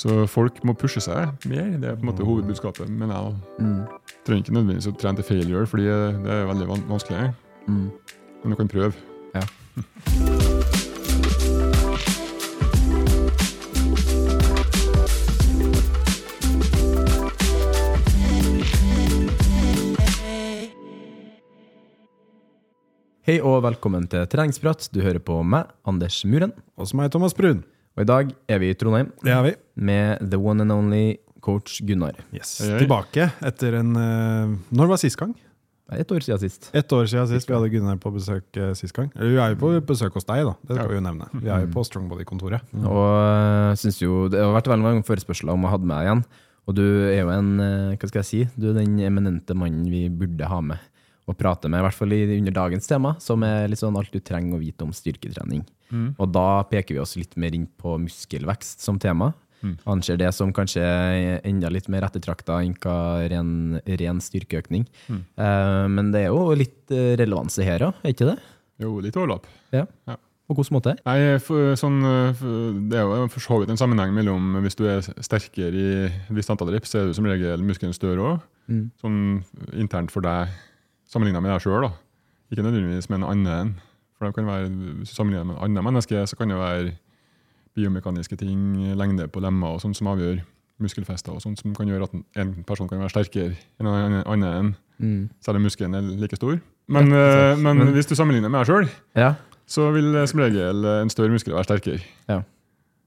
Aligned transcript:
Så 0.00 0.24
folk 0.30 0.56
må 0.64 0.72
pushe 0.78 1.02
seg 1.04 1.44
mer. 1.48 1.74
Det 1.76 1.90
er 1.90 1.96
på 1.98 2.06
en 2.06 2.08
måte 2.08 2.24
hovedbudskapet. 2.26 2.88
Men 2.88 3.12
jeg 3.12 3.34
trenger 4.26 4.46
ikke 4.46 4.54
nødvendigvis 4.56 4.88
å 4.88 4.96
trene 4.96 5.20
til 5.20 5.28
failure, 5.28 5.66
fordi 5.68 5.88
det 6.24 6.32
er 6.32 6.48
veldig 6.48 6.68
vanskelig. 6.70 6.88
vanskelig. 6.88 7.90
Men 8.42 8.54
du 8.54 8.56
kan 8.58 8.72
prøve. 8.72 8.96
Ja. 9.36 9.44
Hei 23.22 23.36
og 23.38 23.60
velkommen 23.62 24.08
til 24.10 24.24
treningsprat. 24.26 24.88
Du 24.90 24.98
hører 25.04 25.20
på 25.22 25.36
meg, 25.46 25.68
Anders 25.86 26.24
Muren. 26.26 26.56
Og 26.74 26.88
så 26.90 26.98
meg, 26.98 27.12
Thomas 27.14 27.36
Brun. 27.38 27.62
Og 27.96 28.04
i 28.04 28.08
dag 28.08 28.30
er 28.48 28.60
vi 28.62 28.70
i 28.72 28.76
Trondheim 28.78 29.10
Det 29.22 29.32
er 29.34 29.42
vi. 29.44 29.54
med 29.76 30.22
the 30.32 30.38
one 30.40 30.62
and 30.64 30.72
only 30.72 31.18
coach 31.44 31.80
Gunnar. 31.84 32.14
Yes. 32.32 32.60
Oi, 32.62 32.70
oi. 32.76 32.78
Tilbake 32.84 33.26
etter 33.44 33.74
en 33.80 33.96
eh, 33.98 34.52
Når 34.72 34.92
var 34.94 35.00
sist 35.02 35.18
gang? 35.20 35.34
Det 35.92 35.98
er 35.98 36.04
Et 36.06 36.12
år 36.14 36.22
siden 36.24 36.38
sist. 36.40 36.70
Ett 36.72 36.92
år 36.96 37.04
siden 37.10 37.26
sist 37.28 37.48
vi 37.50 37.52
hadde 37.56 37.68
Gunnar 37.72 37.98
på 38.00 38.12
besøk 38.14 38.56
eh, 38.56 38.70
sist 38.78 38.94
gang. 38.96 39.10
Eller 39.18 39.34
vi 39.34 39.40
er 39.42 39.52
jo 39.52 39.58
på 39.60 39.72
besøk 39.90 40.14
hos 40.16 40.24
deg, 40.24 40.46
da. 40.46 40.54
Det 40.64 40.78
skal 40.78 40.88
vi 40.88 40.96
jo 40.96 41.02
nevne. 41.04 41.26
Vi 41.34 41.50
er 41.52 41.66
jo 41.66 41.72
på 41.74 41.84
Strongbody-kontoret. 41.84 42.64
Og 42.80 43.02
jeg 43.74 43.82
synes 43.82 44.00
jo 44.00 44.22
Det 44.32 44.40
har 44.40 44.54
vært 44.56 44.70
veldig 44.72 44.86
mange 44.86 45.04
forespørsler 45.04 45.52
om 45.52 45.66
å 45.68 45.74
ha 45.74 45.80
deg 45.82 45.90
med 45.90 46.06
igjen. 46.06 46.24
Og 46.70 46.76
du 46.78 46.84
er 47.10 47.18
jo 47.24 47.34
en 47.34 47.52
eh, 47.60 47.98
Hva 47.98 48.08
skal 48.08 48.22
jeg 48.22 48.30
si? 48.30 48.40
Du 48.56 48.70
er 48.70 48.78
den 48.78 48.96
eminente 49.04 49.58
mannen 49.58 49.84
vi 49.90 50.06
burde 50.08 50.48
ha 50.48 50.62
med 50.64 50.80
og 51.30 51.38
prate 51.38 51.70
med, 51.70 51.80
i 51.80 51.86
hvert 51.86 51.96
fall 51.96 52.12
under 52.12 52.54
dagens 52.56 52.88
tema, 52.90 53.14
som 53.22 53.44
er 53.46 53.68
litt 53.70 53.80
sånn 53.82 53.96
alt 53.98 54.12
du 54.12 54.18
trenger 54.18 54.58
å 54.58 54.62
vite 54.62 54.82
om 54.82 54.92
styrketrening. 54.96 55.62
Og 56.18 56.32
da 56.32 56.64
peker 56.70 56.96
vi 56.96 57.00
oss 57.02 57.14
litt 57.20 57.36
mer 57.36 57.54
inn 57.54 57.68
på 57.78 57.98
muskelvekst 58.00 58.80
som 58.82 58.98
tema. 58.98 59.32
Anser 59.86 60.18
det 60.18 60.32
som 60.34 60.50
kanskje 60.54 60.82
enda 61.46 61.70
litt 61.70 61.86
mer 61.92 62.06
ettertrakta 62.08 62.58
enn 62.64 62.74
hva 62.82 62.96
ren, 63.30 63.52
ren 63.86 64.20
styrkeøkning. 64.22 64.88
Eh, 65.12 65.84
men 65.92 66.10
det 66.14 66.24
er 66.24 66.32
jo 66.32 66.56
litt 66.58 66.90
eh, 66.90 67.14
relevanse 67.20 67.62
her 67.66 67.86
òg, 67.86 68.02
er 68.02 68.14
ikke 68.16 68.32
det? 68.32 68.36
Jo, 68.82 68.96
litt 69.04 69.18
overlapp. 69.18 69.46
Ja. 69.74 69.86
Ja. 70.10 70.18
På 70.50 70.56
hvilken 70.58 70.74
måte? 70.74 70.96
Nei, 71.06 71.38
for, 71.40 71.76
sånn, 71.78 72.00
eh, 72.04 72.42
Det 72.90 72.98
er 72.98 73.06
jo 73.06 73.28
for 73.30 73.44
så 73.44 73.60
vidt 73.62 73.70
en 73.72 73.78
sammenheng 73.78 74.10
mellom 74.16 74.58
hvis 74.64 74.76
du 74.76 74.82
er 74.90 75.06
sterkere 75.22 75.70
i 75.70 75.86
et 76.08 76.34
visst 76.34 76.50
antall 76.52 76.72
rips, 76.74 76.90
så 76.90 77.04
er 77.04 77.08
du 77.08 77.16
som 77.16 77.28
regel 77.30 77.62
muskelen 77.62 77.94
større 77.96 78.32
òg. 78.32 78.50
Sånn 79.02 79.22
internt 79.78 80.10
for 80.14 80.24
deg, 80.24 80.50
sammenligna 81.12 81.40
med 81.44 81.52
deg 81.54 81.64
sjøl. 81.66 81.90
Ikke 82.52 82.64
nødvendigvis 82.64 83.08
med 83.12 83.20
en 83.22 83.28
annen. 83.30 83.74
For 84.16 84.26
det 84.28 84.34
kan 84.36 84.46
være, 84.48 84.68
Hvis 85.00 85.10
du 85.12 85.14
sammenligner 85.18 85.44
med 85.50 85.56
en 85.58 85.64
annen 85.66 85.84
menneske, 85.84 86.22
så 86.26 86.36
kan 86.38 86.48
det 86.52 86.58
være 86.58 86.92
biomekaniske 87.76 88.36
ting, 88.36 88.76
lengde 88.96 89.28
på 89.32 89.40
lemmer 89.40 89.74
og 89.76 89.80
sånt 89.84 89.96
som 89.96 90.10
avgjør 90.12 90.42
muskelfester, 90.82 91.32
og 91.32 91.40
sånt 91.44 91.60
som 91.60 91.74
kan 91.74 91.86
gjøre 91.88 92.08
at 92.08 92.14
en- 92.36 92.64
person 92.66 92.88
kan 92.88 92.98
være 92.98 93.10
sterkere 93.14 93.56
enn 93.80 93.86
en 93.86 94.22
annen, 94.26 94.74
Mm. 95.00 95.30
selv 95.40 95.56
om 95.56 95.62
muskelen 95.62 95.94
er 95.94 96.00
like 96.20 96.36
stor. 96.36 96.60
Men, 96.88 97.12
eh, 97.12 97.56
men 97.56 97.78
hvis 97.92 98.06
du 98.08 98.14
sammenligner 98.14 98.48
med 98.50 98.64
deg 98.64 98.66
sjøl, 98.66 98.88
Ja. 99.16 99.34
så 99.66 99.92
vil 99.92 100.14
eh, 100.16 100.26
som 100.26 100.40
regel 100.40 100.84
en 101.02 101.08
større 101.10 101.30
muskel 101.30 101.54
være 101.54 101.64
sterkere. 101.64 102.02
ja. 102.28 102.42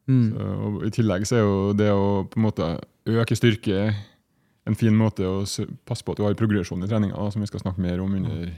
Mm. 0.07 0.33
Så, 0.37 0.85
I 0.85 0.89
tillegg 0.89 1.21
så 1.25 1.35
er 1.35 1.39
jo 1.41 1.73
det 1.73 1.89
å 1.91 2.27
på 2.29 2.37
en 2.37 2.43
måte 2.43 2.79
øke 3.07 3.35
styrke 3.35 3.95
en 4.65 4.75
fin 4.75 4.95
måte 4.97 5.25
å 5.27 5.43
passe 5.85 6.05
på 6.05 6.13
at 6.13 6.17
du 6.19 6.23
har 6.25 6.37
progresjon 6.39 6.83
i 6.83 6.89
treninga, 6.89 7.31
som 7.31 7.43
vi 7.43 7.49
skal 7.49 7.61
snakke 7.61 7.81
mer 7.83 8.01
om 8.03 8.13
under, 8.17 8.51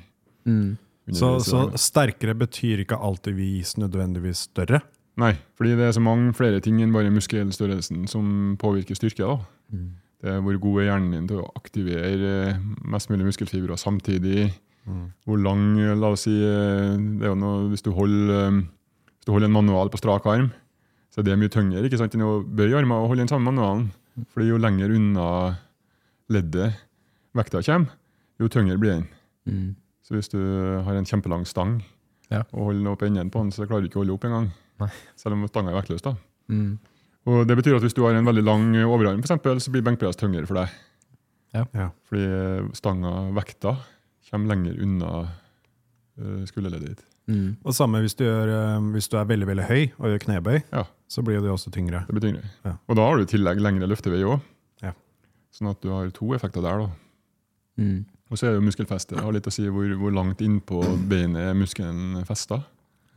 Mm. 0.47 0.77
under 1.07 1.19
Så, 1.19 1.39
så 1.43 1.65
sterkere 1.75 2.35
betyr 2.35 2.85
ikke 2.85 2.99
alltid 2.99 3.35
vis 3.35 3.75
nødvendigvis 3.75 4.45
større. 4.47 4.81
Nei, 5.17 5.33
fordi 5.57 5.75
det 5.75 5.87
er 5.87 5.95
så 5.97 6.03
mange 6.03 6.33
flere 6.37 6.61
ting 6.61 6.79
enn 6.83 6.93
bare 6.93 7.11
muskelstørrelsen 7.11 8.07
som 8.07 8.55
påvirker 8.61 8.95
styrke. 8.95 9.25
da. 9.25 9.39
Det 10.21 10.29
er 10.31 10.41
Hvor 10.41 10.59
god 10.59 10.81
er 10.81 10.85
hjernen 10.87 11.11
din 11.11 11.27
til 11.27 11.41
å 11.41 11.51
aktivere 11.57 12.61
mest 12.85 13.09
mulig 13.09 13.25
muskelfibrer 13.25 13.77
samtidig. 13.77 14.53
Hvor 15.25 15.41
lang 15.43 15.75
La 15.99 16.13
oss 16.13 16.23
si 16.23 16.31
eh, 16.31 16.95
det 17.19 17.25
er 17.25 17.33
jo 17.33 17.35
noe, 17.35 17.69
Hvis 17.69 17.83
du 17.83 17.91
holder, 17.91 18.47
eh, 18.47 18.61
hvis 19.19 19.25
du 19.25 19.31
holder 19.33 19.49
en 19.49 19.57
manual 19.57 19.89
på 19.89 19.99
strak 19.99 20.25
arm, 20.25 20.51
så 21.11 21.19
er 21.19 21.23
det 21.23 21.39
mye 21.39 21.49
tyngre 21.51 21.83
enn 21.83 22.23
å 22.23 22.43
bøye 22.45 22.77
armer 22.77 23.03
og 23.03 23.09
holde 23.09 23.25
den 23.25 23.27
samme 23.27 23.51
manualen. 23.51 23.91
Fordi 24.33 24.47
jo 24.47 24.57
lenger 24.57 24.95
unna 24.95 25.57
leddet 26.29 26.73
vekta 27.37 27.61
kommer, 27.63 27.91
jo 28.39 28.47
tyngre 28.51 28.77
blir 28.81 28.95
den. 28.97 29.07
Mm. 29.47 29.75
Så 30.03 30.15
hvis 30.15 30.29
du 30.31 30.39
har 30.85 30.95
en 30.95 31.05
kjempelang 31.07 31.45
stang 31.47 31.81
Ja. 32.31 32.41
og 32.53 32.67
holder 32.69 32.79
den 32.83 32.87
opp 32.91 33.01
enden 33.03 33.29
på 33.31 33.39
den, 33.43 33.51
så 33.51 33.67
klarer 33.67 33.81
du 33.85 33.87
ikke 33.89 33.99
å 33.99 34.03
holde 34.05 34.13
opp 34.17 34.25
engang. 34.27 34.51
Selv 35.15 35.33
om 35.33 35.47
stanga 35.47 35.71
er 35.71 35.81
vektløs. 35.81 36.01
da. 36.03 36.15
Mm. 36.49 36.77
Og 37.27 37.47
Det 37.47 37.57
betyr 37.57 37.75
at 37.75 37.81
hvis 37.83 37.93
du 37.95 38.03
har 38.03 38.13
en 38.15 38.25
veldig 38.25 38.43
lang 38.43 38.75
overarm, 38.85 39.21
for 39.21 39.27
eksempel, 39.27 39.59
så 39.59 39.71
blir 39.71 39.83
benkpress 39.83 40.15
tyngre 40.15 40.45
for 40.47 40.55
deg. 40.55 40.69
Ja. 41.53 41.89
Fordi 42.07 42.23
eh, 42.23 42.67
stanga, 42.73 43.31
vekta, 43.35 43.77
kommer 44.29 44.51
lenger 44.55 44.81
unna 44.83 45.11
uh, 46.19 46.43
skulderleddet 46.45 46.89
ditt. 46.97 47.03
Mm. 47.27 47.57
Og 47.63 47.73
samme 47.75 47.99
hvis 48.03 48.15
du, 48.15 48.23
gjør, 48.27 48.51
eh, 48.51 48.85
hvis 48.95 49.07
du 49.11 49.17
er 49.19 49.27
veldig 49.27 49.47
veldig 49.47 49.65
høy 49.67 49.81
og 49.99 50.11
gjør 50.11 50.23
knebøy, 50.25 50.57
Ja, 50.71 50.83
så 51.11 51.23
blir 51.23 51.41
det 51.43 51.51
også 51.51 51.71
tyngre. 51.71 52.05
det 52.07 52.15
blir 52.15 52.23
tyngre. 52.29 52.43
Ja. 52.65 52.75
Og 52.87 52.95
da 52.99 53.07
har 53.07 53.17
du 53.17 53.23
i 53.23 53.31
tillegg 53.31 53.59
lengre 53.63 53.87
løftevei 53.87 54.23
òg. 54.23 54.41
Ja. 55.47 55.57
Sånn 55.57 55.69
at 55.71 55.81
du 55.81 55.89
har 55.89 56.09
to 56.11 56.33
effekter 56.35 56.61
der. 56.61 56.77
da. 56.85 56.89
Mm. 57.77 58.05
Og 58.29 58.37
så 58.37 58.47
er 58.47 58.51
det 58.55 58.59
jo 58.61 58.65
muskelfeste. 58.67 59.15
Det 59.15 59.23
har 59.23 59.31
litt 59.33 59.47
å 59.47 59.51
si 59.53 59.63
hvor, 59.71 59.87
hvor 59.97 60.11
langt 60.13 60.41
innpå 60.43 60.81
beinet 61.07 61.39
er 61.49 61.53
muskelen 61.55 62.23
festa. 62.27 62.63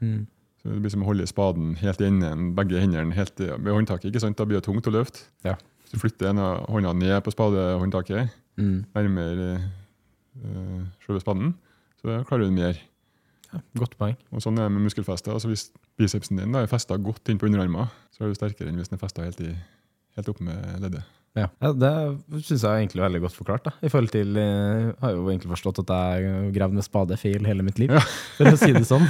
Mm. 0.00 0.26
Så 0.62 0.68
det 0.70 0.80
blir 0.84 0.90
som 0.92 1.02
å 1.02 1.06
holde 1.08 1.26
spaden 1.26 1.74
helt 1.80 2.00
i 2.00 2.04
enden, 2.06 2.54
begge 2.54 2.78
hendene 2.80 3.14
helt 3.16 3.40
i, 3.40 3.48
ved 3.50 3.72
håndtaket. 3.74 4.10
ikke 4.12 4.20
sant? 4.20 4.36
Da 4.38 4.44
blir 4.44 4.60
det 4.60 4.64
tungt 4.68 4.86
å 4.86 4.92
løfte. 4.92 5.24
Ja. 5.44 5.56
Hvis 5.82 5.92
du 5.94 5.98
flytter 5.98 6.30
en 6.30 6.38
av 6.38 6.66
hånda 6.70 6.92
ned 6.94 7.22
på 7.24 7.32
spadehåndtaket, 7.32 8.30
Mm. 8.60 8.84
nærmere 8.94 9.70
øh, 10.44 10.80
selve 11.06 11.20
spaden, 11.20 11.54
så 12.02 12.22
klarer 12.28 12.44
du 12.44 12.50
mer. 12.50 12.76
Godt 13.78 13.96
poeng. 13.98 14.16
Og 14.30 14.42
sånn 14.44 14.58
er 14.58 14.68
det 14.68 14.72
med 14.74 14.82
muskelfeste. 14.84 15.32
Altså 15.32 15.48
hvis 15.48 15.70
bicepsen 15.98 16.36
din 16.38 16.52
da 16.52 16.60
er 16.62 16.66
festa 16.70 16.96
godt 17.00 17.28
inn 17.32 17.38
på 17.40 17.46
underarmen, 17.48 17.88
så 18.12 18.24
er 18.24 18.28
du 18.28 18.34
sterkere 18.38 18.68
enn 18.68 18.76
hvis 18.78 18.88
den 18.92 18.98
er 18.98 19.02
festa 19.02 19.24
helt, 19.24 19.40
i- 19.40 19.56
helt 20.16 20.28
opp 20.28 20.40
med 20.40 20.80
leddet. 20.82 21.02
Ja, 21.38 21.46
ja 21.62 21.70
Det 21.78 21.90
syns 22.42 22.64
jeg 22.64 22.66
er 22.66 22.80
egentlig 22.80 23.04
veldig 23.04 23.20
godt 23.22 23.36
forklart. 23.38 23.64
da. 23.68 23.72
I 23.86 23.90
forhold 23.92 24.10
til, 24.10 24.36
eh, 24.36 24.90
Jeg 24.90 24.96
har 25.00 25.12
jo 25.14 25.28
egentlig 25.28 25.52
forstått 25.52 25.78
at 25.84 25.92
jeg 25.94 26.52
gravd 26.54 26.74
med 26.74 26.84
spade 26.84 27.16
feil 27.16 27.46
hele 27.46 27.62
mitt 27.62 27.78
liv, 27.78 27.90
for 28.36 28.50
å 28.50 28.58
si 28.58 28.72
det 28.72 28.84
sånn. 28.88 29.06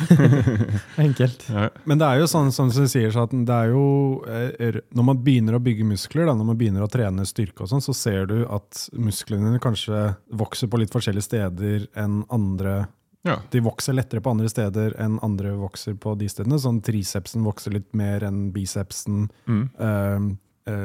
Enkelt. 1.07 1.49
Ja. 1.49 1.71
Men 1.87 1.99
det 1.99 2.07
er 2.07 2.21
jo 2.21 2.29
sånn, 2.29 2.53
som 2.53 2.69
du 2.69 2.87
sier, 2.87 3.11
så 3.11 3.25
at 3.25 3.33
det 3.33 3.57
er 3.57 3.73
jo 3.73 4.23
eh, 4.29 4.81
Når 4.93 5.05
man 5.05 5.25
begynner 5.25 5.57
å 5.57 5.65
bygge 5.65 5.87
muskler, 5.89 6.27
da, 6.27 6.37
når 6.37 6.53
man 6.53 6.61
begynner 6.61 6.85
å 6.85 6.91
trene 6.93 7.25
styrke, 7.25 7.65
og 7.65 7.73
sånn, 7.73 7.85
så 7.85 7.97
ser 7.97 8.27
du 8.27 8.45
at 8.49 8.89
musklene 8.93 9.49
dine 9.49 9.63
kanskje 9.63 10.17
vokser 10.37 10.69
på 10.69 10.81
litt 10.83 10.93
forskjellige 10.93 11.29
steder 11.31 11.89
enn 11.97 12.25
andre. 12.29 12.89
Ja. 13.25 13.39
De 13.53 13.61
vokser 13.65 13.97
lettere 13.97 14.23
på 14.25 14.33
andre 14.33 14.49
steder 14.49 14.95
enn 15.01 15.19
andre 15.25 15.53
vokser 15.61 15.97
på 16.01 16.15
de 16.21 16.29
stedene. 16.29 16.61
Sånn 16.61 16.81
Tricepsen 16.85 17.45
vokser 17.45 17.75
litt 17.77 17.91
mer 17.97 18.25
enn 18.29 18.49
bicepsen. 18.55 19.27
Mm. 19.49 19.65
Eh, 19.77 20.31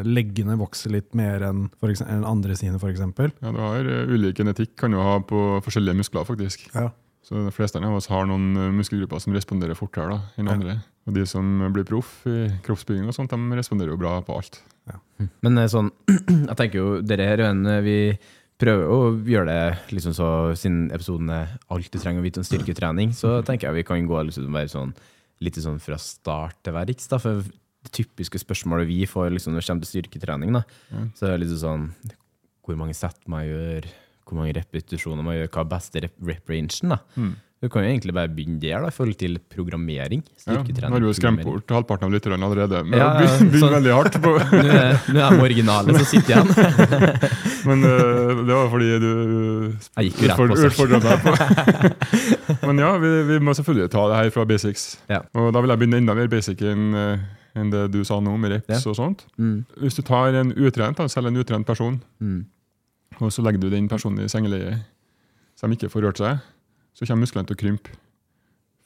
leggene 0.06 0.58
vokser 0.60 0.94
litt 0.94 1.16
mer 1.18 1.44
enn, 1.48 1.66
for 1.82 1.94
enn 2.06 2.26
andre 2.28 2.56
sine, 2.60 2.80
f.eks. 2.82 3.02
Ja, 3.42 3.52
du 3.56 3.60
har 3.62 3.86
eh, 3.90 4.12
Ulik 4.14 4.38
genetikk 4.42 4.76
kan 4.80 4.94
du 4.96 5.00
ha 5.02 5.18
på 5.26 5.42
forskjellige 5.66 6.00
muskler, 6.02 6.28
faktisk. 6.28 6.68
Ja. 6.76 6.90
Så 7.26 7.40
de 7.42 7.50
fleste 7.56 7.80
av 7.82 7.96
oss 7.98 8.06
har 8.12 8.28
noen 8.30 8.52
eh, 8.54 8.72
muskelgrupper 8.78 9.22
som 9.24 9.34
responderer 9.34 9.78
fortere 9.78 10.14
da, 10.14 10.20
enn 10.38 10.52
Ja. 10.52 10.58
andre. 10.60 10.78
Og 11.06 11.14
de 11.14 11.24
som 11.30 11.46
blir 11.74 11.86
proff 11.86 12.24
i 12.30 12.48
kroppsbygging, 12.66 13.06
og 13.10 13.14
sånt, 13.14 13.30
de 13.34 13.58
responderer 13.60 13.94
jo 13.94 13.98
bra 14.02 14.20
på 14.26 14.38
alt. 14.40 14.60
Men 15.42 15.58
eh, 15.62 15.68
sånn, 15.72 15.92
jeg 16.50 16.58
tenker 16.58 16.80
jo, 16.82 16.88
dere 17.06 17.26
her 17.30 17.42
er 17.42 17.52
jo 17.54 17.70
eh, 17.74 17.82
Vi 17.86 17.98
prøver 18.62 18.88
å 18.94 19.00
gjøre 19.28 19.52
det 19.52 19.94
liksom 19.98 20.14
så 20.16 20.28
Siden 20.56 20.86
episoden 20.96 21.28
er 21.34 21.50
alt 21.74 21.90
du 21.92 21.98
trenger 22.00 22.22
å 22.22 22.26
vite 22.26 22.40
om 22.40 22.46
styrketrening, 22.48 23.12
så 23.18 23.42
tenker 23.46 23.68
jeg 23.68 23.82
vi 23.82 23.88
kan 23.90 24.06
gå 24.08 24.22
liksom 24.30 24.54
sånn 24.72 24.94
litt 25.44 25.58
sånn 25.60 25.82
fra 25.84 25.98
start 26.00 26.62
til 26.64 26.72
verks. 26.78 27.10
da, 27.12 27.18
For 27.20 27.42
det 27.86 27.94
typiske 27.96 28.42
spørsmålet 28.42 28.90
vi 28.90 29.06
får 29.10 29.32
liksom 29.36 29.54
når 29.56 29.62
det 29.64 29.70
kommer 29.70 29.86
til 29.88 29.94
styrketrening, 29.94 30.58
da, 30.58 30.64
så 31.16 31.30
er 31.30 31.36
det 31.38 31.46
litt 31.46 31.58
sånn 31.62 31.90
Hvor 32.66 32.78
mange 32.82 32.96
sett 32.98 33.20
må 33.30 33.44
jeg 33.46 33.54
gjøre? 33.54 33.96
Hvor 34.26 34.40
mange 34.42 34.56
repetisjoner 34.58 35.22
må 35.22 35.36
jeg 35.36 35.44
gjøre? 35.46 35.52
Hva 35.54 35.62
er 35.68 35.74
beste 35.78 36.02
rep- 36.08 36.22
rep-rangen? 36.26 37.36
Du 37.64 37.70
kan 37.72 37.86
jo 37.86 37.90
egentlig 37.90 38.14
bare 38.14 38.30
begynne 38.30 38.60
der, 38.62 38.82
da, 38.84 38.90
forhold 38.94 39.16
til 39.18 39.38
programmering. 39.50 40.20
Ja, 40.36 40.42
Styrketrening. 40.58 40.92
nå 40.92 40.98
har 40.98 41.06
du 41.06 41.16
skremt 41.18 41.42
bort 41.46 41.72
halvparten 41.72 42.06
av 42.10 42.12
lytterne 42.14 42.46
allerede. 42.46 42.82
Men 42.86 43.00
Ja, 43.00 43.06
ja, 43.06 43.22
ja, 43.24 43.38
begynner 43.40 43.62
sånn- 43.64 43.76
veldig 43.78 43.94
hardt 43.96 44.18
på 44.26 44.34
Nå 44.52 44.74
er, 44.76 45.00
jeg 45.08 45.22
er 45.24 45.40
originale 45.46 45.96
som 45.96 46.06
sitter 46.10 46.34
igjen. 46.36 46.50
Men 47.70 47.86
uh, 47.88 48.44
det 48.46 48.54
var 48.60 48.68
fordi 48.74 48.90
du 49.02 49.10
Jeg 49.96 50.10
gikk 50.12 50.20
jo 50.20 50.28
rett 50.34 50.38
på 50.52 51.36
sak. 51.40 52.60
Men 52.68 52.82
ja, 52.84 52.92
vi, 53.02 53.12
vi 53.32 53.40
må 53.42 53.56
selvfølgelig 53.58 53.90
ta 53.94 54.04
det 54.12 54.20
her 54.20 54.30
fra 54.36 54.46
basics. 54.50 54.86
Ja. 55.10 55.24
Og 55.34 55.50
da 55.56 55.62
vil 55.64 55.74
jeg 55.74 55.82
begynne 55.86 56.02
enda 56.04 56.16
mer 56.18 56.30
basic 56.32 56.62
enn 56.66 56.86
eh, 56.98 57.26
enn 57.56 57.70
det 57.72 57.86
du 57.94 58.04
sa 58.04 58.20
nå, 58.20 58.34
med 58.40 58.52
reps 58.52 58.84
Ja. 58.86 58.90
og 58.92 58.96
sånt. 58.98 59.26
Mm. 59.40 59.66
Hvis 59.80 59.96
du 59.96 60.02
tar 60.04 60.34
en 60.36 60.52
utrent, 60.54 60.98
selv 61.12 61.28
en 61.28 61.38
utrent 61.38 61.66
person, 61.66 62.02
Mm. 62.20 62.46
og 63.22 63.32
så 63.32 63.42
legger 63.44 63.60
du 63.62 63.70
den 63.70 63.88
personen 63.90 64.20
i 64.20 64.28
sengeleie 64.28 64.82
så 65.56 65.68
de 65.70 65.76
ikke 65.78 65.90
får 65.90 66.02
rørt 66.04 66.18
seg, 66.18 66.40
så 66.94 67.06
kommer 67.08 67.24
musklene 67.26 67.48
til 67.48 67.56
å 67.56 67.60
krympe. 67.60 67.90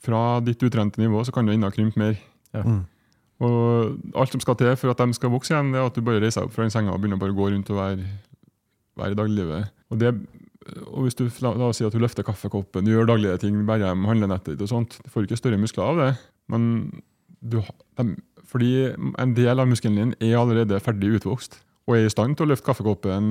Fra 0.02 0.40
ditt 0.40 0.62
utrente 0.64 0.98
nivå 1.02 1.24
så 1.26 1.32
kan 1.34 1.46
du 1.46 1.52
ennå 1.52 1.72
krympe 1.74 1.98
mer. 1.98 2.18
Ja. 2.54 2.62
Mm. 2.64 2.86
Og 3.42 3.98
alt 4.16 4.32
som 4.32 4.40
skal 4.44 4.56
til 4.56 4.76
for 4.76 4.92
at 4.92 4.98
de 4.98 5.14
skal 5.16 5.30
vokse 5.32 5.50
igjen, 5.54 5.72
det 5.74 5.80
er 5.80 5.86
at 5.88 5.96
du 5.96 6.02
bare 6.02 6.20
reiser 6.22 6.42
deg 6.42 6.50
opp 6.50 6.54
fra 6.54 6.64
den 6.64 6.72
senga 6.72 6.94
og 6.94 7.02
begynner 7.02 7.20
bare 7.20 7.32
å 7.34 7.38
gå 7.40 7.50
rundt 7.54 7.70
og 7.72 7.78
være, 7.80 8.06
være 9.00 9.12
i 9.12 9.16
dagliglivet. 9.16 9.70
Og, 9.92 9.98
det, 10.02 10.14
og 10.88 11.04
hvis 11.08 11.16
du 11.16 11.24
la, 11.42 11.54
la 11.56 11.70
oss 11.72 11.78
si 11.80 11.86
at 11.88 11.92
du 11.96 12.00
løfter 12.00 12.24
kaffekoppen, 12.28 12.86
du 12.86 12.92
gjør 12.92 13.08
daglige 13.08 13.40
ting, 13.40 13.56
bærer 13.66 13.88
hjem 13.90 14.06
handlenettet 14.06 14.54
ditt 14.58 14.62
og 14.68 14.72
sånt, 14.74 15.00
du 15.04 15.10
får 15.10 15.26
ikke 15.26 15.40
større 15.40 15.58
muskler 15.62 15.84
av 15.88 15.98
det. 16.04 16.10
Men 16.52 17.02
du, 17.42 17.62
dem- 17.98 18.18
fordi 18.50 18.72
en 19.22 19.34
del 19.38 19.62
av 19.62 19.68
muskelen 19.70 19.98
din 20.00 20.14
er 20.20 20.38
allerede 20.40 20.80
ferdig 20.82 21.20
utvokst 21.20 21.60
og 21.90 21.96
er 21.98 22.06
i 22.06 22.10
stand 22.14 22.36
til 22.38 22.46
å 22.46 22.50
løfte 22.52 22.68
kaffekoppen, 22.68 23.30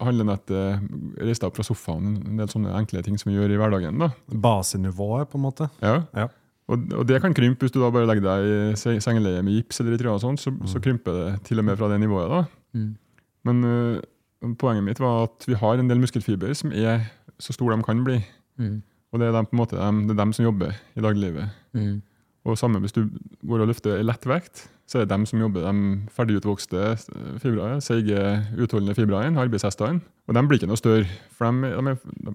handlenettet, 0.00 0.84
reise 1.20 1.42
deg 1.42 1.50
opp 1.50 1.58
fra 1.58 1.66
sofaen, 1.66 2.14
en 2.30 2.38
del 2.40 2.48
sånne 2.48 2.72
enkle 2.78 3.02
ting 3.04 3.18
som 3.20 3.28
vi 3.28 3.36
gjør 3.36 3.52
i 3.52 3.58
hverdagen. 3.60 3.98
da. 4.00 4.08
Basenivået, 4.32 5.28
på 5.28 5.36
en 5.36 5.44
måte. 5.44 5.68
Ja. 5.84 5.98
Ja. 6.16 6.28
Og, 6.70 6.86
og 6.96 7.04
det 7.10 7.18
kan 7.20 7.34
krympe 7.36 7.66
hvis 7.66 7.74
du 7.74 7.80
da 7.82 7.90
bare 7.92 8.06
legger 8.08 8.24
deg 8.24 8.46
i 8.46 8.56
se- 8.80 8.96
sengeleie 9.04 9.42
med 9.44 9.56
gips 9.58 9.82
eller 9.82 9.96
i 9.96 10.00
trøya, 10.00 10.14
og 10.16 10.22
sånt, 10.24 10.40
så, 10.40 10.52
så 10.70 10.80
krymper 10.80 11.16
det 11.18 11.28
til 11.50 11.60
og 11.60 11.66
med 11.68 11.76
fra 11.80 11.90
det 11.92 11.98
nivået. 12.00 12.30
da. 12.32 12.40
Mm. 12.78 12.90
Men 13.50 13.64
uh, 13.68 14.52
poenget 14.60 14.86
mitt 14.86 15.00
var 15.02 15.26
at 15.28 15.48
vi 15.50 15.58
har 15.60 15.80
en 15.82 15.90
del 15.90 16.00
muskelfiber 16.00 16.54
som 16.56 16.72
er 16.72 17.04
så 17.40 17.52
store 17.56 17.76
de 17.76 17.84
kan 17.84 18.00
bli. 18.06 18.20
Mm. 18.60 18.78
Og 19.12 19.20
det 19.20 19.28
er 19.28 19.34
dem, 19.34 19.48
måte, 19.58 19.76
det 19.76 20.14
er 20.14 20.20
dem 20.22 20.32
som 20.36 20.46
jobber 20.46 20.72
i 20.96 21.02
dagliglivet. 21.04 21.52
Mm. 21.76 21.98
Og 22.44 22.58
samme 22.58 22.80
hvis 22.80 22.94
du 22.96 23.04
går 23.46 23.64
og 23.64 23.68
løfter 23.68 24.00
i 24.00 24.06
lett 24.06 24.26
så 24.90 24.98
er 24.98 25.04
det 25.04 25.12
dem 25.12 25.26
som 25.26 25.38
jobber, 25.38 25.62
de 25.62 26.00
ferdigutvokste 26.10 26.96
fibrene, 27.38 27.78
seige, 27.80 28.18
utholdende 28.58 28.94
fibrene, 28.94 29.38
arbeidshestene. 29.38 30.00
Og 30.26 30.34
de 30.34 30.42
blir 30.48 30.58
ikke 30.58 30.66
noe 30.66 30.80
større. 30.80 31.06
For 31.30 31.46
de, 31.46 31.70
de 31.70 31.92
er, 31.92 32.00
de, 32.26 32.32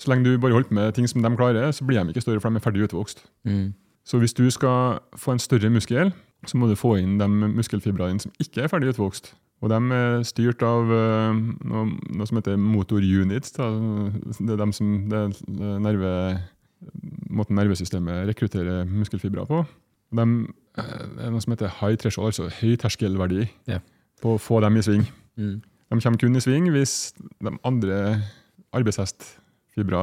så 0.00 0.08
lenge 0.08 0.24
du 0.24 0.38
bare 0.40 0.56
holder 0.56 0.70
på 0.70 0.78
med 0.78 0.94
ting 0.96 1.08
som 1.10 1.20
de 1.20 1.32
klarer, 1.36 1.68
så 1.70 1.84
blir 1.84 2.00
de 2.00 2.14
ikke 2.14 2.24
større, 2.24 2.40
for 2.40 2.48
de 2.48 2.56
er 2.56 2.64
ferdig 2.64 2.86
utvokst. 2.86 3.20
Mm. 3.44 3.74
Så 4.08 4.18
hvis 4.18 4.32
du 4.32 4.48
skal 4.50 5.02
få 5.20 5.36
en 5.36 5.42
større 5.42 5.70
muskel, 5.70 6.14
så 6.46 6.56
må 6.56 6.66
du 6.66 6.78
få 6.78 6.96
inn 7.02 7.18
de 7.20 7.28
muskelfibrene 7.28 8.24
som 8.24 8.32
ikke 8.40 8.64
er 8.64 8.72
ferdig 8.72 8.94
utvokst. 8.94 9.34
Og 9.62 9.70
de 9.70 9.78
er 9.94 10.24
styrt 10.26 10.64
av 10.66 10.90
øh, 10.90 11.42
noe, 11.68 11.84
noe 12.08 12.26
som 12.26 12.40
heter 12.40 12.56
motor 12.58 13.04
units. 13.04 13.52
Da. 13.54 13.68
Det 14.40 14.56
er 14.56 14.64
de 14.64 14.72
som 14.74 14.96
det 15.12 15.20
er 15.20 15.78
nerve, 15.84 16.14
måten 17.32 17.56
nervesystemet 17.58 18.28
rekrutterer 18.30 18.84
muskelfibrer 18.88 19.48
på. 19.48 19.62
De, 20.12 20.26
det 20.76 21.24
er 21.24 21.32
noe 21.32 21.40
som 21.40 21.54
heter 21.54 21.72
high 21.80 21.96
threshold, 22.00 22.32
altså 22.32 22.50
høy 22.60 22.76
terskelverdi 22.80 23.46
Ja. 23.70 23.78
på 24.22 24.36
å 24.36 24.40
få 24.40 24.60
dem 24.64 24.76
i 24.76 24.84
sving. 24.84 25.06
Mm. 25.40 25.62
De 25.62 26.00
kommer 26.00 26.20
kun 26.20 26.36
i 26.36 26.40
sving 26.44 26.68
hvis 26.72 27.12
de 27.16 27.52
andre 27.64 28.20
arbeidshestfibre 28.76 30.02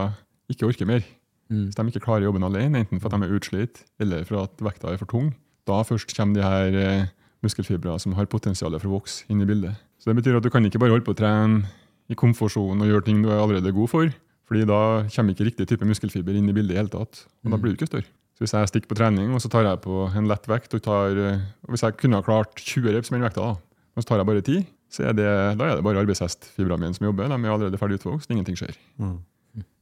ikke 0.49 0.67
orker 0.69 0.89
mer. 0.89 1.05
Mm. 1.49 1.65
Hvis 1.69 1.77
de 1.77 1.85
ikke 1.89 2.03
klarer 2.05 2.27
jobben 2.27 2.45
alene, 2.45 2.83
enten 2.83 3.01
for 3.01 3.09
at 3.09 3.17
de 3.17 3.25
er 3.27 3.37
utslitt 3.37 3.83
eller 4.01 4.25
for 4.25 4.43
at 4.43 4.61
vekta 4.61 4.93
er 4.93 5.01
for 5.01 5.09
tung, 5.09 5.31
da 5.69 5.81
først 5.85 6.13
kommer 6.17 6.37
de 6.37 6.45
her 6.45 6.77
eh, 6.77 7.99
som 7.99 8.13
har 8.17 8.25
potensial 8.25 8.73
for 8.79 8.89
å 8.89 8.97
vokse, 8.99 9.23
inn 9.29 9.41
i 9.41 9.45
bildet. 9.45 9.77
Så 9.99 10.09
Det 10.09 10.17
betyr 10.17 10.37
at 10.37 10.43
du 10.43 10.49
kan 10.49 10.65
ikke 10.65 10.79
bare 10.79 10.91
holde 10.91 11.05
på 11.05 11.13
å 11.13 11.17
trene 11.17 11.63
i 12.09 12.15
komfortsonen 12.15 12.81
og 12.81 12.89
gjøre 12.89 13.05
ting 13.05 13.21
du 13.23 13.29
er 13.29 13.39
allerede 13.39 13.71
god 13.71 13.89
for, 13.89 14.09
fordi 14.49 14.65
da 14.65 14.81
kommer 15.13 15.35
ikke 15.35 15.45
riktig 15.45 15.67
type 15.69 15.85
muskelfiber 15.85 16.33
inn 16.33 16.49
i 16.49 16.55
bildet 16.55 16.73
i 16.73 16.79
hele 16.79 16.89
tatt, 16.89 17.21
og 17.45 17.53
da 17.53 17.59
blir 17.61 17.75
du 17.75 17.77
ikke 17.77 17.91
større. 17.91 18.09
Så 18.33 18.45
Hvis 18.45 18.55
jeg 18.55 18.69
stikker 18.71 18.89
på 18.89 18.95
trening 18.95 19.33
og 19.35 19.41
så 19.43 19.49
tar 19.51 19.65
jeg 19.67 19.81
på 19.83 20.05
en 20.15 20.27
lett 20.29 20.45
vekt, 20.47 20.73
og, 20.73 20.81
tar, 20.81 21.17
eh, 21.19 21.41
og 21.67 21.73
hvis 21.75 21.83
jeg 21.83 21.97
kunne 21.99 22.17
ha 22.17 22.25
klart 22.25 22.55
20 22.55 22.95
reps 22.95 23.11
med 23.11 23.19
den 23.19 23.27
vekta, 23.27 23.49
og 23.59 23.99
så 23.99 24.07
tar 24.07 24.21
jeg 24.21 24.29
bare 24.29 24.41
10, 24.41 24.63
så 24.89 25.03
er 25.09 25.17
det, 25.17 25.27
da 25.59 25.67
er 25.67 25.75
det 25.77 25.83
bare 25.85 26.01
arbeidshestfibrene 26.01 26.81
mine 26.81 26.97
som 26.97 27.05
jobber. 27.05 27.27
De 27.29 27.35
er 27.35 27.51
allerede 27.53 27.77
ferdig 27.77 27.99
utvokst, 27.99 28.31
ingenting 28.31 28.57
skjer. 28.57 28.79
Mm. 28.97 29.19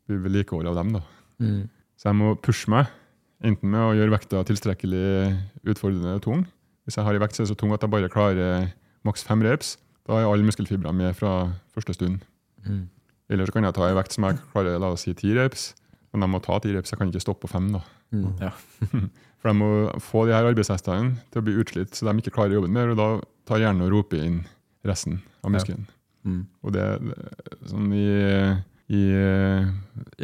Blir 0.09 0.23
vedlikehold 0.25 0.67
av 0.67 0.81
dem, 0.81 0.97
da. 0.97 1.03
Mm. 1.37 1.61
Så 1.95 2.09
jeg 2.09 2.17
må 2.17 2.33
pushe 2.43 2.73
meg, 2.73 2.89
enten 3.45 3.71
med 3.71 3.85
å 3.85 3.93
gjøre 3.95 4.15
vekta 4.17 4.41
tilstrekkelig 4.49 5.05
utfordrende 5.69 6.17
og 6.17 6.25
tung. 6.25 6.43
Hvis 6.83 6.97
jeg 6.97 7.07
har 7.07 7.15
en 7.15 7.23
vekt 7.23 7.37
som 7.37 7.45
er 7.45 7.51
så 7.53 7.59
tung 7.61 7.77
at 7.77 7.85
jeg 7.85 7.93
bare 7.93 8.09
klarer 8.11 8.71
maks 9.07 9.23
fem 9.27 9.45
reps, 9.45 9.75
da 10.09 10.17
er 10.17 10.27
alle 10.27 10.47
muskelfibrene 10.47 10.97
med 10.97 11.15
fra 11.15 11.51
første 11.77 11.93
stund. 11.93 12.25
Mm. 12.65 12.87
Eller 13.29 13.47
så 13.47 13.55
kan 13.55 13.67
jeg 13.67 13.75
ta 13.75 13.87
en 13.87 13.97
vekt 13.97 14.15
som 14.15 14.27
jeg 14.27 14.39
klarer 14.53 14.79
la 14.81 14.93
oss 14.95 15.03
si 15.07 15.13
ti 15.17 15.33
reps, 15.35 15.71
men 16.13 16.23
jeg 16.23 16.33
må 16.33 16.39
ta 16.43 16.59
ti 16.63 16.71
reps, 16.75 16.93
jeg 16.93 16.99
kan 16.99 17.11
ikke 17.11 17.23
stoppe 17.23 17.45
på 17.45 17.51
fem. 17.51 17.71
da. 17.75 17.83
Mm. 18.15 18.29
Ja. 18.39 18.53
For 19.37 19.51
jeg 19.51 19.59
må 19.59 19.69
få 20.01 20.23
de 20.25 20.33
her 20.33 20.47
arbeidshestene 20.49 21.19
til 21.31 21.41
å 21.41 21.45
bli 21.45 21.57
utslitt, 21.61 21.93
så 21.93 22.07
de 22.07 22.15
ikke 22.21 22.33
klarer 22.39 22.57
jobben 22.57 22.73
mer, 22.73 22.93
og 22.93 22.97
da 22.97 23.09
tar 23.47 23.61
hjernen 23.61 23.85
og 23.85 23.93
roper 23.93 24.23
inn 24.23 24.39
resten 24.87 25.19
av 25.45 25.53
muskelen. 25.53 25.85
Mm. 26.27 26.41
Og 26.65 26.73
det, 26.75 26.87
sånn 27.69 27.91
i, 27.95 28.07
i 28.97 29.03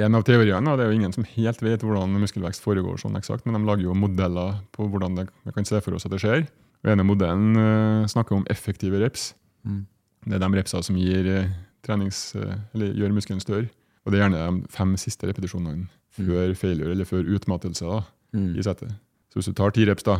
en 0.03 0.17
av 0.17 0.25
teoriene, 0.27 0.73
det 0.75 0.85
er 0.85 0.91
jo 0.91 0.97
ingen 0.97 1.13
som 1.15 1.27
helt 1.35 1.61
vet 1.63 1.85
hvordan 1.85 2.17
muskelvekst 2.23 2.63
foregår 2.65 2.99
sånn 3.03 3.19
eksakt, 3.19 3.45
men 3.45 3.59
de 3.59 3.63
lager 3.67 3.85
jo 3.85 3.97
modeller 3.97 4.57
på 4.75 4.87
hvordan 4.89 5.19
det, 5.19 5.27
vi 5.45 5.55
kan 5.55 5.67
se 5.67 5.79
for 5.83 5.95
oss 5.95 6.07
at 6.09 6.15
det 6.15 6.23
skjer. 6.23 6.47
Og 6.83 6.91
ene 6.91 7.05
modellen 7.07 7.59
eh, 7.59 8.09
snakker 8.11 8.35
om 8.35 8.47
effektive 8.51 8.99
reps. 8.99 9.31
Mm. 9.63 9.85
Det 10.25 10.35
er 10.35 10.41
de 10.43 10.57
repsene 10.57 10.87
som 10.89 10.97
gir 10.99 11.29
eh, 11.31 11.53
trenings, 11.83 12.35
eh, 12.35 12.55
eller 12.75 12.93
gjør 12.97 13.13
muskelen 13.15 13.41
større. 13.43 13.69
Og 14.05 14.11
det 14.11 14.19
er 14.19 14.25
gjerne 14.29 14.43
de 14.61 14.71
fem 14.73 14.95
siste 14.99 15.27
repetisjonene 15.29 15.87
før 16.13 16.53
failure, 16.59 16.91
eller 16.93 17.05
før 17.09 17.23
utmattelse 17.37 17.85
da, 17.87 18.01
Mm. 18.33 18.55
i 18.57 18.63
settet. 18.65 18.89
Så 19.29 19.37
hvis 19.37 19.45
du 19.45 19.53
tar 19.53 19.69
ti 19.75 19.83
reps, 19.85 20.03
da, 20.03 20.15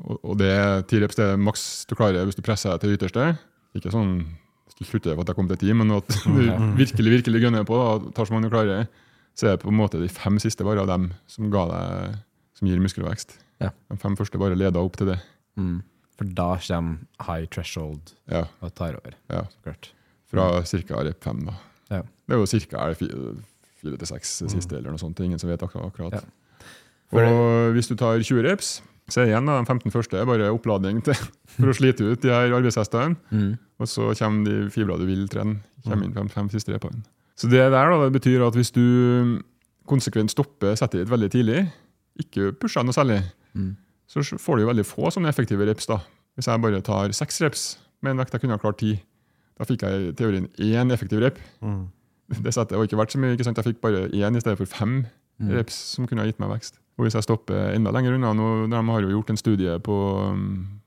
og, 0.00 0.18
og 0.24 0.38
det, 0.40 0.48
ti 0.88 0.98
reps 1.02 1.16
det 1.16 1.24
er 1.34 1.36
maks 1.36 1.84
du 1.88 1.94
klarer 1.98 2.24
hvis 2.24 2.36
du 2.38 2.40
presser 2.42 2.70
deg 2.72 2.80
til 2.80 2.90
det 2.94 2.98
ytterste, 2.98 3.26
ikke 3.76 3.92
sånn 3.92 4.14
hvis 4.64 4.78
du 4.78 4.84
slutter 4.88 5.14
for 5.14 5.20
at 5.20 5.28
jeg 5.28 5.36
kom 5.36 5.48
til 5.50 5.60
ti, 5.60 5.72
men 5.76 5.90
at 5.92 6.08
du 6.24 6.40
virkelig 6.78 7.12
virkelig 7.18 7.42
gønner 7.44 7.66
på 7.68 7.76
og 7.76 8.08
tar 8.16 8.24
så 8.28 8.32
mange 8.32 8.48
du 8.48 8.54
klarer, 8.54 8.88
så 9.36 9.46
er 9.50 9.56
det 9.56 9.62
på 9.66 9.68
en 9.68 9.76
måte 9.78 10.00
de 10.00 10.08
fem 10.08 10.38
siste 10.40 10.64
bare 10.64 10.80
av 10.80 10.88
dem 10.88 11.10
som 11.28 11.50
deg, 11.52 12.16
som 12.56 12.68
gir 12.72 12.80
muskelvekst. 12.80 13.36
Ja. 13.60 13.70
De 13.92 13.96
fem 14.00 14.16
første 14.16 14.38
bare 14.40 14.56
leder 14.56 14.80
opp 14.80 14.96
til 14.96 15.12
det. 15.12 15.18
Mm. 15.60 15.82
For 16.16 16.24
da 16.24 16.48
kommer 16.58 16.98
high 17.28 17.46
threshold 17.52 18.14
Ja, 18.32 18.46
og 18.62 18.72
tar 18.74 18.96
over. 18.98 19.12
ja. 19.30 19.44
Så 19.52 19.60
klart. 19.62 19.92
Fra 20.28 20.62
ca. 20.62 21.02
rep 21.08 21.24
5. 21.24 21.44
Da. 21.46 21.54
Ja. 21.90 22.02
Det 22.28 22.34
er 22.36 22.42
jo 22.42 22.46
ca. 22.68 22.88
fire 23.78 23.96
til 23.96 24.06
seks 24.10 24.42
siste, 24.50 24.76
eller 24.76 24.90
noe 24.92 24.98
sånt. 25.00 25.20
Ingen 25.24 25.38
som 25.40 25.48
vet 25.50 25.62
akkurat. 25.62 26.12
Ja. 26.12 26.20
Og 27.16 27.72
hvis 27.76 27.88
du 27.88 27.94
tar 27.96 28.20
20 28.20 28.42
reps, 28.44 28.82
Så 29.08 29.22
er 29.22 29.30
igjen, 29.30 29.46
da, 29.48 29.54
de 29.56 29.64
15 29.64 29.88
første 29.90 30.18
er 30.20 30.26
bare 30.28 30.50
oppladning 30.52 30.98
til, 31.00 31.14
for 31.56 31.70
å 31.70 31.72
slite 31.72 32.04
ut 32.04 32.20
de 32.20 32.28
her 32.28 32.52
arbeidshestene. 32.52 33.14
Mm. 33.32 33.54
Og 33.80 33.88
så 33.88 34.10
kommer 34.18 34.44
de 34.44 34.56
fibra 34.74 34.98
du 35.00 35.06
vil 35.08 35.22
trene, 35.32 35.62
kommer 35.86 36.04
inn 36.04 36.12
på 36.12 36.26
de 36.26 36.28
fem 36.34 36.50
siste 36.52 36.74
repene. 36.74 37.00
Så 37.34 37.48
det 37.48 37.62
der 37.72 37.88
da, 37.88 38.02
det 38.04 38.12
betyr 38.18 38.44
at 38.44 38.52
hvis 38.58 38.68
du 38.76 39.40
konsekvent 39.88 40.28
stopper 40.34 40.76
settet 40.76 41.06
ditt 41.06 41.08
veldig 41.14 41.30
tidlig, 41.32 41.62
ikke 42.20 42.50
pusher 42.60 42.84
noe 42.84 42.92
særlig, 42.92 43.22
Mm. 43.56 43.76
så 44.06 44.20
får 44.36 44.58
du 44.60 44.66
veldig 44.68 44.84
få 44.84 45.08
sånne 45.08 45.32
effektive 45.32 45.64
reps. 45.64 45.86
da. 45.88 46.02
Hvis 46.36 46.46
jeg 46.52 46.60
bare 46.60 46.82
tar 46.84 47.08
seks 47.16 47.40
reps 47.40 47.62
med 48.02 48.10
en 48.12 48.18
vekt 48.20 48.32
jeg 48.36 48.42
kunne 48.42 48.58
ha 48.58 48.60
klart 48.60 48.76
ti, 48.84 49.00
da 49.58 49.64
fikk 49.66 49.82
jeg 49.82 50.08
i 50.08 50.12
teorien 50.18 50.48
én 50.58 50.92
effektiv 50.94 51.20
rep. 51.22 51.38
Mm. 51.62 51.88
Det 52.44 52.52
setter 52.54 52.76
var 52.76 52.84
ikke 52.86 52.98
vært 53.00 53.10
så 53.14 53.18
mye. 53.18 53.32
ikke 53.34 53.44
sant? 53.44 53.56
Jeg 53.58 53.64
fikk 53.72 53.80
bare 53.80 54.08
én 54.12 54.36
i 54.36 54.40
stedet 54.40 54.58
for 54.58 54.66
fem 54.66 55.06
Mm. 55.38 55.52
reps 55.54 55.74
som 55.94 56.04
kunne 56.06 56.18
ha 56.18 56.26
gitt 56.26 56.40
meg 56.42 56.48
vekst. 56.50 56.80
Og 56.98 57.04
hvis 57.06 57.14
jeg 57.14 57.22
stopper 57.22 57.70
enda 57.72 57.92
lenger 57.94 58.16
unna 58.16 58.32
nå, 58.34 58.68
De 58.68 58.74
har 58.90 59.00
jo 59.02 59.08
gjort 59.14 59.30
en 59.30 59.36
studie 59.38 59.78
på, 59.78 59.94
um, 60.32 60.80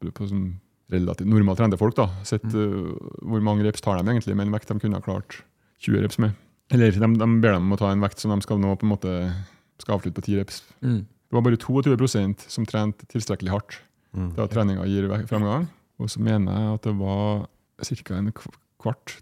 på 0.00 0.24
sånn 0.28 0.54
relativt 0.90 1.28
normalt 1.28 1.58
trente 1.60 1.76
folk. 1.76 1.94
da, 1.98 2.06
Sett 2.24 2.44
uh, 2.44 2.96
hvor 3.22 3.42
mange 3.44 3.62
reps 3.66 3.80
tar 3.84 4.00
de 4.00 4.08
egentlig 4.08 4.34
med 4.36 4.46
en 4.48 4.54
vekt 4.56 4.68
de 4.72 4.78
kunne 4.80 4.94
ha 4.96 5.04
klart 5.04 5.42
20 5.84 6.00
reps 6.00 6.18
med. 6.18 6.32
Eller 6.72 6.92
de, 6.96 7.00
de 7.18 7.28
ber 7.44 7.52
dem 7.52 7.66
om 7.68 7.76
å 7.76 7.78
ta 7.78 7.90
en 7.92 8.00
vekt 8.00 8.18
som 8.24 8.32
de 8.32 8.40
skal 8.40 8.58
nå 8.58 8.72
på 8.80 8.86
en 8.88 8.92
måte 8.94 9.12
skal 9.82 9.98
avslutte 9.98 10.16
på 10.16 10.24
10 10.24 10.38
reps. 10.40 10.62
Mm. 10.80 11.02
Det 11.04 11.36
var 11.36 11.42
bare 11.44 11.60
22% 11.60 12.46
som 12.48 12.64
trente 12.68 13.04
tilstrekkelig 13.12 13.50
hardt 13.52 13.80
Mm. 14.12 14.34
til 14.34 14.42
at 14.44 14.50
treninga 14.52 14.82
gir 14.84 15.06
fremgang. 15.26 15.68
Og 15.98 16.08
så 16.12 16.20
mener 16.20 16.52
jeg 16.52 16.74
at 16.74 16.82
det 16.84 16.92
var 16.98 17.46
ca. 17.80 18.14
en 18.18 18.32
kvart, 18.32 19.18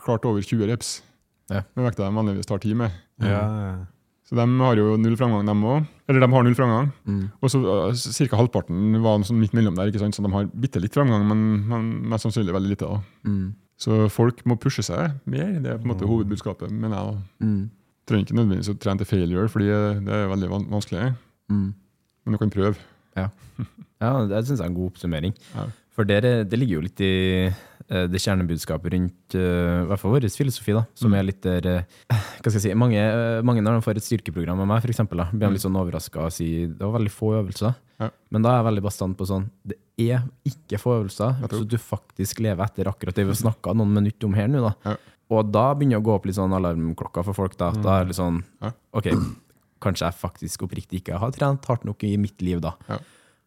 klart 0.00 0.24
over 0.28 0.42
20 0.42 0.66
reps 0.70 1.02
Ja. 1.50 1.62
med 1.76 1.84
vekta 1.90 2.06
de 2.06 2.14
vanligvis 2.16 2.46
tar 2.48 2.58
tid 2.58 2.76
med. 2.76 2.90
Ja, 3.20 3.40
ja. 3.44 3.86
Så 4.24 4.34
de 4.38 4.44
har 4.60 4.76
jo 4.80 4.96
null 4.96 5.16
framgang, 5.20 5.44
dem 5.44 5.60
òg. 5.68 5.84
Eller 6.08 6.20
de 6.24 6.28
har 6.32 6.42
null 6.46 6.54
framgang. 6.56 6.86
Mm. 7.04 7.26
Og 7.44 7.50
så 7.52 7.58
uh, 7.60 7.92
ca. 7.92 8.36
halvparten 8.40 8.96
var 9.04 9.20
sånn 9.28 9.36
midt 9.42 9.52
mellom 9.52 9.76
der, 9.76 9.90
ikke 9.92 10.00
sant? 10.00 10.16
så 10.16 10.24
de 10.24 10.30
har 10.32 10.46
bitte 10.48 10.80
litt 10.80 10.96
framgang, 10.96 11.26
men, 11.28 11.42
men 11.68 11.90
mest 12.08 12.24
sannsynlig 12.24 12.54
veldig 12.56 12.72
lite. 12.72 12.88
da. 12.88 13.02
Mm. 13.28 13.50
Så 13.76 14.08
folk 14.08 14.40
må 14.48 14.56
pushe 14.56 14.80
seg 14.86 15.18
mer. 15.28 15.52
Det 15.60 15.68
er 15.74 15.76
på 15.76 15.84
en 15.84 15.92
måte 15.92 16.08
hovedbudskapet. 16.08 16.72
mener 16.72 16.96
jeg. 16.96 17.12
da. 17.12 17.44
Mm. 17.44 17.62
Trenger 18.08 18.24
ikke 18.26 18.38
nødvendigvis 18.38 18.72
å 18.72 18.78
trene 18.80 19.02
til 19.02 19.10
failure, 19.12 19.48
fordi 19.52 19.68
det 20.08 20.16
er 20.16 20.32
veldig 20.32 20.50
vanskelig. 20.72 21.12
Mm. 21.52 21.68
Men 22.24 22.36
du 22.36 22.40
kan 22.40 22.52
prøve. 22.54 22.80
Ja, 23.20 23.28
det 24.30 24.40
syns 24.46 24.56
jeg 24.58 24.64
er 24.64 24.70
en 24.72 24.78
god 24.78 24.94
oppsummering. 24.94 25.36
Ja. 25.52 25.68
For 25.94 26.04
dere, 26.08 26.42
det 26.48 26.58
ligger 26.58 26.80
jo 26.80 26.84
litt 26.88 27.00
i 27.06 27.10
eh, 27.46 28.06
det 28.10 28.18
kjernebudskapet 28.18 28.94
rundt 28.96 29.34
eh, 29.38 29.82
i 29.84 29.86
hvert 29.86 30.00
fall 30.02 30.14
vår 30.16 30.26
filosofi, 30.32 30.72
da, 30.74 30.82
som 30.98 31.12
Mm. 31.12 31.18
er 31.20 31.26
litt 31.28 31.40
der 31.44 31.66
eh, 31.70 31.84
Hva 32.42 32.50
skal 32.50 32.56
jeg 32.58 32.64
si 32.64 32.74
Mange, 32.74 32.98
mange 33.46 33.62
når 33.62 33.78
de 33.78 33.84
får 33.86 33.96
et 34.00 34.06
styrkeprogram 34.08 34.58
av 34.64 34.66
meg, 34.66 34.82
for 34.82 34.90
eksempel, 34.90 35.22
da, 35.22 35.28
blir 35.30 35.46
de 35.46 35.52
litt 35.54 35.62
sånn 35.64 35.78
overraska 35.78 36.24
og 36.26 36.32
sier 36.34 36.66
det 36.72 36.80
var 36.82 36.96
veldig 36.98 37.12
få 37.14 37.30
øvelser. 37.38 37.74
Mm. 37.78 38.02
Ja. 38.02 38.10
Men 38.34 38.42
da 38.42 38.50
er 38.50 38.58
jeg 38.58 38.68
veldig 38.72 38.82
bastant 38.88 39.16
på 39.16 39.26
sånn 39.30 39.44
Det 39.62 39.76
er 40.10 40.24
ikke 40.50 40.80
få 40.82 40.96
øvelser, 40.98 41.36
så 41.46 41.62
du 41.64 41.76
faktisk 41.78 42.40
lever 42.42 42.64
etter 42.66 42.90
akkurat 42.90 43.14
det 43.14 43.24
vi 43.28 43.30
har 43.36 43.42
snakka 43.44 43.74
noen 43.78 43.94
minutter 43.94 44.26
om 44.26 44.34
her 44.34 44.48
nå. 44.50 44.64
da. 44.66 44.74
Ja. 44.90 44.96
Og 45.30 45.52
da 45.54 45.68
begynner 45.74 45.96
det 46.00 46.02
å 46.02 46.08
gå 46.10 46.14
opp 46.18 46.26
litt 46.26 46.36
sånn 46.36 46.52
alarmklokka 46.58 47.22
for 47.24 47.32
folk. 47.38 47.54
da, 47.56 47.68
at 47.70 47.78
Da 47.80 48.00
er 48.00 48.04
det 48.04 48.10
litt 48.16 48.18
sånn 48.18 48.42
Mm. 48.60 48.74
OK, 48.98 49.06
kanskje 49.80 50.08
jeg 50.10 50.18
faktisk 50.18 50.62
oppriktig 50.66 51.00
ikke 51.04 51.18
har 51.22 51.30
trent 51.30 51.64
hardt 51.70 51.84
nok 51.86 52.02
i 52.04 52.16
mitt 52.18 52.42
liv, 52.42 52.60
da. 52.60 52.74
Ja. 52.88 52.98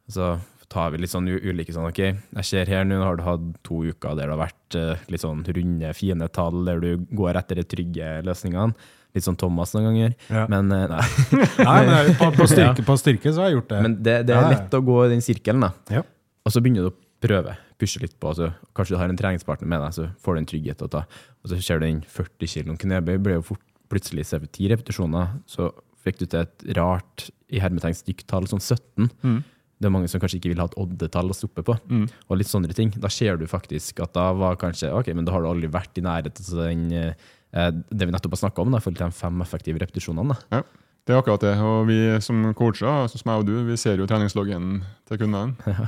Så 0.08 0.40
tar 0.72 0.92
vi 0.92 1.00
litt 1.02 1.12
sånn 1.14 1.30
ulike 1.30 1.74
sånn, 1.74 1.88
ok, 1.90 2.02
jeg 2.40 2.48
ser 2.48 2.70
her 2.72 2.86
nå 2.88 3.00
har 3.00 3.18
du 3.20 3.24
hatt 3.26 3.48
to 3.66 3.82
uker 3.88 4.18
der 4.18 4.28
det 4.28 4.36
har 4.36 4.42
vært 4.42 4.78
eh, 4.80 5.10
litt 5.14 5.24
sånn 5.24 5.44
runde, 5.46 5.92
fine 5.96 6.30
tall, 6.36 6.60
der 6.68 6.82
du 6.84 7.08
går 7.16 7.40
etter 7.40 7.62
de 7.62 7.68
trygge 7.68 8.18
løsningene. 8.28 8.76
Litt 9.16 9.24
sånn 9.26 9.38
Thomas 9.40 9.72
noen 9.74 9.88
ganger. 9.88 10.16
Ja. 10.30 10.44
Men 10.52 10.72
eh, 10.76 10.84
nei. 10.92 11.06
Nei, 11.70 11.78
men 11.88 12.12
på, 12.20 12.30
på, 12.36 12.50
styrke, 12.52 12.84
på 12.86 12.98
styrke 13.00 13.32
så 13.32 13.46
har 13.46 13.52
jeg 13.52 13.62
gjort 13.62 13.72
det. 13.72 13.80
Men 13.86 13.96
det, 14.04 14.18
det 14.28 14.36
er 14.36 14.52
lett 14.52 14.76
å 14.78 14.84
gå 14.86 14.98
i 15.06 15.12
den 15.16 15.24
sirkelen, 15.26 15.64
da. 15.64 15.72
Ja. 16.00 16.04
Og 16.46 16.54
så 16.54 16.62
begynner 16.64 16.86
du 16.86 16.92
å 16.92 16.98
prøve, 17.24 17.56
pushe 17.82 18.04
litt 18.04 18.18
på. 18.20 18.34
Altså, 18.34 18.52
kanskje 18.78 18.96
du 18.96 19.02
har 19.02 19.10
en 19.10 19.20
treningspartner 19.20 19.72
med 19.72 19.82
deg, 19.86 19.96
så 19.96 20.10
får 20.24 20.36
du 20.36 20.44
en 20.44 20.52
trygghet 20.52 20.84
å 20.86 20.92
ta. 21.00 21.06
Og 21.42 21.52
så 21.52 21.60
ser 21.64 21.82
du 21.82 21.88
den 21.88 22.04
40 22.12 22.54
kg 22.54 22.78
knebøy, 22.84 23.16
blir 23.24 23.40
jo 23.40 23.48
fort 23.54 23.64
plutselig 23.88 24.28
vi 24.36 24.48
10 24.68 24.74
repetisjoner, 24.76 25.38
så 25.50 25.72
fikk 26.04 26.22
du 26.22 26.26
til 26.28 26.44
et 26.44 26.66
rart 26.78 27.30
i 27.48 27.62
hermetegn 27.64 27.96
stygt 27.96 28.28
tall, 28.30 28.48
sånn 28.52 28.64
17. 28.64 29.08
Mm. 29.24 29.40
Det 29.78 29.90
er 29.90 29.94
mange 29.94 30.10
som 30.10 30.22
kanskje 30.22 30.40
ikke 30.40 30.52
vil 30.54 30.62
ha 30.62 30.66
et 30.70 30.78
oddetall 30.82 31.30
å 31.30 31.38
stoppe 31.38 31.64
på. 31.66 31.76
Mm. 31.92 32.08
Og 32.28 32.40
litt 32.40 32.50
sånne 32.50 32.74
ting. 32.74 32.90
Da 32.98 33.12
ser 33.14 33.38
du 33.38 33.46
faktisk 33.50 34.02
at 34.02 34.16
da 34.18 34.32
var 34.34 34.58
kanskje 34.58 34.90
Ok, 34.96 35.12
men 35.14 35.28
da 35.28 35.36
har 35.36 35.44
du 35.44 35.52
aldri 35.52 35.70
vært 35.70 36.00
i 36.00 36.06
nærheten 36.06 36.34
til 36.34 36.64
den, 36.64 36.88
eh, 36.98 37.70
det 37.70 38.08
vi 38.08 38.16
nettopp 38.16 38.34
har 38.38 38.44
snakka 38.48 38.66
om, 38.66 38.74
da, 38.74 38.82
for 38.82 38.96
de 38.96 39.12
fem 39.14 39.46
effektive 39.46 39.82
repetisjonene. 39.84 40.38
Da. 40.50 40.64
Det 41.08 41.14
er 41.14 41.22
akkurat 41.22 41.46
det. 41.46 41.54
Og 41.62 41.88
vi 41.88 42.00
som 42.26 42.42
coacher, 42.58 43.08
sånn 43.08 43.22
som 43.22 43.32
jeg 43.32 43.44
og 43.44 43.48
du, 43.48 43.56
vi 43.70 43.78
ser 43.80 44.02
jo 44.02 44.10
treningsloggen 44.10 44.82
til 45.08 45.22
kundene. 45.22 45.88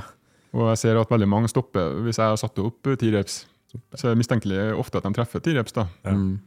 Og 0.50 0.66
jeg 0.72 0.80
ser 0.80 0.98
at 0.98 1.10
veldig 1.12 1.28
mange 1.30 1.50
stopper 1.50 2.00
hvis 2.02 2.18
jeg 2.18 2.26
har 2.26 2.38
satt 2.40 2.58
opp 2.58 2.88
ti 2.98 3.10
reps. 3.14 3.44
Så 3.70 4.08
er 4.08 4.16
det 4.16 4.18
mistenkelig 4.18 4.72
ofte 4.74 4.98
at 4.98 5.06
de 5.06 5.12
treffer 5.14 5.42
ti 5.44 5.54
reps. 5.54 5.76
da. 5.76 5.86
Ja. 6.02 6.14
Mm. 6.16 6.40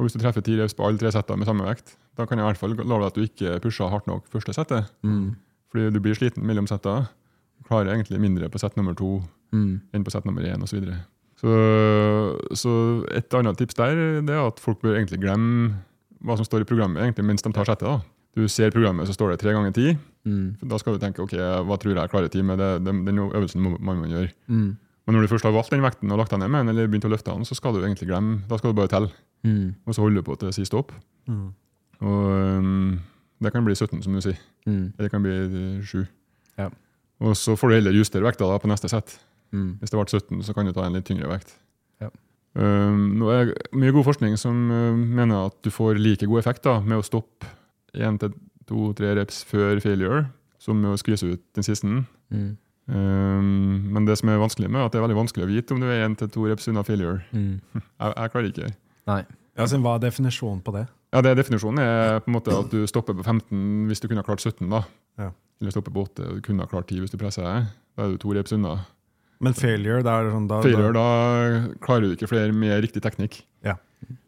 Og 0.00 0.06
hvis 0.06 0.16
du 0.16 0.22
treffer 0.22 0.44
ti 0.44 0.56
reps 0.56 0.74
på 0.76 0.86
alle 0.86 0.96
tre 1.00 1.12
setter 1.12 1.36
med 1.36 1.48
samme 1.48 1.66
vekt, 1.66 1.96
da 2.16 2.24
kan 2.24 2.40
jeg 2.40 2.46
i 2.46 2.48
hvert 2.48 2.60
fall 2.62 2.76
love 2.80 3.02
deg 3.02 3.10
at 3.10 3.18
du 3.18 3.26
ikke 3.26 3.58
pusher 3.64 3.92
hardt 3.92 4.08
nok 4.08 4.24
første 4.32 4.54
settet. 4.56 4.88
Mm. 5.04 5.34
Fordi 5.72 5.90
du 5.94 6.00
blir 6.04 6.14
sliten 6.14 6.44
mellom 6.44 6.66
settene. 6.68 7.08
Klarer 7.68 7.94
egentlig 7.94 8.20
mindre 8.20 8.48
på 8.52 8.60
sett 8.60 8.76
nummer 8.76 8.94
to 8.98 9.22
Mm. 9.52 9.80
enn 9.92 10.04
på 10.04 10.10
sett 10.10 10.24
nummer 10.24 10.42
én 10.42 10.62
osv. 10.62 10.68
Så, 10.72 10.80
videre. 10.80 11.00
så 11.36 12.56
Så 12.56 12.72
et 13.16 13.34
annet 13.34 13.56
tips 13.58 13.74
der 13.74 14.20
det 14.22 14.30
er 14.32 14.46
at 14.46 14.60
folk 14.60 14.80
bør 14.80 14.96
egentlig 14.96 15.20
glemme 15.20 15.74
hva 16.24 16.36
som 16.38 16.44
står 16.46 16.62
i 16.62 16.64
programmet 16.68 17.02
egentlig 17.02 17.24
mens 17.26 17.42
de 17.42 17.52
tar 17.52 17.64
settet. 17.64 17.82
da. 17.88 18.00
Du 18.34 18.48
ser 18.48 18.70
programmet, 18.70 19.06
så 19.06 19.12
står 19.12 19.30
det 19.32 19.40
tre 19.40 19.52
ganger 19.52 19.72
ti. 19.74 19.98
Mm. 20.24 20.56
Da 20.66 20.78
skal 20.78 20.94
du 20.96 20.98
tenke 21.04 21.20
ok, 21.20 21.34
hva 21.66 21.76
tror 21.78 21.94
jeg 21.94 22.10
klarer 22.10 22.30
ti 22.30 22.40
med 22.42 22.58
det, 22.58 22.84
den, 22.84 23.04
den 23.04 23.18
øvelsen 23.18 23.60
må 23.60 23.76
man 23.80 24.08
gjøre. 24.08 24.30
Mm. 24.48 24.76
Men 25.06 25.14
når 25.16 25.20
du 25.26 25.28
først 25.34 25.44
har 25.44 25.52
valgt 25.52 25.70
den 25.70 25.82
vekten 25.82 26.10
og 26.12 26.18
lagt 26.18 26.30
den 26.30 26.40
ned 26.40 26.48
med 26.48 26.60
den, 26.64 26.68
eller 26.68 26.86
begynt 26.88 27.04
å 27.04 27.10
løfte 27.12 27.34
den, 27.34 27.44
så 27.44 27.54
skal 27.58 27.74
du 27.74 27.80
egentlig 27.82 28.08
glemme. 28.08 28.40
Da 28.48 28.56
skal 28.56 28.72
du 28.72 28.76
bare 28.80 28.88
telle, 28.88 29.10
Mm. 29.44 29.74
og 29.86 29.94
så 29.94 30.00
holder 30.00 30.22
du 30.22 30.22
på 30.22 30.38
til 30.38 30.48
det 30.48 30.54
sier 30.54 30.64
stopp. 30.64 30.92
Mm. 31.28 31.52
Og 32.00 32.30
øhm, 32.30 33.00
det 33.42 33.52
kan 33.54 33.64
bli 33.66 33.74
17, 33.74 34.02
som 34.04 34.16
du 34.16 34.22
sier. 34.24 34.38
Mm. 34.66 34.92
Eller 34.94 35.06
det 35.06 35.12
kan 35.12 35.24
bli 35.24 35.34
øh, 35.34 35.84
7. 35.84 36.04
Ja. 36.58 36.68
Og 37.22 37.36
så 37.38 37.56
får 37.58 37.68
du 37.68 37.76
heller 37.78 37.96
justere 37.96 38.26
vekta 38.26 38.48
da 38.50 38.58
på 38.58 38.70
neste 38.70 38.90
sett. 38.90 39.16
Mm. 39.52 39.76
Hvis 39.80 39.92
det 39.92 39.98
ble 39.98 40.06
17, 40.08 40.42
så 40.46 40.54
kan 40.56 40.66
du 40.66 40.74
ta 40.74 40.86
en 40.86 40.96
litt 40.96 41.06
tyngre 41.08 41.30
vekt. 41.30 41.54
Ja. 42.02 42.10
Um, 42.54 43.18
nå 43.20 43.30
er 43.32 43.50
det 43.50 43.68
mye 43.78 43.94
god 43.94 44.06
forskning 44.10 44.36
som 44.40 44.64
uh, 44.72 44.92
mener 44.96 45.48
at 45.48 45.58
du 45.64 45.70
får 45.72 46.00
like 46.00 46.26
god 46.28 46.42
effekt 46.42 46.66
da, 46.66 46.80
med 46.84 47.00
å 47.00 47.06
stoppe 47.06 47.48
én 47.96 48.18
til 48.20 48.34
to-tre 48.68 49.14
reps 49.18 49.42
før 49.48 49.80
failure, 49.84 50.26
som 50.62 50.80
med 50.80 50.94
å 50.94 51.00
skvise 51.00 51.34
ut 51.34 51.42
den 51.56 51.66
siste. 51.66 51.88
Mm. 52.32 52.50
Um, 52.92 53.92
men 53.94 54.08
det 54.08 54.18
som 54.18 54.32
er 54.32 54.40
vanskelig 54.42 54.70
med, 54.70 54.80
er 54.80 54.88
at 54.88 54.94
det 54.94 55.00
er 55.00 55.06
veldig 55.06 55.20
vanskelig 55.20 55.46
å 55.46 55.52
vite 55.52 55.74
om 55.74 55.82
du 55.82 55.86
er 55.88 56.02
én 56.06 56.16
til 56.18 56.30
to 56.32 56.48
reps 56.48 56.68
unna 56.72 56.84
failure. 56.86 57.22
Mm. 57.32 57.60
Jeg, 58.02 58.16
jeg 58.16 58.34
klarer 58.34 58.50
ikke. 58.50 58.72
Nei. 59.10 59.22
Ja, 59.58 59.66
så 59.68 59.78
hva 59.84 59.98
er 59.98 60.04
definisjonen 60.06 60.62
på 60.64 60.72
det? 60.74 60.86
Ja, 61.12 61.20
det 61.20 61.34
Definisjonen 61.36 61.82
er 61.84 62.20
på 62.24 62.30
en 62.32 62.36
måte 62.38 62.54
at 62.56 62.70
du 62.72 62.86
stopper 62.88 63.16
på 63.18 63.24
15 63.26 63.86
hvis 63.90 64.00
du 64.00 64.08
kunne 64.08 64.22
ha 64.24 64.26
klart 64.26 64.40
17. 64.40 64.64
da. 64.72 64.82
Ja. 65.20 65.30
Eller 65.60 65.74
stopper 65.74 65.92
på 65.94 66.06
8 66.08 66.24
og 66.30 66.38
du 66.40 66.42
kunne 66.46 66.64
ha 66.64 66.70
klart 66.70 66.88
10 66.88 67.02
hvis 67.04 67.12
du 67.12 67.18
presser 67.20 67.44
deg. 67.46 67.70
Da 67.96 68.06
er 68.06 68.14
du 68.14 68.20
to 68.22 68.32
reps 68.32 68.54
unna. 68.56 68.78
Men 69.42 69.56
failure, 69.58 70.02
det 70.06 70.10
er 70.12 70.28
sånn 70.30 70.44
da, 70.48 70.60
Failure, 70.62 70.92
da 70.94 71.06
klarer 71.82 72.06
du 72.06 72.12
ikke 72.14 72.28
flere 72.30 72.54
med 72.54 72.78
riktig 72.84 73.02
teknikk. 73.02 73.40
Ja. 73.66 73.74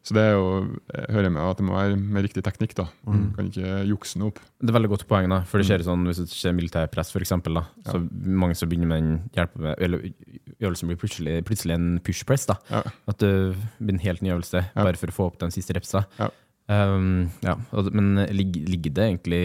Så 0.07 0.13
det 0.15 0.21
er 0.23 0.33
jo, 0.35 0.49
jeg 0.91 1.07
hører 1.15 1.31
med 1.33 1.41
at 1.43 1.59
det 1.59 1.65
må 1.67 1.73
være 1.75 1.95
med 1.99 2.23
riktig 2.27 2.43
teknikk. 2.45 2.75
da. 2.77 2.85
Mm. 3.07 3.21
Du 3.31 3.35
kan 3.37 3.47
ikke 3.49 3.71
jukse 3.89 4.19
noe 4.19 4.31
opp. 4.33 4.39
Det 4.59 4.71
er 4.71 4.75
veldig 4.77 4.91
godt 4.91 5.05
poeng, 5.07 5.27
da. 5.31 5.39
For 5.47 5.59
det 5.59 5.67
skjer 5.69 5.83
sånn, 5.87 6.03
hvis 6.07 6.19
det 6.21 6.27
skjer 6.35 6.55
militærpress, 6.55 7.11
for 7.15 7.23
eksempel, 7.23 7.57
da, 7.59 7.63
så 7.87 7.99
mange 8.11 8.55
som 8.59 8.69
begynner 8.71 8.91
med 8.91 9.03
en 9.03 9.11
hjelp 9.35 9.55
med, 9.65 9.75
eller 9.83 10.05
øvelsen 10.59 10.91
blir 10.91 10.99
plutselig, 10.99 11.35
plutselig 11.47 11.75
en 11.79 11.89
push 12.05 12.23
press. 12.27 12.45
da. 12.51 12.55
Ja. 12.71 12.83
At 13.11 13.19
det 13.23 13.31
blir 13.79 13.95
en 13.97 14.03
helt 14.05 14.21
ny 14.23 14.31
øvelse, 14.35 14.63
Ja. 14.67 14.83
bare 14.83 14.99
for 14.99 15.07
å 15.11 15.15
få 15.15 15.27
opp 15.31 15.39
den 15.39 15.51
siste 15.55 15.75
repsa. 15.75 16.05
Ja. 16.19 16.29
Um, 16.67 17.29
ja. 17.45 17.53
Men 17.93 18.15
ligger, 18.33 18.89
det 18.95 19.03
egentlig 19.05 19.41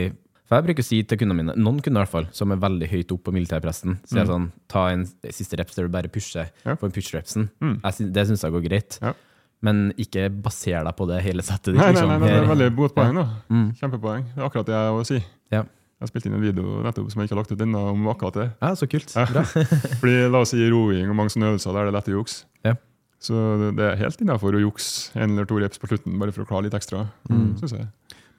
For 0.49 0.57
jeg 0.57 0.65
bruker 0.71 0.81
å 0.83 0.87
si 0.87 1.03
til 1.05 1.19
kundene 1.21 1.37
mine, 1.43 1.55
noen 1.61 1.83
kunder 1.85 2.01
i 2.01 2.05
hvert 2.07 2.15
fall, 2.15 2.29
som 2.33 2.51
er 2.55 2.57
veldig 2.63 2.89
høyt 2.91 3.13
oppe 3.13 3.29
på 3.29 3.35
militærpressen, 3.37 3.99
så 4.09 4.23
er 4.23 4.31
sånn, 4.31 4.47
ta 4.73 4.87
en 4.91 5.05
siste 5.31 5.59
reps 5.61 5.77
der 5.77 5.87
du 5.87 5.93
bare 5.93 6.09
pusher 6.11 6.49
Mm. 6.65 6.65
Ja. 6.65 6.77
en 6.81 6.95
push-repsen. 6.97 7.51
Mm. 7.61 7.77
Det 8.17 8.25
syns 8.27 8.43
jeg 8.43 8.53
går 8.57 8.65
greit. 8.65 8.99
Ja. 9.03 9.13
Men 9.63 9.93
ikke 10.01 10.31
baser 10.43 10.83
deg 10.89 10.97
på 10.97 11.07
det 11.07 11.21
hele 11.23 11.43
settet. 11.45 11.75
Nei, 11.77 11.91
liksom. 11.93 12.09
nei, 12.09 12.19
nei, 12.19 12.29
det 12.33 12.41
er 12.41 12.49
veldig 12.49 12.71
godt 12.81 12.95
poeng. 12.97 13.15
da. 13.21 13.27
Mm. 13.53 13.69
Kjempepoeng. 13.77 14.25
Det 14.35 14.41
er 14.41 14.47
akkurat 14.49 14.67
det 14.67 14.75
jeg 14.81 14.97
også 14.97 15.13
si. 15.21 15.21
Ja. 15.53 15.63
Jeg 16.01 16.09
spilte 16.09 16.31
inn 16.31 16.35
en 16.39 16.41
video 16.41 16.65
nettopp 16.83 17.11
som 17.13 17.21
jeg 17.21 17.29
ikke 17.29 17.35
har 17.37 17.43
lagt 17.45 17.53
ut 17.53 17.61
ennå, 17.67 17.81
om 17.93 18.07
akkurat 18.09 18.39
det. 18.41 18.47
Ja, 18.65 18.71
så 18.75 18.89
kult. 18.89 19.13
Ja. 19.15 19.27
Bra. 19.29 19.43
Fordi 20.01 20.15
La 20.33 20.41
oss 20.41 20.55
si 20.57 20.65
roing 20.73 21.11
og 21.13 21.15
mange 21.19 21.29
sånne 21.35 21.51
øvelser 21.53 21.77
der 21.77 21.85
det 21.85 21.93
er 21.93 21.97
lett 22.01 22.09
å 22.09 22.15
jukse. 22.17 22.47
Ja. 22.65 22.75
Så 23.21 23.37
det- 23.77 23.85
er 23.93 23.97
helt 24.01 24.21
innafor 24.25 24.55
å 24.57 24.63
jukse 24.65 25.11
en 25.15 25.31
eller 25.35 25.45
to 25.45 25.59
reps 25.61 25.79
på 25.79 25.89
slutten 25.91 26.19
bare 26.19 26.33
for 26.33 26.45
å 26.45 26.49
klare 26.49 26.65
litt 26.65 26.75
ekstra, 26.79 27.07
Mm. 27.29 27.57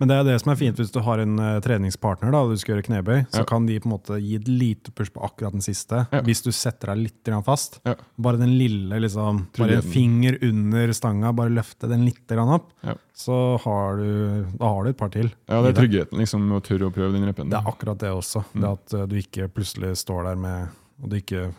Men 0.02 0.08
det 0.08 0.16
er 0.18 0.24
det 0.24 0.42
som 0.42 0.50
er 0.52 0.56
fint 0.58 0.76
hvis 0.82 0.90
du 0.92 1.00
har 1.06 1.20
en 1.22 1.38
uh, 1.38 1.60
treningspartner 1.62 2.32
da, 2.34 2.40
du 2.50 2.58
skal 2.58 2.74
gjøre 2.82 2.86
knebøy, 2.88 3.28
så 3.30 3.44
Ja. 3.44 3.46
kan 3.46 3.68
de 3.68 3.78
på 3.80 3.86
en 3.86 3.92
måte 3.94 4.18
gi 4.20 4.34
et 4.40 4.48
lite 4.48 4.90
push 4.98 5.12
på 5.14 5.22
akkurat 5.22 5.52
den 5.54 5.62
siste, 5.62 6.08
Ja. 6.12 6.22
hvis 6.26 6.42
du 6.42 6.50
setter 6.52 6.88
deg 6.88 6.98
litt 7.04 7.24
grann 7.24 7.44
fast. 7.44 7.80
Ja. 7.86 7.94
Bare 8.18 8.38
den 8.40 8.58
lille, 8.58 8.98
liksom, 9.00 9.46
bare 9.56 9.76
en 9.78 9.82
finger 9.84 10.40
under 10.42 10.88
stanga, 10.98 11.32
bare 11.36 11.54
løfte 11.54 11.88
den 11.88 12.04
litt 12.04 12.26
grann 12.26 12.50
opp, 12.50 12.72
så 13.14 13.60
har 13.62 13.98
du, 13.98 14.46
da 14.58 14.66
har 14.74 14.84
du 14.86 14.90
et 14.90 14.98
par 14.98 15.10
til. 15.10 15.30
Ja, 15.48 15.62
det 15.62 15.78
er 15.78 15.82
tryggheten 15.84 16.18
liksom, 16.18 16.50
å 16.50 16.64
tørre 16.64 16.90
å 16.90 16.92
prøve 16.92 17.14
den 17.14 17.28
repen. 17.30 17.52
Det 17.52 17.60
er 17.62 17.70
akkurat 17.72 18.00
det 18.00 18.10
også. 18.10 18.44
Mm. 18.56 18.62
Det 18.62 18.70
at 18.72 18.94
uh, 18.96 19.06
du 19.06 19.16
ikke 19.22 19.54
plutselig 19.54 19.94
står 20.02 20.24
der 20.32 20.36
med 20.36 20.70
Og 21.04 21.10
du 21.10 21.16
ikke. 21.18 21.54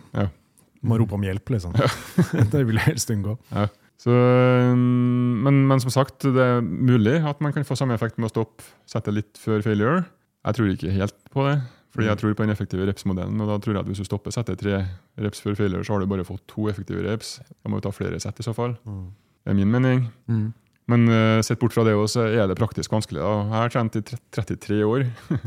Må 0.83 0.99
rope 1.01 1.17
om 1.17 1.25
hjelp, 1.25 1.55
liksom. 1.55 1.77
det 2.53 2.65
vil 2.67 2.81
jeg 2.81 2.89
helst 2.91 3.13
unngå. 3.15 3.37
Ja. 3.53 3.69
Så, 4.03 4.15
men, 4.75 5.61
men 5.71 5.83
som 5.83 5.93
sagt, 5.95 6.25
det 6.27 6.43
er 6.43 6.65
mulig 6.65 7.21
at 7.29 7.43
man 7.45 7.55
kan 7.55 7.67
få 7.67 7.77
samme 7.79 7.95
effekt 7.95 8.19
med 8.19 8.31
å 8.31 8.33
stoppe 8.33 8.67
sette 8.91 9.15
litt 9.15 9.39
før 9.39 9.63
failure. 9.63 10.01
Jeg 10.43 10.59
tror 10.59 10.73
ikke 10.73 10.95
helt 10.97 11.15
på 11.31 11.45
det, 11.47 11.61
fordi 11.95 12.09
jeg 12.09 12.19
tror 12.19 12.35
på 12.35 12.47
den 12.47 12.55
effektive 12.55 12.89
reps-modellen. 12.89 13.45
og 13.45 13.53
da 13.53 13.61
tror 13.63 13.77
jeg 13.77 13.85
at 13.85 13.93
Hvis 13.93 14.03
du 14.03 14.09
stopper 14.09 14.35
setter 14.35 14.59
tre 14.59 14.81
reps 15.23 15.45
før 15.45 15.55
failure, 15.61 15.85
så 15.87 15.95
har 15.95 16.03
du 16.03 16.11
bare 16.11 16.27
fått 16.27 16.43
to 16.51 16.67
effektive 16.73 17.05
reps. 17.07 17.37
Da 17.63 17.71
må 17.71 17.79
du 17.79 17.87
ta 17.87 17.95
flere 17.95 18.19
sett 18.23 18.43
i 18.43 18.47
så 18.49 18.55
fall. 18.57 18.75
Det 18.83 19.55
er 19.55 19.59
min 19.59 19.71
mening. 19.71 20.09
Mm. 20.27 20.51
Men 20.91 21.05
uh, 21.07 21.39
sett 21.47 21.61
bort 21.63 21.73
fra 21.77 21.85
det 21.87 21.93
også, 21.95 22.25
så 22.25 22.43
er 22.43 22.49
det 22.51 22.57
praktisk 22.59 22.91
vanskelig. 22.91 23.21
Da. 23.23 23.33
Jeg 23.47 23.55
har 23.63 23.71
trent 23.71 23.99
i 24.01 24.03
33 24.35 24.81
år. 24.83 25.05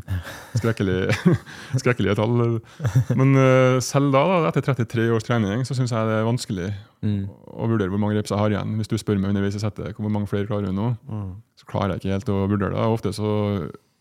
Skrekkelig, 0.62 0.98
skrekkelige 1.82 2.16
tall. 2.18 2.60
Men 3.20 3.34
uh, 3.36 3.78
selv 3.84 4.14
da, 4.16 4.22
da, 4.32 4.38
etter 4.52 4.64
33 4.72 5.10
års 5.16 5.28
trening, 5.28 5.66
så 5.68 5.76
syns 5.78 5.92
jeg 5.94 6.12
det 6.12 6.20
er 6.22 6.28
vanskelig 6.30 6.70
Mm. 7.06 7.28
å 7.30 7.68
vurdere 7.70 7.92
hvor 7.94 8.00
mange 8.02 8.16
reps 8.18 8.32
jeg 8.34 8.40
har 8.40 8.50
igjen. 8.50 8.72
Hvis 8.80 8.88
du 8.90 8.96
spør 8.98 9.20
meg 9.22 9.30
underveis 9.30 9.54
i 9.54 9.60
settet 9.62 9.94
hvor 10.00 10.10
mange 10.10 10.26
flere 10.26 10.48
klarer 10.50 10.72
du 10.72 10.74
nå, 10.74 10.88
så 11.60 11.68
klarer 11.70 11.92
jeg 11.94 12.02
ikke 12.02 12.14
helt 12.16 12.32
å 12.34 12.38
vurdere 12.50 12.72
det. 12.74 12.86
Ofte 12.96 13.12
så 13.14 13.28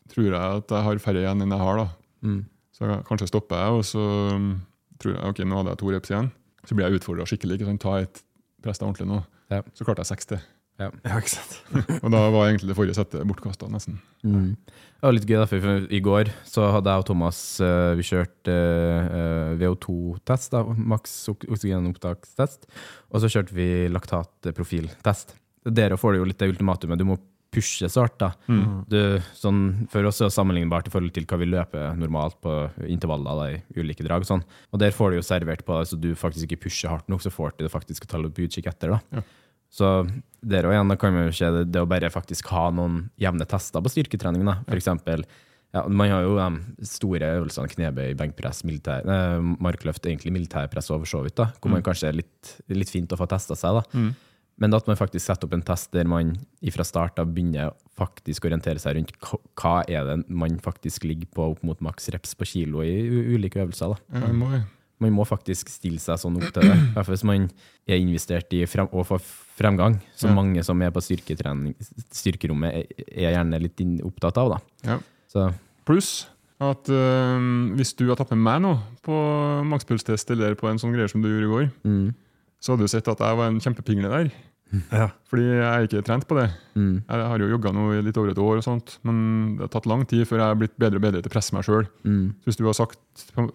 tror 0.09 0.25
jeg 0.31 0.39
at 0.41 0.73
jeg 0.73 0.87
har 0.87 1.01
færre 1.05 1.21
igjen 1.21 1.45
enn 1.45 1.53
jeg 1.53 1.61
har. 1.61 1.83
da. 1.83 1.85
Mm. 2.25 2.39
Så 2.73 2.89
kanskje 3.11 3.29
stopper 3.29 3.61
jeg, 3.61 3.77
og 3.77 3.85
så 3.91 4.07
um, 4.39 4.47
tror 5.03 5.19
jeg 5.19 5.35
ok, 5.35 5.43
nå 5.51 5.59
hadde 5.61 5.75
jeg 5.75 5.81
to 5.83 5.93
reps 5.93 6.15
igjen. 6.15 6.31
Så 6.65 6.79
blir 6.79 6.89
jeg 6.89 7.03
utfordra 7.03 7.29
skikkelig. 7.29 7.59
ikke 7.61 7.69
sant? 7.75 7.85
Ta 7.85 7.99
et 8.07 8.25
press 8.65 8.81
deg 8.81 8.89
ordentlig 8.89 9.11
nå. 9.11 9.21
Ja. 9.53 9.61
Så 9.77 9.85
klarte 9.85 10.01
jeg 10.07 10.15
60. 10.15 10.49
Ja, 11.07 11.19
ikke 11.21 11.31
sant? 11.31 11.53
Og 12.03 12.11
da 12.11 12.21
var 12.35 12.49
egentlig 12.49 12.73
det 12.73 12.77
forrige 12.79 12.97
settet 12.99 13.23
bortkasta, 13.31 13.69
nesten. 13.71 14.01
Mm. 14.27 14.57
Det 14.59 15.05
var 15.07 15.15
litt 15.15 15.27
gøy, 15.29 15.37
da, 15.39 15.47
for 15.47 15.85
i 15.95 16.01
går 16.03 16.31
så 16.49 16.65
hadde 16.75 16.91
jeg 16.91 17.03
og 17.05 17.07
Thomas 17.11 17.39
eh, 17.63 17.93
vi 17.99 18.07
kjørt 18.09 18.51
eh, 18.51 19.53
VO2-test, 19.61 20.51
da, 20.57 20.63
maks 20.95 21.13
ok- 21.31 21.47
oksygenopptakstest, 21.53 22.67
og 23.13 23.23
så 23.23 23.31
kjørte 23.31 23.55
vi 23.55 23.69
laktatprofiltest. 23.93 25.37
Der 25.65 25.95
får 26.01 26.13
det 26.17 26.21
jo 26.23 26.27
litt 26.29 26.41
det 26.43 26.51
ultimatumet. 26.55 26.99
Du 27.01 27.07
må 27.09 27.19
pushe 27.55 27.87
så 27.89 28.03
hardt. 28.03 28.19
da. 28.19 28.33
Du, 28.91 28.99
sånn, 29.39 29.61
for 29.93 30.05
oss 30.11 30.19
er 30.21 30.27
det 30.29 30.35
sammenlignbart 30.35 30.89
i 30.91 30.93
forhold 30.93 31.15
til 31.15 31.25
hva 31.31 31.39
vi 31.39 31.47
løper 31.53 31.95
normalt 32.01 32.41
på 32.43 32.57
intervaller 32.91 33.39
da, 33.39 33.47
i 33.55 33.81
ulike 33.85 34.03
drag. 34.05 34.25
og 34.27 34.31
Sånn. 34.33 34.43
Og 34.75 34.83
der 34.83 34.91
får 34.97 35.15
du 35.15 35.21
jo 35.21 35.25
servert 35.29 35.63
på 35.65 35.79
det, 35.79 35.87
så 35.93 36.01
du 36.03 36.11
faktisk 36.19 36.49
ikke 36.51 36.65
pusher 36.67 36.91
hardt 36.91 37.09
nok, 37.13 37.23
så 37.23 37.31
får 37.33 37.55
du 37.55 37.65
det 37.65 37.71
å 37.71 38.11
ta 38.11 38.19
litt 38.25 38.43
utkikk 38.49 38.67
etter. 38.73 38.97
da. 38.99 39.23
Så 39.75 39.89
der 40.45 40.69
og 40.69 40.75
igjen 40.77 40.93
da 40.93 40.97
kan 41.01 41.15
man 41.17 41.27
jo 41.27 41.35
se 41.35 41.49
det, 41.51 41.65
det 41.75 41.81
å 41.83 41.89
bare 41.91 42.11
faktisk 42.13 42.47
ha 42.55 42.69
noen 42.75 43.09
jevne 43.19 43.47
tester 43.51 43.83
på 43.83 43.91
styrketrening. 43.91 44.45
da. 44.47 44.59
For 44.69 44.79
eksempel, 44.79 45.25
ja, 45.75 45.83
man 45.91 46.13
har 46.13 46.23
jo 46.23 46.37
de 46.39 46.87
store 46.87 47.33
øvelsene 47.41 47.67
knebøy, 47.73 48.13
benkpress, 48.21 48.63
militær, 48.69 49.03
eh, 49.11 49.41
markløft, 49.59 50.05
egentlig 50.07 50.31
militærpress 50.37 50.93
over 50.95 51.05
så 51.11 51.25
vidt, 51.25 51.35
da, 51.41 51.49
hvor 51.59 51.73
man 51.75 51.83
kanskje 51.83 52.09
er 52.13 52.21
litt, 52.21 52.53
litt 52.71 52.93
fint 52.93 53.11
å 53.11 53.19
få 53.19 53.27
testa 53.27 53.57
seg. 53.59 53.81
da. 53.83 54.13
Men 54.57 54.73
at 54.73 54.87
man 54.87 54.95
faktisk 54.95 55.27
setter 55.27 55.49
opp 55.49 55.55
en 55.57 55.63
test 55.67 55.91
der 55.91 56.05
man 56.07 56.37
fra 56.71 56.85
start 56.87 57.19
av 57.19 57.27
begynner 57.35 57.73
å 57.73 57.75
faktisk 57.99 58.45
orientere 58.47 58.79
seg 58.79 58.95
rundt 58.95 59.11
hva- 59.59 59.83
er 59.91 60.05
det 60.05 60.31
man 60.31 60.61
faktisk 60.63 61.03
ligger 61.03 61.27
på 61.35 61.51
opp 61.51 61.65
mot 61.65 61.81
maks 61.83 62.07
reps 62.15 62.37
på 62.39 62.47
kilo 62.47 62.79
i 62.87 62.95
ulike 63.35 63.59
øvelser. 63.67 63.97
da. 63.97 64.21
Ja, 64.21 64.63
Man 65.03 65.13
må 65.13 65.25
faktisk 65.27 65.69
stille 65.73 65.99
seg 65.99 66.21
sånn 66.23 66.37
opp 66.39 66.53
til 66.55 66.63
det. 66.69 66.75
I 66.77 66.93
hvert 66.95 67.07
fall 67.09 67.17
hvis 67.17 67.25
man 67.27 67.49
er 67.91 67.99
investert 67.99 68.53
i 68.55 68.63
frem, 68.71 68.87
å 68.95 69.03
få 69.05 69.19
fremgang, 69.59 69.99
som 70.15 70.31
Ja. 70.31 70.35
mange 70.39 70.63
som 70.65 70.81
er 70.83 70.91
på 70.95 71.03
styrkerommet, 71.03 72.71
er, 72.75 72.87
er 73.11 73.35
gjerne 73.35 73.61
litt 73.63 73.83
opptatt 74.07 74.39
av. 74.39 74.55
da. 74.55 74.59
ja. 74.93 74.99
Så 75.31 75.49
Pluss 75.85 76.27
at 76.63 76.89
øh, 76.89 77.75
hvis 77.77 77.93
du 77.99 78.07
har 78.09 78.17
tatt 78.17 78.31
med 78.33 78.41
meg 78.41 78.61
nå 78.63 78.75
på 79.05 79.15
makspulstest 79.69 80.31
eller 80.31 80.55
på 80.55 80.69
en 80.71 80.79
sånn 80.81 80.95
greie 80.95 81.11
som 81.11 81.21
du 81.21 81.29
gjorde 81.29 81.49
i 81.49 81.53
går, 81.53 81.67
mm, 81.85 82.15
så 82.63 82.73
hadde 82.73 82.87
du 82.87 82.93
sett 82.93 83.09
at 83.11 83.21
jeg 83.21 83.37
var 83.37 83.51
en 83.51 83.61
kjempepingle 83.61 84.09
der. 84.13 84.31
Ja. 84.91 85.09
Fordi 85.31 85.45
jeg 85.47 85.65
er 85.65 85.87
ikke 85.87 86.03
trent 86.07 86.27
på 86.29 86.37
det. 86.39 86.49
mm, 86.75 87.05
Jeg 87.09 87.27
har 87.31 87.43
jo 87.43 87.51
jogga 87.53 87.73
litt 88.03 88.19
over 88.19 88.31
et 88.33 88.41
år, 88.43 88.59
og 88.59 88.65
sånt, 88.67 88.99
men 89.07 89.57
det 89.57 89.67
har 89.67 89.73
tatt 89.77 89.87
lang 89.91 90.05
tid 90.07 90.27
før 90.27 90.41
jeg 90.41 90.47
har 90.51 90.59
blitt 90.59 90.77
bedre 90.81 90.99
og 90.99 91.05
bedre 91.07 91.23
til 91.23 91.31
å 91.31 91.35
presse 91.35 91.55
meg 91.55 91.67
sjøl. 91.67 91.87
mm, 92.05 92.35
Hvis 92.45 92.59
du 92.59 92.65
har 92.67 92.75
sagt 92.75 92.99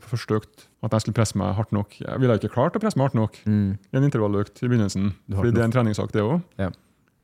første 0.05 0.39
økt 0.39 0.67
at 0.83 0.93
jeg 0.95 1.01
skulle 1.03 1.17
presse 1.19 1.35
meg 1.35 1.55
hardt 1.57 1.73
nok 1.75 1.97
Jeg 1.99 2.21
ville 2.21 2.37
ikke 2.39 2.53
klart 2.53 2.77
å 2.77 2.79
presse 2.79 2.95
meg 2.97 3.09
hardt 3.09 3.19
nok 3.19 3.39
mm, 3.45 3.71
i 3.91 3.97
en 3.99 4.07
intervalløkt 4.07 4.63
i 4.63 4.69
begynnelsen. 4.69 5.13
Fordi 5.31 5.51
det 5.51 5.61
er 5.61 5.67
en 5.67 5.75
treningssak, 5.75 6.13
det 6.15 6.23
òg. 6.23 6.39
Ja. 6.61 6.69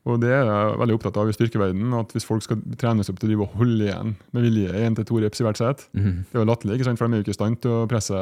Og 0.06 0.20
det 0.22 0.30
er 0.30 0.44
jeg 0.46 0.74
veldig 0.78 0.94
opptatt 1.00 1.16
av 1.18 1.30
i 1.30 1.34
styrkeverdenen, 1.34 1.94
at 1.98 2.12
hvis 2.14 2.26
folk 2.28 2.44
skal 2.44 2.60
trenes 2.78 3.08
opp 3.10 3.18
til 3.18 3.26
å 3.26 3.30
drive 3.32 3.46
og 3.48 3.56
holde 3.58 3.88
igjen 3.88 4.12
med 4.36 4.44
vilje 4.46 4.82
én 4.86 4.94
til 4.94 5.06
to 5.08 5.18
reps 5.18 5.42
i 5.42 5.46
hvert 5.46 5.58
sett, 5.58 5.82
mm. 5.98 6.12
det 6.30 6.38
er 6.38 6.44
jo 6.44 6.46
latterlig, 6.46 6.78
for 6.86 7.08
de 7.08 7.16
er 7.16 7.22
jo 7.22 7.26
ikke 7.26 7.34
i 7.34 7.38
stand 7.40 7.58
til 7.64 7.74
å 7.74 7.88
presse 7.90 8.20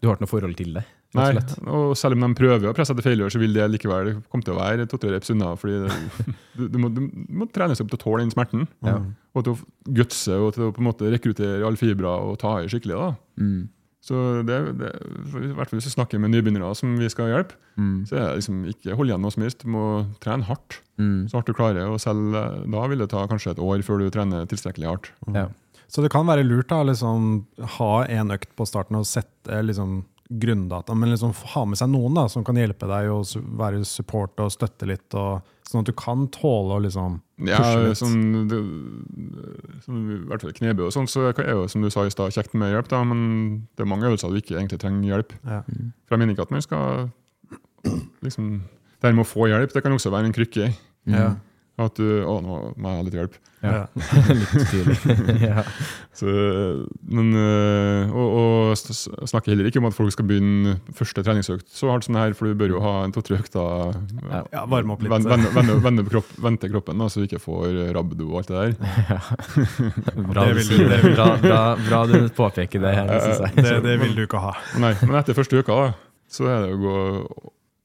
Du 0.00 0.08
har 0.08 0.16
ikke 0.16 0.24
noe 0.24 0.32
forhold 0.32 0.56
til 0.56 0.78
det? 0.78 0.86
Nei, 1.18 1.28
slett. 1.36 1.54
og 1.66 1.94
selv 1.98 2.16
om 2.18 2.24
de 2.26 2.38
prøver 2.38 2.68
å 2.70 2.74
presse 2.76 2.92
etter 2.94 3.06
failure, 3.06 3.30
så 3.32 3.40
vil 3.42 3.54
det 3.56 3.66
likevel 3.74 4.12
komme 4.30 4.44
til 4.46 4.54
å 4.54 4.58
være 4.60 4.86
to-tre 4.90 5.12
reps 5.14 5.30
unna. 5.34 5.54
fordi 5.60 5.78
det, 5.84 6.00
du, 6.58 6.66
du, 6.68 6.78
må, 6.82 6.90
du 6.94 7.00
må 7.40 7.48
trenes 7.52 7.80
opp 7.82 7.88
til 7.92 7.98
å 8.00 8.04
tåle 8.04 8.24
den 8.26 8.34
smerten. 8.34 8.66
Ja. 8.86 8.98
Og 9.36 9.44
til 9.46 9.56
å 9.56 9.94
gutse 10.00 10.36
og 10.40 10.52
til 10.56 10.68
å 10.68 10.74
på 10.76 10.80
en 10.84 10.88
måte 10.90 11.10
rekruttere 11.12 11.64
alle 11.66 11.76
fibre 11.80 12.08
og 12.30 12.38
ta 12.42 12.58
i 12.62 12.68
skikkelig. 12.72 12.96
da. 13.00 13.08
Mm, 13.42 13.64
Så 14.06 14.14
det, 14.46 14.56
det, 14.78 14.90
i 15.42 15.50
hvert 15.56 15.68
fall 15.68 15.80
Hvis 15.80 15.88
vi 15.90 15.94
snakker 15.96 16.20
med 16.22 16.30
nybegynnere 16.30 16.68
som 16.78 16.92
vi 17.00 17.08
skal 17.10 17.32
hjelpe, 17.32 17.56
mm, 17.76 18.06
så 18.06 18.16
er 18.16 18.24
det 18.30 18.36
liksom 18.40 18.60
ikke 18.70 18.94
hold 18.96 19.10
igjen 19.10 19.20
noe 19.26 19.34
som 19.34 19.42
helst. 19.42 19.64
Du 19.66 19.72
må 19.74 19.84
trene 20.22 20.46
hardt. 20.46 20.78
mm, 21.02 21.26
Så 21.28 21.40
hardt 21.40 21.50
du 21.50 21.56
klarer. 21.58 21.88
Og 21.90 21.98
selv 22.00 22.32
eh, 22.38 22.60
da 22.70 22.86
vil 22.88 23.02
det 23.02 23.10
ta 23.10 23.26
kanskje 23.28 23.56
et 23.56 23.62
år 23.66 23.82
før 23.84 24.00
du 24.04 24.10
trener 24.14 24.46
tilstrekkelig 24.48 24.92
hardt. 24.94 25.12
ja. 25.34 25.48
Så 25.86 26.02
det 26.02 26.08
kan 26.10 26.26
være 26.26 26.42
lurt 26.42 26.66
da, 26.72 26.80
liksom, 26.82 27.44
ha 27.76 27.90
en 28.10 28.32
økt 28.34 28.48
på 28.58 28.64
starten 28.66 28.96
og 28.98 29.04
sette 29.06 29.60
liksom, 29.62 30.00
grunndata, 30.28 30.94
men 30.94 31.12
liksom 31.12 31.32
ha 31.54 31.64
med 31.68 31.78
seg 31.78 31.90
noen 31.92 32.16
da, 32.18 32.24
som 32.30 32.44
kan 32.46 32.58
hjelpe 32.58 32.88
deg 32.90 33.10
å 33.12 33.20
være 33.60 33.84
support 33.86 34.38
og 34.42 34.50
støtte 34.54 34.88
litt, 34.90 35.06
og, 35.14 35.46
sånn 35.66 35.84
at 35.84 35.90
du 35.90 35.94
kan 35.98 36.26
tåle 36.34 36.76
å 36.76 36.82
liksom, 36.82 37.20
Ja, 37.46 37.60
litt. 37.82 37.98
sånn, 38.00 38.48
det, 38.50 38.60
sånn, 39.84 40.00
I 40.16 40.20
hvert 40.30 40.46
fall 40.46 40.56
knebøy 40.56 40.86
og 40.88 40.94
sånn, 40.94 41.08
så 41.10 41.28
er 41.30 41.52
jo 41.52 41.66
som 41.70 41.84
du 41.84 41.90
sa 41.92 42.06
i 42.06 42.14
stad, 42.14 42.34
kjekt 42.34 42.56
med 42.58 42.74
hjelp, 42.74 42.90
da, 42.90 43.02
men 43.06 43.66
det 43.76 43.86
er 43.86 43.90
mange 43.90 44.08
øvelser 44.10 44.34
du 44.34 44.40
ikke 44.40 44.58
egentlig 44.58 44.80
trenger 44.82 45.12
hjelp. 45.14 45.36
Ja. 45.44 45.62
For 46.06 46.16
jeg 46.16 46.24
mener 46.24 46.34
ikke 46.34 46.48
at 46.48 46.54
man 46.56 46.64
skal 46.64 47.10
liksom 48.24 48.48
Det 48.96 49.10
her 49.10 49.12
med 49.14 49.26
å 49.26 49.28
få 49.28 49.46
hjelp, 49.50 49.74
det 49.74 49.82
kan 49.84 49.92
også 49.92 50.10
være 50.10 50.30
en 50.30 50.34
krykke. 50.34 50.70
Ja. 51.12 51.34
At 51.76 51.98
du 52.00 52.06
Å, 52.24 52.38
nå 52.40 52.54
må 52.80 52.88
jeg 52.88 52.96
ha 52.96 53.04
litt 53.04 53.16
hjelp. 53.18 53.34
Ja. 53.66 53.82
Litt 54.36 54.52
tydelig. 54.70 54.96
ja. 55.48 55.62
Så, 56.14 56.26
men, 57.08 57.32
øh, 57.36 58.12
og, 58.14 58.36
og 58.38 59.26
snakker 59.26 59.50
heller 59.52 59.66
ikke 59.68 59.80
om 59.82 59.88
at 59.88 59.96
folk 59.96 60.12
skal 60.14 60.28
begynne 60.28 60.76
første 60.96 61.24
treningsøkt 61.26 61.66
så 61.74 61.90
hardt 61.90 62.06
som 62.06 62.14
det 62.16 62.22
her, 62.22 62.36
for 62.38 62.46
du 62.48 62.56
bør 62.60 62.76
jo 62.76 62.82
ha 62.84 62.92
en 63.04 63.12
to-tre 63.16 63.40
økter. 63.40 63.96
Ja. 64.30 64.42
Ja, 64.54 64.62
varme 64.70 64.94
opp 64.94 65.02
litt. 65.04 65.10
Vende, 65.12 65.32
vende, 65.34 65.50
vende, 65.56 65.76
vende, 65.88 66.06
kropp, 66.12 66.30
vente 66.46 66.70
kroppen, 66.72 67.02
da, 67.02 67.08
så 67.12 67.24
du 67.24 67.26
ikke 67.26 67.42
får 67.42 67.80
rabdo 67.96 68.28
og 68.30 68.38
alt 68.44 68.52
det 68.52 68.62
der. 68.62 68.70
Bra, 70.30 70.46
det 70.46 70.54
du 70.54 70.62
vil- 70.62 70.86
det 70.86 70.88
det. 70.94 71.02
vil- 71.02 71.16
bra, 71.18 71.28
bra, 71.42 71.60
bra 71.88 72.00
du 72.12 72.16
påpeker 72.38 72.86
det 72.86 72.94
her. 73.00 73.12
synes 73.18 73.44
jeg. 73.48 73.66
Det, 73.66 73.76
det 73.88 73.98
vil 74.04 74.16
du 74.16 74.24
ikke 74.28 74.40
ha. 74.46 74.54
Nei, 74.80 74.94
men 75.02 75.18
etter 75.20 75.36
første 75.36 75.58
uka 75.60 75.76
da, 75.82 75.92
så 76.30 76.48
er 76.52 76.64
det 76.68 76.76
å 76.76 76.80
gå 76.86 76.96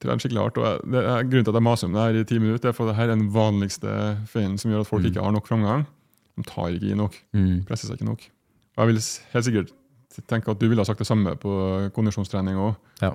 trene 0.02 0.22
skikkelig 0.24 0.42
hardt. 0.44 0.60
Og 0.62 0.92
det 0.92 1.02
er, 1.02 1.24
grunnen 1.30 1.48
til 1.48 1.54
at 1.54 1.60
jeg 1.62 1.68
maser 1.70 1.90
om 1.90 1.96
det 1.98 2.06
her 2.06 2.20
i 2.22 2.28
ti 2.30 2.40
minutter, 2.42 2.72
er 2.72 2.78
for 2.78 2.90
det 2.90 2.98
her 3.00 3.10
er 3.10 3.16
den 3.16 3.30
vanligste 3.34 3.96
feilen 4.32 4.58
som 4.62 4.74
gjør 4.74 4.86
at 4.86 4.92
folk 4.92 5.08
ikke 5.10 5.24
har 5.26 5.36
nok 5.36 5.50
framgang. 5.50 5.88
De 6.40 6.46
tar 6.48 6.74
ikke 6.76 6.94
i 6.94 6.98
nok, 6.98 7.18
Mm, 7.36 7.66
presser 7.68 7.90
seg 7.90 8.00
ikke 8.00 8.10
nok. 8.12 8.24
Og 8.78 8.86
jeg 8.86 8.92
vil 8.92 9.02
helt 9.34 9.48
sikkert 9.50 9.74
tenke 10.28 10.52
at 10.52 10.60
du 10.60 10.68
ville 10.68 10.82
ha 10.84 10.88
sagt 10.88 11.00
det 11.04 11.08
samme 11.08 11.36
på 11.40 11.52
kondisjonstrening 11.96 12.58
òg. 12.60 12.76
Ja. 13.02 13.12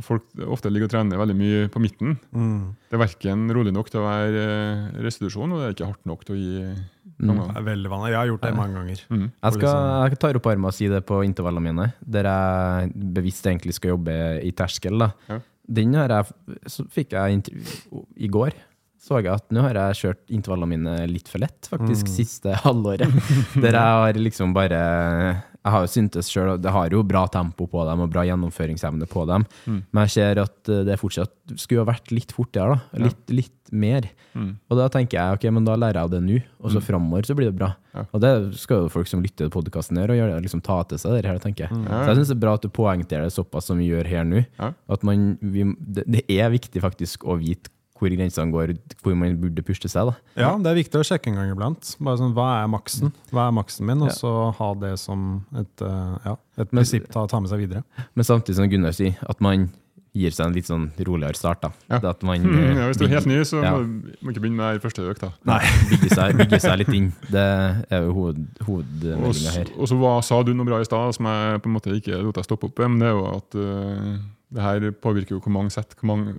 Folk 0.00 0.24
ofte 0.48 0.70
ligger 0.72 0.88
og 0.88 0.92
trener 0.94 1.18
veldig 1.20 1.34
mye 1.36 1.66
på 1.68 1.80
midten. 1.82 2.14
Mm. 2.32 2.72
Det 2.88 2.96
er 2.96 3.02
verken 3.02 3.42
rolig 3.52 3.72
nok 3.76 3.90
til 3.92 4.00
å 4.00 4.06
være 4.06 4.44
eh, 4.46 5.02
restitusjon, 5.04 5.52
og 5.52 5.60
det 5.60 5.66
er 5.66 5.74
ikke 5.76 5.90
hardt 5.90 6.08
nok 6.08 6.24
til 6.24 6.36
å 6.36 6.40
gi 6.40 6.62
Det 7.20 7.34
er 7.36 7.66
veldig 7.66 7.90
vanlig. 7.92 8.12
Jeg 8.14 8.16
har 8.16 8.30
gjort 8.30 8.46
det 8.46 8.54
mange 8.56 8.78
ganger. 8.78 9.02
Mm. 9.10 9.26
Jeg, 9.28 9.56
skal, 9.58 9.82
jeg 10.08 10.20
tar 10.22 10.38
opp 10.40 10.48
armen 10.48 10.70
og 10.70 10.76
sier 10.78 10.94
det 10.94 11.02
på 11.04 11.20
intervallene 11.26 11.66
mine, 11.68 11.88
der 12.00 12.30
jeg 12.30 12.94
bevisst 13.18 13.44
egentlig 13.50 13.76
skal 13.76 13.92
jobbe 13.98 14.16
i 14.40 14.54
terskel. 14.56 14.96
Da. 15.04 15.10
Ja. 15.28 15.40
Den 15.70 15.94
jeg, 15.94 16.32
så 16.66 16.84
fikk 16.90 17.14
jeg 17.14 17.38
intervju- 17.38 18.04
i 18.18 18.28
går. 18.32 18.56
Så 19.00 19.16
jeg 19.22 19.30
at 19.32 19.46
nå 19.54 19.62
har 19.64 19.78
jeg 19.78 19.96
kjørt 20.00 20.32
intervallene 20.36 20.74
mine 20.74 20.94
litt 21.08 21.28
for 21.30 21.40
lett, 21.40 21.68
faktisk, 21.70 22.10
siste 22.10 22.52
halvåret. 22.66 23.08
Der 23.56 23.72
jeg 23.72 23.80
har 24.02 24.18
liksom 24.20 24.52
bare 24.56 24.80
Jeg 25.60 25.72
har 25.74 25.82
jo 25.84 25.90
syntes 25.92 26.28
selv, 26.32 26.54
at 26.54 26.62
Det 26.64 26.70
har 26.72 26.88
jo 26.94 27.02
bra 27.04 27.26
tempo 27.28 27.66
på 27.68 27.82
dem 27.84 28.00
og 28.00 28.08
bra 28.12 28.22
gjennomføringsevne 28.24 29.04
på 29.10 29.26
dem, 29.28 29.44
men 29.92 30.06
jeg 30.06 30.10
ser 30.14 30.38
at 30.40 30.68
eh, 30.72 30.84
det 30.88 30.96
fortsatt 31.00 31.34
skulle 31.60 31.82
ha 31.84 31.90
vært 31.90 32.10
litt 32.14 32.32
fortere. 32.32 32.78
da, 32.92 33.02
Litt, 33.04 33.20
litt 33.34 33.72
mer. 33.72 34.06
Og 34.70 34.78
da 34.78 34.86
tenker 34.90 35.18
jeg 35.18 35.36
ok, 35.36 35.44
men 35.52 35.64
da 35.66 35.74
lærer 35.76 36.00
jeg 36.00 36.10
det 36.14 36.20
nå, 36.22 36.38
og 36.62 36.70
så 36.72 36.80
framover 36.82 37.26
så 37.28 37.34
blir 37.38 37.50
det 37.50 37.58
bra. 37.58 37.72
Og 38.14 38.20
det 38.22 38.30
skal 38.58 38.84
jo 38.84 38.88
folk 38.88 39.06
som 39.10 39.20
lytter 39.22 39.46
til 39.48 39.50
podkasten 39.50 39.98
gjøre, 40.00 40.14
og 40.16 40.20
gjøre, 40.22 40.40
liksom 40.46 40.62
ta 40.64 40.78
til 40.90 40.98
seg 41.02 41.18
det 41.18 41.26
her, 41.28 41.38
tenker 41.42 41.66
jeg. 41.68 41.76
Så 41.90 42.08
jeg 42.08 42.16
syns 42.20 42.30
det 42.32 42.36
er 42.38 42.44
bra 42.46 42.54
at 42.56 42.62
du 42.64 42.68
poengterer 42.70 43.26
det 43.28 43.34
såpass 43.34 43.66
som 43.68 43.78
vi 43.78 43.90
gjør 43.90 44.06
her 44.10 44.24
nå. 44.24 44.44
Ja. 44.58 44.72
At 44.88 45.02
man, 45.06 45.36
vi, 45.42 45.66
det, 45.78 46.06
det 46.06 46.24
er 46.30 46.50
viktig 46.54 46.80
faktisk 46.82 47.26
å 47.28 47.36
vite 47.42 47.68
hvor 48.00 48.08
grensene 48.16 48.50
går, 48.54 48.72
hvor 49.04 49.14
man 49.20 49.36
burde 49.42 49.62
puste 49.62 49.88
seg. 49.92 50.08
da. 50.08 50.14
Ja, 50.40 50.56
det 50.58 50.66
er 50.72 50.78
viktig 50.82 50.98
å 51.02 51.04
sjekke 51.04 51.28
en 51.28 51.36
gang 51.36 51.50
iblant. 51.52 51.92
Bare 52.00 52.16
sånn, 52.16 52.32
Hva 52.34 52.62
er 52.64 52.68
maksen 52.72 53.12
Hva 53.30 53.48
er 53.48 53.52
maksen 53.52 53.84
min? 53.86 54.00
Og 54.02 54.08
Ja. 54.08 54.14
så 54.16 54.32
ha 54.56 54.74
det 54.74 54.98
som 54.98 55.44
et, 55.54 55.82
eh, 55.82 56.16
ja, 56.24 56.32
et 56.58 56.72
Men- 56.72 56.82
prinsipp 56.84 57.10
ta, 57.12 57.26
ta 57.26 57.38
med 57.40 57.50
seg 57.50 57.58
videre. 57.68 57.84
Men 58.16 58.24
samtidig 58.24 58.56
som 58.56 58.68
Gunnar 58.70 58.92
sier, 58.96 59.16
at 59.28 59.40
man 59.40 59.70
gir 60.12 60.30
seg 60.34 60.46
en 60.46 60.52
litt 60.52 60.64
sånn 60.66 60.90
roligere 61.06 61.36
start. 61.36 61.60
da. 61.60 61.70
Ja. 61.88 61.98
Det 62.00 62.08
At 62.10 62.22
man 62.24 62.40
Mm, 62.42 62.58
eh, 62.58 62.74
ja, 62.74 62.88
hvis 62.88 62.96
du 62.98 63.04
er 63.04 63.08
helt 63.14 63.26
ny, 63.26 63.40
så 63.44 63.62
Ja. 63.62 63.72
må 63.78 63.84
du 63.84 64.32
ikke 64.32 64.40
begynne 64.42 64.56
med 64.56 64.80
første 64.82 65.04
økt. 65.06 65.20
da. 65.20 65.30
bygge, 65.88 66.08
seg, 66.10 66.34
bygge 66.36 66.58
seg 66.60 66.78
litt 66.78 66.88
inn. 66.88 67.12
Det 67.30 67.86
er 67.92 68.02
jo 68.06 68.12
hoved, 68.12 68.46
hovedmeldinga 68.66 69.52
her. 69.54 69.66
og 69.78 69.86
så 69.86 69.94
hva- 70.00 70.24
sa 70.24 70.42
du 70.42 70.52
noe 70.54 70.64
bra 70.66 70.80
i 70.80 70.84
stad 70.84 71.14
som 71.14 71.26
jeg 71.26 71.62
på 71.62 71.66
en 71.66 71.74
måte 71.74 71.94
ikke 71.94 72.22
lot 72.24 72.34
deg 72.34 72.44
stoppe 72.44 72.64
opp 72.64 72.78
med, 72.78 72.88
men 72.90 72.98
det 72.98 73.06
er 73.06 73.14
jo 73.14 73.36
at 73.36 73.54
uh, 73.54 74.18
det 74.52 74.62
her 74.62 74.90
påvirker 74.90 75.30
jo 75.30 75.40
hvor 75.40 75.52
mange 75.52 75.70
sett, 75.70 75.94
hvor 76.00 76.08
mange, 76.16 76.34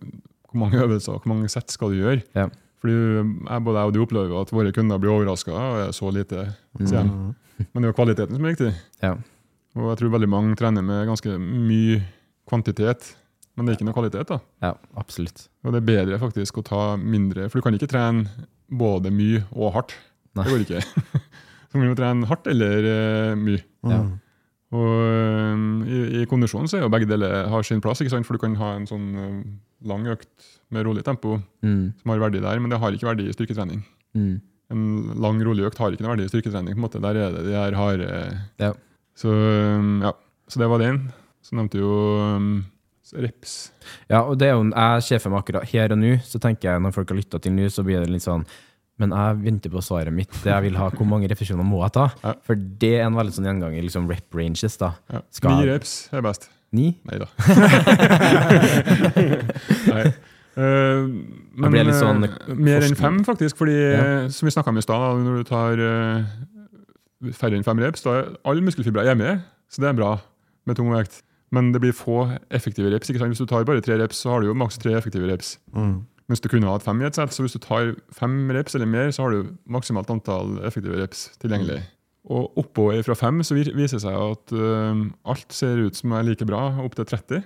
hvor 0.52 0.64
mange 0.66 0.82
øvelser 0.82 1.16
og 1.16 1.24
hvor 1.24 1.34
mange 1.34 1.50
sett 1.52 1.72
skal 1.74 1.94
du 1.94 2.02
gjøre. 2.02 2.22
Ja. 2.38 2.48
Fordi 2.82 2.96
jeg, 2.98 3.64
både 3.66 3.78
jeg 3.78 3.92
og 3.92 3.94
du 3.96 4.02
opplever 4.02 4.42
at 4.42 4.52
våre 4.56 4.74
kunder 4.76 5.02
blir 5.02 5.14
overraska 5.14 5.54
og 5.54 5.84
er 5.86 5.96
så 5.96 6.12
lite 6.14 6.50
Mm. 6.80 7.36
Men 7.76 7.84
det 7.84 7.88
er 7.88 7.92
jo 7.92 7.98
kvaliteten 7.98 8.34
som 8.34 8.46
er 8.46 8.54
viktig. 8.56 8.70
Ja. 9.04 9.12
Og 9.78 9.90
jeg 9.92 9.98
tror 10.00 10.14
veldig 10.16 10.30
mange 10.32 10.56
trener 10.58 10.82
med 10.82 11.04
ganske 11.06 11.36
mye 11.38 12.00
kvantitet, 12.50 13.12
men 13.54 13.68
det 13.68 13.74
er 13.74 13.78
ikke 13.78 13.88
noe 13.90 13.98
kvalitet. 13.98 14.32
da. 14.32 14.40
ja, 14.64 14.72
absolutt. 14.98 15.46
Og 15.64 15.76
det 15.76 15.82
er 15.82 15.90
bedre 15.92 16.20
faktisk 16.22 16.58
å 16.58 16.66
ta 16.66 16.82
mindre, 16.98 17.50
for 17.50 17.60
du 17.60 17.66
kan 17.68 17.78
ikke 17.78 17.92
trene 17.92 18.48
både 18.72 19.12
mye 19.14 19.44
og 19.52 19.76
hardt. 19.76 19.96
Nei. 20.34 20.48
Det 20.48 20.56
går 20.56 20.66
ikke. 20.66 21.22
Så 21.70 21.80
må 21.80 21.88
du 21.88 21.96
trene 22.00 22.28
hardt 22.28 22.50
eller 22.52 22.88
uh, 22.88 23.40
mye. 23.40 23.62
Ja. 23.88 24.02
Og 24.72 24.92
øhm, 25.04 25.64
i, 25.84 25.98
i 26.22 26.28
kondisjonen 26.32 26.70
så 26.72 26.78
er 26.80 26.86
jo 26.86 26.92
begge 26.94 27.10
deler 27.10 27.50
har 27.52 27.66
sin 27.68 27.82
plass, 27.84 28.00
ikke 28.00 28.14
sant? 28.14 28.28
for 28.28 28.38
du 28.38 28.44
kan 28.44 28.56
ha 28.56 28.70
en 28.78 28.88
sånn 28.88 29.10
øhm, 29.20 29.42
lang 29.90 30.06
økt 30.14 30.48
med 30.72 30.86
rolig 30.88 31.04
tempo 31.04 31.40
Mm, 31.62 31.92
som 32.00 32.14
har 32.14 32.22
verdi 32.24 32.40
der, 32.42 32.60
men 32.64 32.72
det 32.72 32.80
har 32.82 32.96
ikke 32.96 33.10
verdi 33.10 33.28
i 33.30 33.36
styrketrening. 33.36 33.84
mm, 34.16 34.40
En 34.72 34.84
lang, 35.20 35.42
rolig 35.44 35.66
økt 35.68 35.78
har 35.84 35.92
ikke 35.92 36.06
noe 36.06 36.16
verdi 36.16 36.30
i 36.30 36.32
styrketrening. 36.32 36.74
på 36.74 36.80
en 36.80 36.86
måte. 36.88 37.02
Der 37.04 37.20
er 37.20 37.32
det 37.36 37.44
de 37.50 37.58
her 37.58 37.76
harde 37.76 38.08
ja. 38.58 38.72
så, 39.14 39.30
øhm, 39.36 40.02
ja. 40.08 40.14
så 40.48 40.60
det 40.64 40.70
var 40.72 40.80
den. 40.80 41.12
Så 41.44 41.56
nevnte 41.58 41.82
jo 41.82 41.92
um, 42.22 42.64
reps. 43.18 43.72
ja, 44.08 44.22
og 44.22 44.38
det 44.40 44.48
er 44.48 44.54
jo, 44.56 44.70
jeg 44.72 45.04
ser 45.04 45.20
for 45.20 45.34
meg 45.34 45.42
akkurat 45.44 45.68
her 45.68 45.92
og 45.92 45.98
nå, 46.00 46.16
så 46.24 46.40
tenker 46.40 46.70
jeg 46.72 46.82
når 46.82 46.94
folk 46.96 47.10
har 47.12 47.18
lytta 47.20 47.40
til 47.44 47.52
nå, 47.58 47.68
så 47.68 47.84
blir 47.84 48.00
det 48.00 48.12
litt 48.14 48.24
sånn 48.24 48.46
men 49.02 49.10
jeg 49.18 49.40
venter 49.44 49.70
på 49.74 49.82
svaret 49.84 50.14
mitt. 50.14 50.32
Det 50.44 50.52
jeg 50.54 50.64
vil 50.70 50.78
ha, 50.80 50.86
Hvor 50.94 51.08
mange 51.10 51.28
refusjoner 51.32 51.66
må 51.66 51.82
jeg 51.88 51.94
ta? 51.98 52.06
Ja. 52.24 52.32
For 52.46 52.56
det 52.56 52.94
er 53.00 53.04
en 53.10 53.18
veldig 53.18 53.34
sånn 53.36 53.48
gjenganger. 53.50 53.82
Liksom 53.88 54.04
rep 54.12 54.30
ranges. 54.38 54.76
da. 54.82 54.90
Ja. 55.12 55.20
Skal- 55.34 55.58
Ni 55.60 55.66
reps 55.72 55.92
er 56.14 56.22
best. 56.26 56.44
Ni? 56.72 56.94
Nei 57.10 57.18
da. 57.20 57.28
Nei. 59.92 60.06
Eh, 60.52 61.00
men 61.56 61.72
litt 61.78 61.96
sånn 61.96 62.26
eh, 62.28 62.34
mer 62.60 62.84
enn 62.86 62.96
fem, 63.00 63.18
faktisk. 63.28 63.56
Fordi, 63.60 63.76
Ja. 63.76 64.04
eh, 64.04 64.28
som 64.30 64.44
vi 64.48 64.52
snakka 64.56 64.70
om 64.74 64.78
i 64.80 64.84
stad, 64.86 65.02
når 65.24 65.34
du 65.42 65.46
tar 65.48 65.74
uh, 65.80 66.20
færre 67.38 67.56
enn 67.60 67.64
fem 67.68 67.80
reps, 67.80 68.04
da 68.04 68.10
er 68.20 68.26
alle 68.46 68.62
muskelfibre 68.66 69.06
hjemme. 69.08 69.30
så 69.72 69.78
det 69.84 69.90
er 69.92 69.96
bra 70.00 70.14
med 70.68 70.76
tung 70.76 70.90
vekt. 70.92 71.22
Men 71.52 71.72
det 71.74 71.82
blir 71.84 71.92
få 71.96 72.30
effektive 72.52 72.92
reps. 72.92 73.10
ikke 73.10 73.20
sant? 73.20 73.32
Hvis 73.34 73.44
du 73.44 73.48
tar 73.48 73.64
bare 73.68 73.82
tre 73.84 73.98
reps, 74.00 74.18
så 74.24 74.30
har 74.32 74.40
du 74.42 74.48
jo 74.48 74.54
maks 74.56 74.78
tre 74.80 74.94
effektive 74.96 75.28
reps. 75.28 75.58
Mens 76.32 76.40
du 76.40 76.48
kunne 76.48 76.70
hatt 76.72 76.86
fem 76.86 77.02
i 77.02 77.08
et 77.10 77.18
sett, 77.18 77.34
så 77.36 77.44
hvis 77.44 77.58
du 77.58 77.60
tar 77.60 77.90
fem 78.16 78.46
reps 78.56 78.78
eller 78.78 78.88
mer, 78.88 79.10
så 79.12 79.26
har 79.26 79.34
du 79.36 79.50
maksimalt 79.68 80.08
antall 80.14 80.62
effektive 80.64 80.96
reps 80.96 81.26
tilgjengelig. 81.42 81.82
Og 82.32 82.56
oppover 82.62 83.02
fra 83.04 83.18
fem 83.20 83.42
så 83.44 83.58
viser 83.58 83.98
det 83.98 84.04
seg 84.06 84.16
at 84.16 84.54
uh, 84.56 85.02
alt 85.28 85.52
ser 85.52 85.82
ut 85.84 85.98
som 85.98 86.14
er 86.16 86.24
like 86.30 86.48
bra 86.48 86.70
opp 86.86 86.96
til 86.96 87.10
30. 87.10 87.42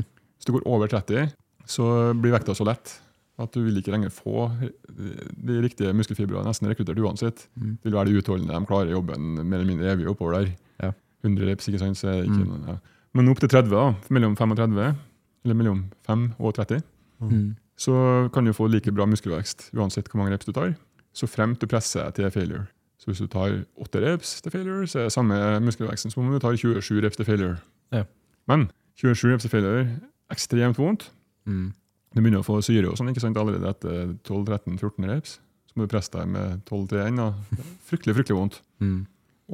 Hvis 0.00 0.48
du 0.48 0.54
går 0.56 0.66
over 0.66 0.90
30, 0.90 1.30
så 1.70 1.86
blir 2.18 2.34
vekta 2.34 2.56
så 2.58 2.66
lett 2.66 2.96
at 3.38 3.54
du 3.54 3.60
vil 3.64 3.78
ikke 3.78 3.90
lenger 3.94 4.10
få 4.14 4.48
de 4.90 5.60
riktige 5.62 5.94
muskelfibrene 5.94 6.46
nesten 6.46 6.68
rekruttert 6.70 6.98
uansett. 7.02 7.46
Det 7.54 7.86
vil 7.86 7.96
være 7.96 8.10
de 8.10 8.18
utholdende, 8.18 8.54
de 8.54 8.68
klarer 8.70 8.92
jobben 8.94 9.38
mer 9.42 9.60
eller 9.60 9.70
mindre 9.70 9.94
evig 9.94 10.10
oppover 10.10 10.40
der. 10.40 10.50
Ja. 10.82 10.90
100 11.26 11.48
reps, 11.52 11.70
ikke 11.70 11.80
sant, 11.82 12.02
ikke 12.02 12.42
noe, 12.42 12.60
ja. 12.74 12.76
Men 13.14 13.30
opp 13.30 13.38
til 13.42 13.50
30, 13.50 13.70
da, 13.70 14.10
mellom 14.14 14.34
5 14.38 14.54
og 14.54 14.58
30, 14.58 14.98
eller 15.46 15.58
mellom 15.62 15.84
5 16.10 16.26
og 16.38 16.56
30, 16.58 16.82
Mm. 17.24 17.54
Så 17.80 18.28
kan 18.34 18.46
du 18.46 18.54
få 18.54 18.68
like 18.70 18.92
bra 18.94 19.06
muskelvekst 19.10 19.70
uansett 19.74 20.08
hvor 20.10 20.22
mange 20.22 20.34
reps 20.34 20.46
du 20.46 20.52
tar, 20.54 20.74
så 21.14 21.26
fremt 21.30 21.60
du 21.62 21.66
presser 21.70 22.10
til 22.14 22.30
failure. 22.30 22.66
Så 22.98 23.10
hvis 23.10 23.20
du 23.20 23.28
tar 23.28 23.58
8 23.76 24.00
reps 24.00 24.38
til 24.42 24.54
failure, 24.54 24.86
så 24.88 25.02
er 25.02 25.08
det 25.08 25.14
samme 25.14 25.38
muskelveksten 25.66 26.12
som 26.12 26.24
om 26.24 26.32
du 26.32 26.40
tar 26.42 26.56
27 26.56 27.02
reps 27.04 27.18
til 27.18 27.26
failure. 27.28 27.58
Ja. 27.92 28.04
Men 28.48 28.70
27 29.00 29.32
reps 29.32 29.44
til 29.44 29.52
failure, 29.52 29.88
ekstremt 30.32 30.78
vondt. 30.78 31.10
Mm. 31.44 31.72
Du 32.14 32.22
begynner 32.22 32.44
å 32.44 32.46
få 32.46 32.60
syre 32.62 32.88
og 32.88 32.96
sånn, 32.98 33.10
ikke 33.10 33.24
sant, 33.24 33.38
allerede 33.38 33.68
etter 33.74 34.14
12-13-14 34.24 35.10
reps. 35.10 35.34
Så 35.66 35.76
må 35.76 35.84
du 35.84 35.90
presse 35.90 36.14
deg 36.14 36.30
med 36.30 36.62
12 36.70 36.86
til 36.92 37.02
1. 37.02 37.18
Da. 37.18 37.28
Fryktelig, 37.90 38.14
fryktelig 38.20 38.38
vondt. 38.38 38.60
Mm. 38.78 39.00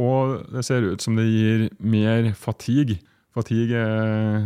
Og 0.05 0.37
det 0.53 0.63
ser 0.69 0.87
ut 0.87 1.03
som 1.03 1.17
det 1.19 1.27
gir 1.27 1.67
mer 1.81 2.31
fatigue. 2.39 3.01
Fatigue 3.35 3.81
er, 3.81 4.45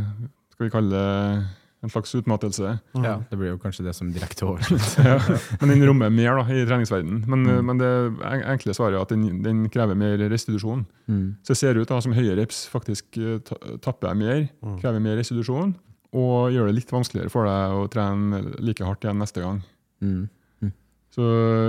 skal 0.54 0.68
vi 0.68 0.72
kalle 0.72 0.94
det, 0.94 1.44
en 1.84 1.92
slags 1.92 2.14
utmattelse. 2.16 2.74
Ja, 2.96 3.14
det 3.30 3.36
blir 3.38 3.52
jo 3.52 3.58
kanskje 3.62 3.84
det 3.86 3.92
som 3.96 4.08
direkte 4.14 4.46
oversett. 4.48 4.98
ja. 5.04 5.18
Men 5.60 5.74
den 5.74 5.84
rommer 5.86 6.10
mer 6.12 6.40
da, 6.40 6.44
i 6.48 6.64
treningsverdenen. 6.64 7.24
Men, 7.30 7.44
men 7.68 7.80
det 7.82 7.90
enkle 8.48 8.74
svaret 8.76 8.96
er 8.96 9.04
at 9.04 9.12
den, 9.12 9.42
den 9.44 9.64
krever 9.72 9.98
mer 9.98 10.16
restitusjon. 10.32 10.86
Mm. 11.06 11.26
Så 11.44 11.52
det 11.52 11.58
ser 11.60 11.80
ut 11.80 11.90
da, 11.92 12.00
som 12.04 12.16
høye 12.16 12.36
reps 12.40 12.64
faktisk 12.72 13.10
tapper 13.18 13.42
ta, 13.50 13.74
tapper 13.84 14.16
mer, 14.18 14.46
krever 14.80 15.02
mer 15.04 15.18
restitusjon, 15.20 15.74
og 16.14 16.54
gjør 16.54 16.70
det 16.70 16.78
litt 16.80 16.92
vanskeligere 16.94 17.32
for 17.32 17.44
deg 17.50 17.74
å 17.76 17.84
trene 17.92 18.40
like 18.64 18.86
hardt 18.86 19.04
igjen 19.04 19.20
neste 19.20 19.42
gang. 19.44 19.60
Mm. 20.04 20.24
Så 21.14 21.22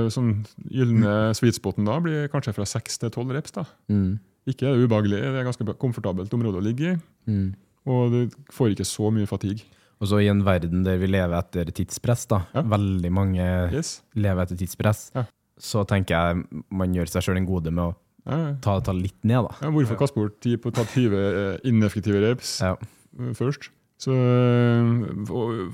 sånn 0.10 0.32
gylne 0.74 1.34
sweet 1.38 1.60
spoten 1.60 1.86
da 1.86 2.00
blir 2.02 2.30
kanskje 2.34 2.56
fra 2.56 2.66
6 2.66 2.96
til 3.04 3.12
12 3.14 3.34
reps. 3.36 3.54
da. 3.54 3.66
Mm. 3.94 4.16
Ikke 4.50 4.66
er 4.72 4.74
det 4.80 4.88
ubehagelig, 4.88 5.20
det 5.22 5.38
er 5.42 5.46
ganske 5.46 5.76
komfortabelt 5.82 6.34
område 6.34 6.62
å 6.62 6.66
ligge 6.66 6.96
i, 6.96 6.98
Mm. 7.30 7.54
og 7.90 8.12
du 8.14 8.20
får 8.54 8.74
ikke 8.74 8.86
så 8.86 9.10
mye 9.14 9.26
fatigue. 9.30 9.66
Og 10.02 10.08
så 10.12 10.20
i 10.22 10.28
en 10.28 10.44
verden 10.44 10.84
der 10.84 10.98
vi 11.00 11.08
lever 11.08 11.38
etter 11.40 11.70
tidspress, 11.72 12.26
da, 12.28 12.42
Ja. 12.54 12.62
veldig 12.62 13.12
mange 13.12 13.72
Yes. 13.72 14.02
lever 14.16 14.42
etter 14.44 14.58
tidspress, 14.58 15.12
Ja. 15.16 15.26
så 15.58 15.86
tenker 15.88 16.10
jeg 16.16 16.64
man 16.70 16.94
gjør 16.94 17.08
seg 17.08 17.24
sjøl 17.24 17.38
en 17.38 17.46
gode 17.48 17.72
med 17.72 17.84
å 17.84 17.96
Ja, 18.28 18.38
ja. 18.38 18.54
ta, 18.60 18.80
ta 18.82 18.92
litt 18.92 19.24
ned, 19.24 19.48
da. 19.48 19.56
Ja, 19.62 19.70
hvorfor 19.72 19.96
kaste 19.98 20.16
bort 20.16 20.40
tid 20.42 20.62
på 20.62 20.72
å 20.72 20.74
ta 20.74 20.84
20 20.84 21.14
eh, 21.16 21.58
ineffektive 21.64 22.20
reps 22.22 22.60
Ja. 22.62 22.74
eh, 23.20 23.32
først? 23.34 23.70
Så, 23.98 24.12
eh, 24.12 25.32
og, 25.32 25.74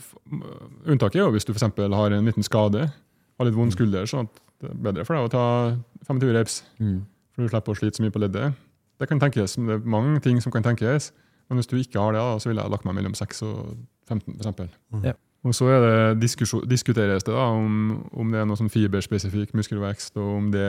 unntaket 0.86 1.16
er 1.16 1.26
jo 1.26 1.32
hvis 1.32 1.46
du 1.46 1.54
f.eks. 1.54 1.62
har 1.94 2.12
en 2.14 2.26
liten 2.26 2.44
skade, 2.46 2.92
har 3.40 3.46
litt 3.48 3.56
vond 3.56 3.72
skulder, 3.74 4.04
sånn 4.06 4.28
at 4.28 4.40
det 4.62 4.70
er 4.70 4.76
bedre 4.76 5.06
for 5.08 5.16
deg 5.16 5.26
å 5.26 5.32
ta 5.32 5.78
25 6.08 6.34
reps, 6.36 6.62
Mm. 6.80 7.02
for 7.34 7.42
du 7.42 7.50
slipper 7.50 7.74
å 7.74 7.78
slite 7.80 7.98
så 7.98 8.04
mye 8.04 8.12
på 8.12 8.22
leddet. 8.22 8.54
Det 9.00 9.10
kan 9.10 9.20
tenkes, 9.20 9.56
det 9.56 9.70
er 9.74 9.80
mange 9.80 10.22
ting 10.22 10.40
som 10.40 10.52
kan 10.52 10.62
tenkes. 10.62 11.12
Men 11.52 11.60
hvis 11.60 11.68
du 11.68 11.76
ikke 11.76 12.00
har 12.00 12.16
det, 12.16 12.22
da, 12.24 12.38
så 12.40 12.48
ville 12.48 12.64
jeg 12.64 12.72
lagt 12.72 12.86
meg 12.88 12.96
mellom 12.96 13.14
6 13.18 13.42
og 13.44 13.74
15 14.08 14.38
f.eks. 14.40 14.78
Ja. 15.04 15.14
Og 15.44 15.56
så 15.58 15.66
er 15.74 15.82
det 15.84 16.30
diskuteres 16.70 17.26
det 17.26 17.34
da 17.34 17.48
om, 17.58 18.04
om 18.14 18.30
det 18.32 18.40
er 18.40 18.46
noe 18.48 18.56
sånn 18.60 18.70
fiberspesifikk 18.72 19.56
muskelvekst, 19.58 20.16
og 20.22 20.30
om 20.38 20.50
det, 20.54 20.64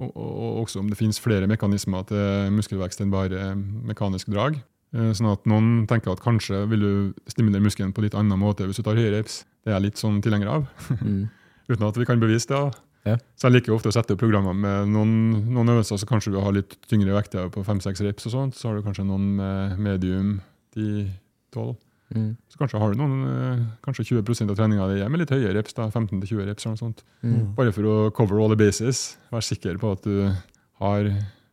og, 0.00 0.08
og, 0.16 0.30
og 0.32 0.60
også 0.64 0.80
om 0.80 0.88
det 0.90 0.96
finnes 0.98 1.20
flere 1.20 1.46
mekanismer 1.50 2.06
til 2.08 2.50
muskelvekst 2.56 3.04
enn 3.04 3.12
bare 3.12 3.50
mekanisk 3.92 4.32
drag. 4.32 4.56
Eh, 4.96 5.10
Sånn 5.16 5.28
at 5.30 5.44
noen 5.48 5.84
tenker 5.90 6.14
at 6.16 6.24
kanskje 6.24 6.64
vil 6.72 6.82
du 6.86 6.92
stimulere 7.30 7.62
muskelen 7.64 7.92
på 7.94 8.02
litt 8.06 8.16
annen 8.18 8.40
måte 8.40 8.66
hvis 8.66 8.80
du 8.80 8.86
tar 8.88 8.96
høyere 8.98 9.20
reps. 9.20 9.42
Det 9.62 9.70
er 9.70 9.76
jeg 9.78 9.86
litt 9.90 10.00
sånn 10.02 10.18
tilhenger 10.24 10.50
av, 10.56 10.66
Mm. 10.98 11.28
uten 11.72 11.86
at 11.86 12.00
vi 12.00 12.08
kan 12.08 12.20
bevise 12.20 12.48
det. 12.50 12.64
Ja. 13.08 13.16
Så 13.34 13.48
jeg 13.48 13.56
liker 13.56 13.74
ofte 13.74 13.90
å 13.90 13.94
sette 13.94 14.14
opp 14.14 14.20
programmer 14.22 14.54
med 14.54 14.92
noen, 14.92 15.14
noen 15.50 15.72
øvelser 15.74 15.98
så 15.98 16.06
kanskje 16.06 16.34
du 16.34 16.38
har 16.42 16.54
litt 16.54 16.76
tyngre 16.90 17.14
vekter 17.16 17.48
på 17.52 17.64
5-6 17.66 18.02
reps, 18.06 18.28
og 18.30 18.34
sånt. 18.36 18.58
så 18.58 18.68
har 18.68 18.78
du 18.78 18.86
kanskje 18.86 19.06
noen 19.08 19.32
med 19.40 19.80
medium 19.82 20.36
10-12. 20.76 21.74
Mm. 22.12 22.36
Så 22.52 22.60
kanskje 22.60 22.78
har 22.78 22.92
du 22.92 23.00
noen, 23.00 23.16
eh, 23.26 23.64
kanskje 23.82 24.04
20 24.12 24.50
av 24.52 24.56
treninga 24.56 24.86
di 24.92 25.08
med 25.08 25.22
litt 25.22 25.32
høye 25.34 25.54
reps, 25.56 25.74
da, 25.74 25.88
15-20 25.90 26.46
reps. 26.46 26.66
eller 26.66 26.76
noe 26.76 26.84
sånt. 26.84 27.02
Mm. 27.24 27.54
Bare 27.56 27.72
for 27.72 27.82
å 27.82 28.12
cover 28.14 28.38
all 28.38 28.50
the 28.50 28.56
bases. 28.56 29.16
Være 29.32 29.48
sikker 29.48 29.78
på 29.78 29.92
at 29.92 30.02
du 30.02 30.36
har 30.78 31.04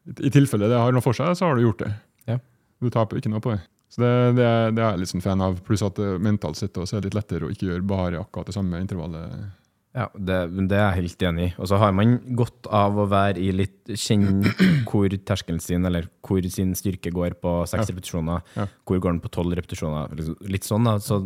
I 0.09 0.29
tilfelle 0.33 0.69
det 0.69 0.77
har 0.77 0.91
noe 0.91 1.05
for 1.05 1.13
seg, 1.13 1.35
så 1.37 1.45
har 1.45 1.55
du 1.55 1.61
gjort 1.61 1.83
det. 1.83 1.93
Ja. 2.25 2.39
Du 2.81 2.89
taper 2.89 3.17
ikke 3.17 3.29
noe 3.29 3.41
på 3.41 3.51
det. 3.53 3.61
Så 3.89 4.01
det, 4.01 4.37
det, 4.37 4.45
er, 4.45 4.71
det 4.71 4.81
er 4.81 4.91
jeg 4.93 4.99
litt 4.99 5.11
sånn 5.11 5.21
fan 5.21 5.41
av. 5.41 5.59
Pluss 5.65 5.83
at 5.85 5.97
mentalt 6.21 6.57
sett 6.57 6.77
også 6.77 6.97
er 6.97 7.01
det 7.01 7.11
litt 7.11 7.19
lettere 7.19 7.45
å 7.45 7.51
ikke 7.53 7.67
gjøre 7.69 7.85
bare 7.85 8.21
akkurat 8.21 8.49
det 8.49 8.55
samme 8.55 8.79
intervallet 8.81 9.51
Ja, 9.97 10.05
det, 10.13 10.35
det 10.69 10.77
er 10.77 10.91
jeg 10.93 10.99
helt 10.99 11.23
enig 11.25 11.45
i. 11.47 11.53
Og 11.57 11.65
så 11.71 11.79
har 11.81 11.91
man 11.97 12.19
godt 12.37 12.67
av 12.69 12.93
å 13.01 13.07
være 13.09 13.41
i 13.41 13.49
litt 13.55 13.89
Kjenne 13.97 14.51
hvor 14.89 15.09
terskelen 15.09 15.59
sin, 15.63 15.85
eller 15.89 16.05
hvor 16.25 16.45
sin 16.53 16.75
styrke 16.77 17.09
går 17.15 17.39
på 17.41 17.55
seks 17.71 17.89
repetisjoner. 17.89 18.43
Ja. 18.55 18.67
Hvor 18.85 19.01
går 19.01 19.15
den 19.15 19.21
på 19.23 19.31
tolv 19.33 19.55
repetisjoner? 19.57 20.11
liksom 20.13 20.37
Litt 20.53 20.67
sånn, 20.69 20.85
da. 20.85 20.99
Så 21.01 21.23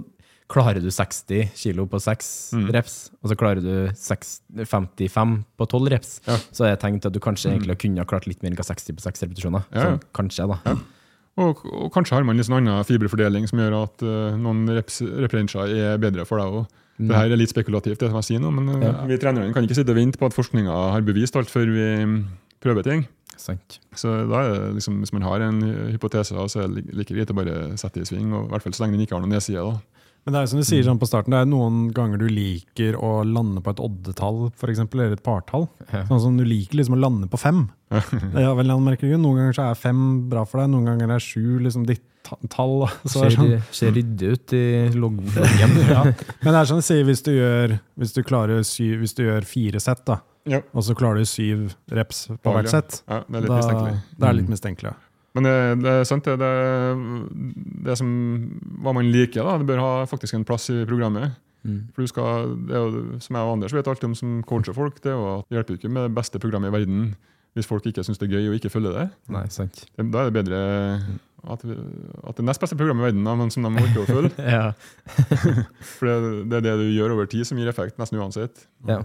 klarer 0.54 0.80
du 0.84 0.88
60 0.92 1.52
kilo 1.58 1.86
på 1.90 2.00
seks 2.04 2.28
Mm. 2.54 2.68
reps, 2.76 2.96
og 3.24 3.32
så 3.32 3.36
klarer 3.40 3.64
du 3.64 3.92
6, 3.98 4.34
55 4.70 5.38
på 5.58 5.68
tolv 5.72 5.90
reps, 5.92 6.20
Ja. 6.28 6.36
så 6.54 6.66
er 6.66 6.74
jeg 6.76 6.80
tenkt 6.84 7.06
at 7.08 7.14
du 7.16 7.20
kanskje 7.24 7.52
egentlig 7.56 7.80
kunne 7.82 8.04
ha 8.04 8.06
klart 8.06 8.28
litt 8.28 8.44
mer 8.44 8.52
enn 8.52 8.60
60 8.64 8.94
på 8.96 9.02
seks 9.02 9.24
repetisjoner. 9.24 9.64
Ja, 9.72 9.80
ja. 9.80 9.86
Sånn, 9.88 10.02
kanskje, 10.14 10.48
da. 10.52 10.76
Og, 11.42 11.64
og 11.66 11.90
kanskje 11.96 12.14
har 12.20 12.24
man 12.28 12.38
en 12.38 12.46
sånn 12.46 12.60
annen 12.62 12.86
fiberfordeling 12.86 13.48
som 13.50 13.58
gjør 13.60 13.76
at 13.82 14.04
uh, 14.06 14.36
noen 14.38 14.68
reps, 14.70 15.02
represenser 15.02 15.74
er 15.74 15.98
bedre 15.98 16.28
for 16.30 16.38
deg 16.38 16.60
òg. 16.62 16.68
Det 16.98 17.16
her 17.18 17.32
er 17.34 17.40
litt 17.40 17.50
spekulativt, 17.50 18.00
det 18.00 18.10
som 18.12 18.20
jeg 18.22 18.28
sier 18.28 18.42
nå, 18.44 18.52
men 18.54 18.70
ja. 18.84 18.92
vi 19.10 19.18
trenerne 19.18 19.54
kan 19.56 19.66
ikke 19.66 19.80
sitte 19.80 19.94
og 19.96 19.98
vente 19.98 20.20
på 20.22 20.28
at 20.30 20.36
forskninga 20.36 20.74
har 20.94 21.02
bevist 21.06 21.36
alt 21.40 21.50
før 21.50 21.72
vi 21.74 21.88
mm, 22.06 22.18
prøver 22.62 22.86
ting. 22.86 23.08
Sant. 23.34 23.80
Så 23.98 24.12
da 24.30 24.44
er 24.44 24.52
det 24.54 24.76
liksom, 24.78 25.00
Hvis 25.02 25.12
man 25.16 25.26
har 25.26 25.42
en 25.42 25.58
hypotese, 25.90 26.38
så 26.38 26.62
er 26.62 26.68
det 26.70 26.84
li- 26.84 27.00
like 27.00 27.16
greit 27.16 27.32
å 27.34 27.38
bare 27.40 27.56
sette 27.82 28.00
i 28.04 28.06
sving. 28.06 28.30
og 28.32 28.46
i 28.46 28.52
hvert 28.54 28.62
fall 28.68 28.76
så 28.78 28.84
lenge 28.86 28.94
den 29.00 29.08
ikke 29.08 29.18
har 29.18 29.24
noen 29.26 29.34
nedside. 29.34 29.58
da. 29.58 29.82
Men 30.24 30.34
det 30.38 30.40
er 30.40 30.46
som 30.48 30.60
du 30.62 30.64
sier 30.64 30.86
sånn 30.88 31.00
på 31.02 31.08
starten, 31.10 31.34
det 31.36 31.42
er 31.44 31.50
noen 31.52 31.90
ganger 31.92 32.22
du 32.22 32.30
liker 32.32 32.96
å 32.96 33.26
lande 33.28 33.60
på 33.64 33.74
et 33.74 33.82
oddetall, 33.84 34.46
for 34.56 34.72
eksempel, 34.72 35.02
eller 35.04 35.18
et 35.18 35.24
partall. 35.26 35.66
Sånn 35.92 36.22
som 36.24 36.38
du 36.40 36.46
liker 36.48 36.80
liksom 36.80 36.96
å 36.96 37.02
lande 37.02 37.28
på 37.28 37.40
fem. 37.42 37.66
Er 37.92 38.54
vel. 38.56 38.72
Noen 38.72 38.96
ganger 38.98 39.54
så 39.58 39.66
er 39.70 39.76
fem 39.76 40.30
bra 40.32 40.46
for 40.48 40.62
deg, 40.64 40.72
noen 40.72 40.88
ganger 40.88 41.12
er 41.18 41.20
sju 41.20 41.60
liksom 41.60 41.84
ditt 41.90 42.06
tall. 42.50 42.88
Så 43.04 43.26
er 43.28 43.36
sånn. 43.36 43.52
Ser, 43.52 43.68
ser 43.76 43.92
ryddig 44.00 44.32
ut 44.38 44.54
i 44.56 44.64
logg- 44.96 45.20
loggen. 45.36 45.76
ja. 45.92 46.04
Men 46.44 46.54
det 46.56 46.60
er 46.62 46.72
sånn 46.72 46.80
å 46.80 46.88
si, 46.88 47.02
hvis 47.04 47.22
du 47.28 47.34
gjør, 47.36 47.76
hvis 48.00 48.16
du 48.16 48.24
klarer 48.24 48.64
syv, 48.64 49.02
hvis 49.04 49.18
du 49.20 49.26
gjør 49.28 49.44
fire 49.50 49.84
sett, 49.84 50.06
da, 50.08 50.22
Ja. 50.48 50.62
og 50.74 50.84
så 50.88 50.96
klarer 50.96 51.20
du 51.20 51.28
syv 51.28 51.74
reps 51.92 52.30
på 52.32 52.52
hvert 52.56 52.72
sett, 52.72 53.02
Ja, 53.12 53.26
det 53.28 53.36
er 53.36 53.42
litt 53.44 53.52
da, 53.52 53.60
mistenkelig. 53.60 54.00
det 54.20 54.28
er 54.32 54.40
litt 54.40 54.50
mistenkelig. 54.56 54.96
Men 55.34 55.48
det, 55.48 55.56
det 55.82 55.94
er 55.94 56.06
sant, 56.06 56.28
det. 56.28 56.38
Det, 56.42 56.52
det 57.88 57.98
som, 57.98 58.10
hva 58.84 58.94
man 58.96 59.10
liker, 59.10 59.42
da, 59.42 59.58
det 59.58 59.68
bør 59.70 59.82
ha 59.82 59.92
faktisk 60.10 60.38
en 60.38 60.46
plass 60.48 60.70
i 60.74 60.84
programmet. 60.90 61.34
Mm. 61.64 61.80
For 61.96 62.04
du 62.04 62.12
skal, 62.12 62.56
det 62.68 62.76
er 62.76 62.82
jo, 62.84 63.04
Som 63.24 63.38
jeg 63.38 63.48
og 63.48 63.54
Anders 63.56 63.74
vet 63.74 63.88
alltid 63.88 64.10
om 64.10 64.16
som 64.20 64.40
coacher 64.48 64.76
folk, 64.76 65.00
det 65.04 65.14
er 65.14 65.22
at 65.38 65.48
det 65.48 65.58
hjelper 65.58 65.80
ikke 65.80 65.94
med 65.96 66.10
det 66.10 66.18
beste 66.18 66.42
programmet 66.44 66.74
i 66.74 66.76
verden 66.76 67.14
hvis 67.54 67.70
folk 67.70 67.86
ikke 67.86 68.02
syns 68.02 68.18
det 68.18 68.28
er 68.28 68.40
gøy 68.40 68.50
og 68.50 68.56
ikke 68.58 68.72
følger 68.74 68.96
det. 68.98 69.06
Nei, 69.30 69.44
sant. 69.54 69.84
det 69.94 70.08
da 70.10 70.24
er 70.24 70.32
det 70.32 70.38
bedre 70.40 70.62
at, 71.54 71.66
at 72.26 72.40
det 72.40 72.46
nest 72.48 72.62
beste 72.64 72.78
programmet 72.80 73.04
i 73.04 73.08
verden, 73.12 73.28
da, 73.28 73.36
men 73.38 73.52
som 73.54 73.68
de 73.68 73.84
orker 73.84 74.02
å 74.02 74.08
følge. 74.10 74.62
For 76.00 76.10
det, 76.10 76.32
det 76.50 76.60
er 76.60 76.66
det 76.66 76.78
du 76.82 76.88
gjør 76.96 77.14
over 77.18 77.30
tid 77.30 77.46
som 77.46 77.60
gir 77.62 77.70
effekt, 77.70 78.00
nesten 78.02 78.22
uansett. 78.22 78.66
ja. 78.90 79.04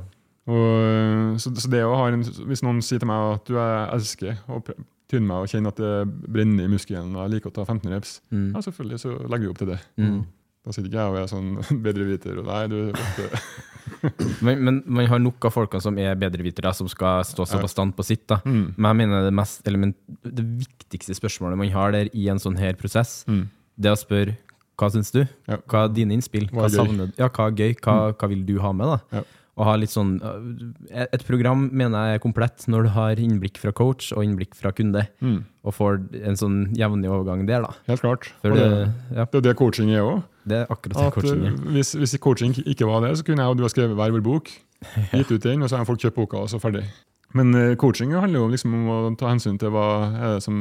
Og, 0.49 1.35
så, 1.43 1.51
så 1.61 1.69
det 1.69 1.83
å 1.85 1.93
ha 1.93 2.07
en, 2.09 2.23
Hvis 2.49 2.63
noen 2.65 2.79
sier 2.81 3.03
til 3.03 3.11
meg 3.11 3.35
at 3.35 3.51
du 3.51 3.59
jeg 3.59 3.81
elsker 3.93 4.39
å 4.49 4.63
tynne 5.09 5.27
meg 5.27 5.45
og 5.45 5.49
kjenne 5.49 5.71
at 5.73 5.77
det 5.81 5.93
brenner 6.29 6.65
i 6.65 6.73
muskelen, 6.73 7.15
og 7.17 7.23
jeg 7.25 7.35
liker 7.39 7.51
å 7.51 7.55
ta 7.55 7.65
15 7.65 7.91
reps, 7.95 8.21
Mm. 8.33 8.51
ja, 8.55 8.61
selvfølgelig 8.61 8.99
så 9.01 9.15
legger 9.29 9.47
vi 9.47 9.53
opp 9.55 9.59
til 9.63 9.71
det. 9.73 9.79
Mm. 9.97 10.19
Da 10.67 10.73
sitter 10.75 10.89
ikke 10.91 11.01
jeg 11.01 11.13
og 11.15 11.19
er 11.23 11.29
sånn 11.31 11.51
bedreviter. 11.87 12.39
og 12.43 12.47
Nei, 12.51 12.67
du, 12.69 12.93
det, 12.93 13.31
Men, 14.45 14.61
men 14.63 14.83
man 14.87 15.07
har 15.09 15.19
nok 15.23 15.47
av 15.49 15.55
folkene 15.55 15.81
som 15.83 15.97
er 15.99 16.15
bedrevitere, 16.21 16.73
som 16.77 16.89
skal 16.93 17.23
stå 17.27 17.47
så 17.49 17.57
på 17.59 17.65
bastant 17.65 17.97
på 17.97 18.05
sitt. 18.05 18.27
da. 18.29 18.41
Mm. 18.45 18.75
Men 18.77 18.91
jeg 18.91 18.99
mener 19.01 19.25
det, 19.25 19.33
mest, 19.35 19.63
element, 19.67 19.97
det 20.23 20.45
viktigste 20.61 21.17
spørsmålet 21.17 21.57
man 21.59 21.73
har 21.75 21.95
der 21.97 22.11
i 22.13 22.29
en 22.29 22.39
sånn 22.43 22.59
her 22.61 22.77
prosess, 22.79 23.25
Mm. 23.27 23.47
det 23.79 23.89
er 23.91 23.97
å 23.97 24.03
spørre 24.03 24.37
hva 24.79 24.91
syns 24.95 25.11
du? 25.11 25.25
Ja. 25.49 25.57
Hva 25.67 25.87
er 25.87 25.95
dine 25.97 26.15
innspill? 26.15 26.47
Hva 26.53 26.63
Hva, 26.63 26.69
er 26.69 26.71
gøy? 26.71 26.79
Mm. 26.79 26.87
savner? 26.87 27.13
Ja, 27.19 27.29
hva 27.29 27.47
er 27.49 27.57
gøy? 27.59 27.73
Hva, 27.83 27.95
hva 28.15 28.29
vil 28.29 28.45
du 28.47 28.59
ha 28.63 28.71
med? 28.73 28.87
da? 28.87 29.01
Ja. 29.19 29.23
Og 29.59 29.67
ha 29.67 29.73
litt 29.75 29.91
sånn, 29.91 30.21
uh, 30.23 31.05
Et 31.11 31.25
program 31.27 31.65
mener 31.75 32.13
jeg 32.13 32.19
er 32.21 32.23
komplett 32.23 32.67
når 32.71 32.87
du 32.87 32.91
har 32.95 33.19
innblikk 33.19 33.59
fra 33.59 33.73
coach 33.75 34.13
og 34.15 34.23
innblikk 34.23 34.55
fra 34.55 34.71
kunde, 34.71 35.03
Mm. 35.21 35.41
og 35.67 35.75
får 35.75 35.99
en 36.23 36.39
sånn 36.39 36.59
jevnlig 36.79 37.11
overgang 37.11 37.43
der. 37.49 37.63
da. 37.67 37.73
Helt 37.89 38.01
klart. 38.05 38.31
Det, 38.45 38.53
det, 38.55 38.69
ja, 39.17 39.25
det 39.27 39.35
er 39.41 39.47
det 39.49 39.57
coaching 39.59 39.91
er 39.91 40.07
òg. 40.07 40.23
det 40.47 40.61
er 40.63 40.71
akkurat 40.71 40.95
det 40.95 41.07
At, 41.09 41.13
coaching 41.19 41.43
eh, 41.45 41.51
er. 41.51 41.73
hvis, 41.75 41.93
hvis 41.99 42.17
coaching 42.23 42.55
ikke 42.65 42.87
var 42.87 43.03
det, 43.03 43.17
så 43.19 43.27
kunne 43.27 43.43
jeg 43.43 43.51
og 43.51 43.59
du 43.59 43.65
ha 43.67 43.69
skrevet 43.75 43.99
hver 43.99 44.15
vår 44.15 44.23
bok, 44.23 44.49
gitt 45.13 45.31
ut 45.35 45.43
den, 45.43 45.63
og 45.63 45.69
så 45.69 45.77
har 45.83 45.85
folk 45.91 46.01
kjøpt 46.01 46.15
boka, 46.23 46.39
og 46.47 46.49
så 46.49 46.61
ferdig. 46.63 46.85
Men 47.35 47.51
eh, 47.59 47.75
coaching 47.77 48.15
handler 48.15 48.41
jo 48.47 48.49
liksom 48.55 48.73
om 48.79 48.87
å 48.95 49.17
ta 49.19 49.29
hensyn 49.35 49.59
til 49.61 49.69
hva 49.75 49.89
det 50.39 50.43
som 50.47 50.55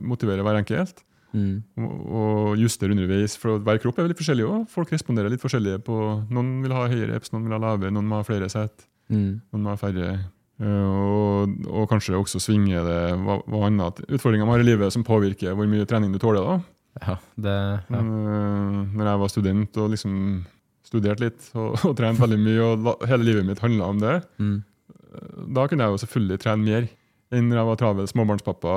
motiverer 0.00 0.46
hver 0.46 0.62
enkelt. 0.62 1.02
Mm. 1.34 1.62
og, 1.76 2.56
justere 2.56 2.94
underveis. 2.94 3.36
For 3.36 3.58
hver 3.60 3.78
kropp 3.82 3.98
er 4.00 4.08
litt 4.08 4.16
forskjellig 4.18 4.46
òg. 4.48 4.62
Folk 4.72 4.90
responderer 4.94 5.28
litt 5.30 5.42
forskjellige 5.44 5.82
på 5.84 5.96
Noen 6.32 6.62
vil 6.64 6.72
ha 6.72 6.86
høyere 6.88 7.16
eps, 7.18 7.32
noen 7.34 7.44
vil 7.44 7.52
ha 7.52 7.58
lavere, 7.66 7.92
noen 7.92 8.08
må 8.08 8.16
ha 8.22 8.26
flere 8.26 8.48
sett, 8.50 8.86
Mm. 9.10 9.40
noen 9.52 9.62
må 9.64 9.70
ha 9.72 9.76
færre. 9.76 10.08
Eh, 10.60 10.66
og, 10.66 11.52
og 11.70 11.88
kanskje 11.88 12.16
også 12.18 12.40
svinge 12.42 12.80
det 12.84 13.00
hva, 13.24 13.38
hva 13.46 13.66
annet 13.68 14.00
utfordringer 14.08 14.44
man 14.48 14.56
har 14.58 14.64
i 14.64 14.66
livet 14.68 14.92
som 14.92 15.04
påvirker 15.06 15.54
hvor 15.54 15.68
mye 15.70 15.86
trening 15.86 16.12
du 16.12 16.18
tåler. 16.18 16.42
da. 16.44 16.56
Ja, 17.06 17.14
det, 17.38 17.54
ja. 17.54 17.78
Men, 17.94 18.08
eh, 18.26 18.96
når 18.98 19.04
jeg 19.12 19.20
var 19.22 19.28
student 19.32 19.76
og 19.78 19.90
liksom 19.94 20.16
studerte 20.88 21.20
litt 21.28 21.50
og, 21.54 21.76
og 21.84 21.94
trente 21.96 22.20
veldig 22.24 22.40
mye, 22.40 22.64
og 22.88 23.04
hele 23.06 23.24
livet 23.28 23.46
mitt 23.46 23.60
handla 23.60 23.84
om 23.92 23.98
det, 24.00 24.16
Mm. 24.40 24.62
da 25.54 25.66
kunne 25.68 25.84
jeg 25.86 25.92
jo 25.94 26.00
selvfølgelig 26.06 26.38
trene 26.42 26.64
mer 26.64 26.88
enn 27.32 27.48
når 27.48 27.56
jeg 27.60 27.68
var 27.68 27.76
travel 27.76 28.06
småbarnspappa 28.08 28.74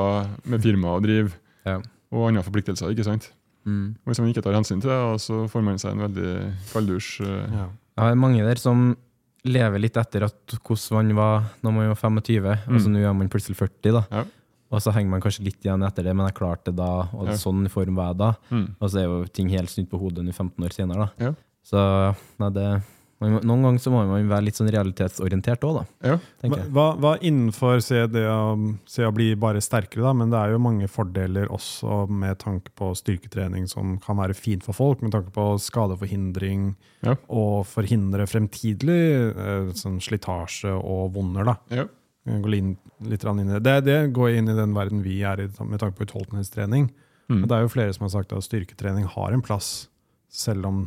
med 0.51 0.61
firma 0.61 0.95
og 0.97 1.03
drive, 1.03 1.31
Ja. 1.65 1.79
Og 2.11 2.27
andre 2.27 2.43
forpliktelser. 2.43 2.91
ikke 2.91 3.03
sant? 3.07 3.31
Mm. 3.65 3.95
Hvis 4.05 4.19
man 4.19 4.29
ikke 4.33 4.41
tar 4.43 4.53
hensyn 4.57 4.81
til 4.81 4.89
det, 4.89 5.21
så 5.21 5.47
får 5.49 5.63
man 5.63 5.77
seg 5.77 5.91
en 5.91 5.99
veldig 6.09 6.31
kalddusj. 6.73 7.21
eh, 7.21 7.51
Ja. 7.53 7.67
det 7.97 8.11
er 8.11 8.15
mange 8.15 8.43
der 8.43 8.55
som 8.57 8.97
lever 9.45 9.79
litt 9.79 9.97
etter 9.97 10.23
at 10.23 10.55
hvordan 10.63 11.07
man 11.07 11.15
var 11.15 11.43
når 11.63 11.71
man 11.73 11.87
var 11.89 11.95
25, 11.95 12.45
og 12.67 12.79
så 12.81 12.87
Mm. 12.87 12.93
nå 12.93 13.09
er 13.09 13.13
man 13.13 13.29
plutselig 13.29 13.55
40. 13.57 13.91
da. 13.91 14.03
Ja. 14.11 14.23
Og 14.71 14.79
så 14.81 14.91
henger 14.93 15.09
man 15.09 15.21
kanskje 15.21 15.43
litt 15.43 15.59
igjen 15.63 15.83
etter 15.85 16.03
det, 16.03 16.15
men 16.15 16.25
jeg 16.27 16.35
klarte 16.35 16.65
det 16.65 16.75
da, 16.77 17.09
og 17.13 17.27
Ja. 17.27 17.33
sånn 17.33 17.67
form 17.69 17.95
var 17.95 18.07
jeg 18.13 18.17
da. 18.17 18.33
Mm. 18.51 18.75
Og 18.81 18.89
så 18.89 18.99
er 18.99 19.03
jo 19.03 19.25
ting 19.25 19.49
helt 19.49 19.69
snudd 19.69 19.89
på 19.89 19.99
hodet 19.99 20.23
nå 20.23 20.31
15 20.33 20.63
år 20.63 20.71
senere. 20.73 21.09
da. 21.17 21.25
Ja. 21.25 21.33
Så 21.63 22.15
nei, 22.39 22.49
det, 22.49 22.83
man, 23.21 23.37
noen 23.45 23.65
ganger 23.67 23.83
så 23.83 23.91
må 23.93 24.01
man 24.09 24.29
være 24.31 24.45
litt 24.47 24.57
sånn 24.57 24.71
realitetsorientert 24.73 25.65
òg, 25.67 25.75
da. 25.77 25.83
Ja. 26.09 26.15
Hva, 26.41 26.57
jeg. 26.57 26.69
hva, 26.73 26.85
hva 26.97 27.11
innenfor 27.21 27.81
se 27.85 28.01
det 28.09 28.23
å, 28.25 28.55
se 28.89 29.05
å 29.05 29.13
bli 29.13 29.29
bare 29.39 29.61
sterkere, 29.61 30.03
da, 30.07 30.13
men 30.17 30.33
det 30.33 30.39
er 30.39 30.55
jo 30.55 30.61
mange 30.63 30.89
fordeler 30.91 31.51
også 31.53 32.03
med 32.09 32.39
tanke 32.41 32.73
på 32.77 32.91
styrketrening 32.97 33.67
som 33.69 33.95
kan 34.01 34.17
være 34.19 34.37
fint 34.37 34.65
for 34.65 34.77
folk, 34.77 35.05
med 35.05 35.13
tanke 35.15 35.33
på 35.35 35.47
skadeforhindring 35.61 36.71
Ja. 37.05 37.15
og 37.29 37.65
forhindre 37.69 38.27
fremtidig 38.29 38.99
eh, 39.31 39.71
sånn 39.77 40.01
slitasje 40.01 40.73
og 40.75 41.13
vonder. 41.15 41.47
da. 41.53 41.57
Ja. 41.73 41.87
Går 42.25 42.53
inn, 42.57 42.75
litt 43.09 43.23
inn 43.25 43.39
i 43.47 43.53
det. 43.55 43.61
det. 43.65 43.77
Det 43.87 43.99
går 44.13 44.35
inn 44.37 44.49
i 44.49 44.57
den 44.57 44.75
verden 44.77 45.01
vi 45.01 45.21
er 45.25 45.41
i 45.41 45.47
med 45.65 45.81
tanke 45.81 45.97
på 45.97 46.05
utholdenhetstrening. 46.05 46.91
Mm. 47.31 47.45
Det 47.47 47.55
er 47.55 47.63
jo 47.65 47.71
flere 47.73 47.93
som 47.95 48.05
har 48.05 48.13
sagt 48.13 48.33
at 48.35 48.45
styrketrening 48.45 49.07
har 49.09 49.33
en 49.33 49.41
plass, 49.41 49.87
selv 50.29 50.67
om 50.69 50.83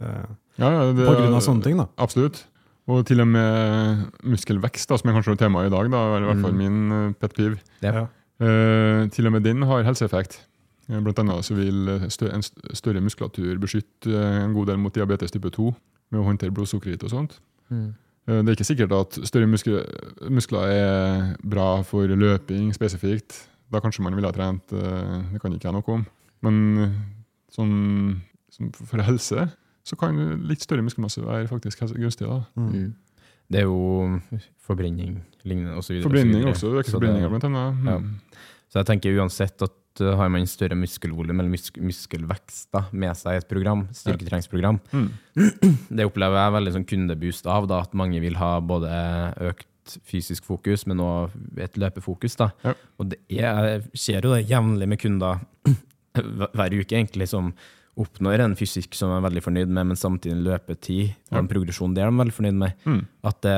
eh, 0.00 0.30
Ja, 0.60 0.70
ja, 0.70 0.92
det- 0.92 1.06
På 1.08 1.14
grunn 1.16 1.34
av 1.34 1.40
sånne 1.42 1.62
ting, 1.64 1.76
da. 1.80 1.86
Absolutt. 1.98 2.44
Og 2.90 3.04
til 3.06 3.20
og 3.22 3.28
med 3.28 4.10
muskelvekst, 4.24 4.88
da, 4.90 4.96
som 4.98 5.10
er 5.10 5.14
kanskje 5.20 5.36
temaet 5.38 5.66
i 5.70 5.74
dag, 5.74 5.90
da, 5.90 5.98
er 6.16 6.22
i 6.24 6.26
hvert 6.28 6.42
fall 6.42 6.52
Mm. 6.52 6.58
min 6.58 6.92
eh, 6.92 7.12
pet 7.20 7.34
peeve. 7.34 7.58
Ja. 7.82 8.06
Eh, 8.40 9.06
til 9.08 9.26
og 9.26 9.32
med 9.32 9.42
den 9.44 9.62
har 9.62 9.82
helseeffekt. 9.84 10.40
Eh, 10.88 11.00
Blant 11.00 11.18
annet 11.18 11.44
så 11.44 11.54
vil 11.54 11.88
en 11.88 12.42
større 12.74 13.00
muskulatur 13.00 13.58
beskytte 13.60 14.10
en 14.44 14.54
god 14.54 14.66
del 14.66 14.78
mot 14.78 14.92
diabetes 14.92 15.30
type 15.30 15.50
2 15.50 15.74
med 16.10 16.20
å 16.20 16.24
håndtere 16.26 16.50
blodsukkerhit 16.52 17.02
og 17.04 17.10
sånt. 17.10 17.38
Mm. 17.70 17.94
Eh, 18.28 18.42
Det 18.42 18.48
er 18.48 18.56
ikke 18.56 18.76
sikkert 18.76 18.92
at 19.00 19.26
større 19.26 19.46
muskler, 19.46 19.84
muskler 20.28 20.66
er 20.70 21.36
bra 21.44 21.82
for 21.82 22.06
løping 22.08 22.72
spesifikt. 22.74 23.46
Da 23.72 23.78
kanskje 23.80 24.00
man 24.02 24.14
ville 24.16 24.26
ha 24.26 24.32
trent, 24.32 24.66
det 24.68 25.40
kan 25.40 25.52
ikke 25.52 25.62
jeg 25.70 25.72
noe 25.72 25.84
om. 25.94 26.06
Men 26.42 27.04
sånn, 27.56 28.20
sånn 28.50 28.72
for 28.74 28.98
helse 29.02 29.50
så 29.90 29.98
kan 29.98 30.18
litt 30.48 30.62
større 30.62 30.84
muskelmasse 30.86 31.22
være 31.26 31.48
faktisk 31.50 31.82
gunstig. 31.98 32.28
da. 32.30 32.40
Mm. 32.56 32.92
Det 33.50 33.64
er 33.64 33.66
jo 33.66 34.20
forbrenning 34.62 35.16
lignende 35.48 35.74
osv. 35.80 35.98
Forbrenning 36.04 36.46
også, 36.50 36.70
øker 36.78 36.94
forbrenninga 36.94 37.30
blant 37.32 37.46
annet. 37.48 37.84
Ja. 37.88 37.98
Så 38.70 38.78
jeg 38.82 38.86
tenker 38.92 39.16
uansett 39.18 39.64
at 39.66 40.02
uh, 40.04 40.12
har 40.20 40.28
man 40.30 40.46
større 40.46 40.76
muskelvolum 40.78 41.40
eller 41.42 41.50
musk 41.50 41.80
muskelvekst 41.82 42.68
da, 42.76 42.84
med 42.94 43.16
seg 43.18 43.34
i 43.34 43.40
et 43.42 43.48
program, 43.50 43.86
styrketreningsprogram, 43.96 44.78
Mm. 44.94 45.08
det 45.98 46.06
opplever 46.06 46.38
jeg 46.38 46.54
veldig 46.58 46.74
sånn 46.76 46.86
kundeboost 46.92 47.48
av, 47.50 47.66
da, 47.70 47.80
at 47.82 47.96
mange 47.98 48.20
vil 48.22 48.38
ha 48.38 48.52
både 48.62 48.92
økt 49.50 49.66
fysisk 50.06 50.44
fokus, 50.46 50.84
men 50.86 51.00
òg 51.02 51.34
et 51.58 51.74
løpefokus. 51.80 52.36
Da. 52.38 52.52
Ja. 52.62 52.76
Og 53.02 53.10
det 53.10 53.18
er, 53.34 53.80
jeg 53.80 53.82
ser 53.98 54.22
jo 54.28 54.36
det 54.36 54.44
jevnlig 54.46 54.86
med 54.92 55.00
kunder 55.02 55.42
hver- 55.66 56.52
hver 56.60 56.76
uke, 56.78 56.94
egentlig, 56.94 57.26
som 57.32 57.50
oppnår 58.00 58.42
en 58.46 58.56
fysikk 58.58 58.94
som 58.98 59.10
de 59.12 59.18
er 59.20 59.24
veldig 59.28 59.42
fornøyd 59.44 59.68
med, 59.70 59.86
men 59.92 59.98
samtidig 59.98 60.36
en 60.36 60.44
løpetid 60.46 61.10
og 61.32 61.38
en 61.42 61.48
progresjon 61.50 61.94
det 61.96 62.02
er 62.04 62.10
de 62.12 62.20
veldig 62.22 62.36
fornøyd 62.36 62.58
med. 62.62 62.86
Mm. 62.88 63.02
At 63.30 63.40
det, 63.46 63.56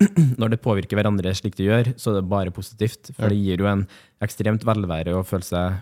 når 0.40 0.54
det 0.54 0.60
påvirker 0.64 0.96
hverandre 1.00 1.32
slik 1.36 1.56
det 1.58 1.66
gjør, 1.68 1.92
så 2.00 2.12
er 2.12 2.20
det 2.20 2.28
bare 2.30 2.52
positivt. 2.56 3.12
For 3.16 3.26
Ja. 3.26 3.32
det 3.32 3.40
gir 3.40 3.64
jo 3.64 3.70
en 3.70 3.86
ekstremt 4.24 4.64
velvære 4.68 5.16
å 5.16 5.24
føle 5.26 5.44
seg 5.48 5.80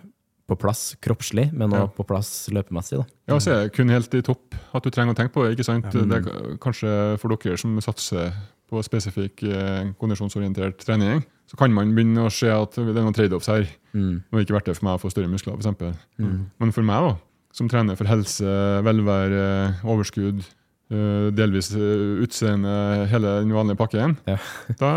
på 0.48 0.56
plass 0.56 0.94
kroppslig, 1.04 1.50
men 1.52 1.70
Ja. 1.76 1.86
på 1.92 2.06
plass 2.08 2.48
løpemessig. 2.48 2.96
da. 3.02 3.04
Ja, 3.28 3.36
så 3.38 3.50
er 3.52 3.64
det 3.68 3.74
kun 3.76 3.90
helt 3.92 4.14
i 4.16 4.22
topp 4.24 4.54
at 4.74 4.82
du 4.82 4.88
trenger 4.90 5.12
å 5.12 5.16
tenke 5.18 5.34
på 5.34 5.44
det. 5.44 5.58
ikke 5.58 5.66
sant? 5.68 5.90
Det 5.92 6.22
er 6.22 6.56
kanskje 6.56 7.18
for 7.20 7.28
dere 7.36 7.58
som 7.60 7.76
satser 7.84 8.32
på 8.68 8.80
spesifikk 8.84 9.42
eh, 9.48 9.92
kondisjonsorientert 10.00 10.78
trening, 10.84 11.22
så 11.48 11.56
kan 11.56 11.72
man 11.72 11.94
begynne 11.96 12.24
å 12.26 12.32
se 12.32 12.48
at 12.52 12.72
det 12.76 12.84
er 12.96 13.00
noen 13.04 13.14
trade-offs 13.16 13.48
her. 13.48 13.64
Mm. 13.94 14.22
Det 14.24 14.32
har 14.36 14.44
ikke 14.44 14.56
vært 14.58 14.66
det 14.68 14.76
for 14.76 14.84
meg 14.88 14.98
å 14.98 15.00
få 15.00 15.10
større 15.12 15.30
muskler, 15.32 15.56
f.eks. 15.56 15.96
Men 16.18 16.72
for 16.76 16.82
meg, 16.84 17.00
da, 17.06 17.14
som 17.58 17.68
trener 17.70 17.98
for 17.98 18.06
helse, 18.08 18.46
velvære, 18.86 19.42
overskudd, 19.88 20.44
eh, 20.94 21.28
delvis 21.34 21.72
eh, 21.74 22.22
utseende, 22.24 22.74
hele 23.10 23.34
den 23.42 23.52
vanlige 23.56 23.80
pakken, 23.80 24.14
Ja. 24.30 24.38
da 24.82 24.92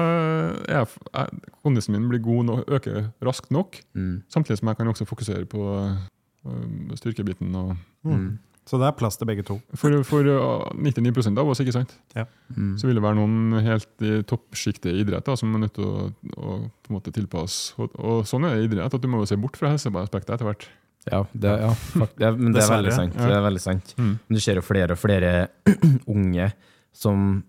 er 0.70 0.86
jeg, 0.86 1.42
kondisen 1.66 1.98
min 1.98 2.08
blir 2.12 2.22
god 2.24 2.54
og 2.54 2.70
øker 2.78 3.10
raskt 3.26 3.50
nok, 3.52 3.82
Mm. 3.98 4.22
samtidig 4.30 4.60
som 4.62 4.70
jeg 4.72 4.78
kan 4.78 4.88
også 4.94 5.10
fokusere 5.10 5.46
på 5.50 5.66
eh, 6.46 6.96
styrkebiten. 7.02 7.54
og 7.56 7.76
Så 8.66 8.78
det 8.78 8.86
er 8.88 8.92
plass 8.96 9.18
til 9.18 9.26
begge 9.28 9.44
to. 9.44 9.56
for, 9.76 10.04
for 10.06 10.22
uh, 10.22 10.70
99 10.78 11.38
av 11.38 11.50
oss, 11.50 11.60
ikke 11.60 11.74
sant? 11.74 11.96
Mm. 12.56 12.78
Så 12.78 12.88
vil 12.88 12.96
det 12.96 13.04
være 13.04 13.18
noen 13.18 13.58
helt 13.66 14.06
i 14.06 14.22
toppsjiktet 14.24 14.94
i 14.94 15.02
idrett 15.02 15.26
da, 15.26 15.34
som 15.36 15.54
er 15.58 15.64
nødt 15.66 15.74
til 15.76 15.84
å, 15.90 16.06
å 16.38 16.60
på 16.70 16.92
en 16.94 16.96
måte 16.96 17.12
tilpasse. 17.12 17.74
Og, 17.82 17.92
og 18.00 18.22
sånn 18.30 18.46
er 18.48 18.56
det 18.56 18.62
i 18.62 18.70
idrett, 18.70 18.94
at 18.94 19.02
du 19.02 19.10
må 19.12 19.20
jo 19.24 19.28
se 19.28 19.36
bort 19.42 19.58
fra 19.60 19.74
helseaspektet 19.74 20.36
etter 20.38 20.46
hvert. 20.48 20.68
Ja, 21.10 21.24
det, 21.34 21.54
ja 21.64 21.70
fakt, 21.74 22.18
det, 22.20 22.34
men 22.38 22.54
det 22.54 22.62
er 22.62 22.74
veldig 22.76 22.92
sant. 22.94 23.16
Det 23.18 23.38
er 23.38 23.46
veldig 23.46 23.62
sant. 23.64 23.96
Mm. 23.98 24.12
Men 24.28 24.38
du 24.38 24.44
ser 24.44 24.60
jo 24.60 24.66
flere 24.66 24.98
og 24.98 25.02
flere 25.02 25.32
unge 26.16 26.52
som 26.94 27.42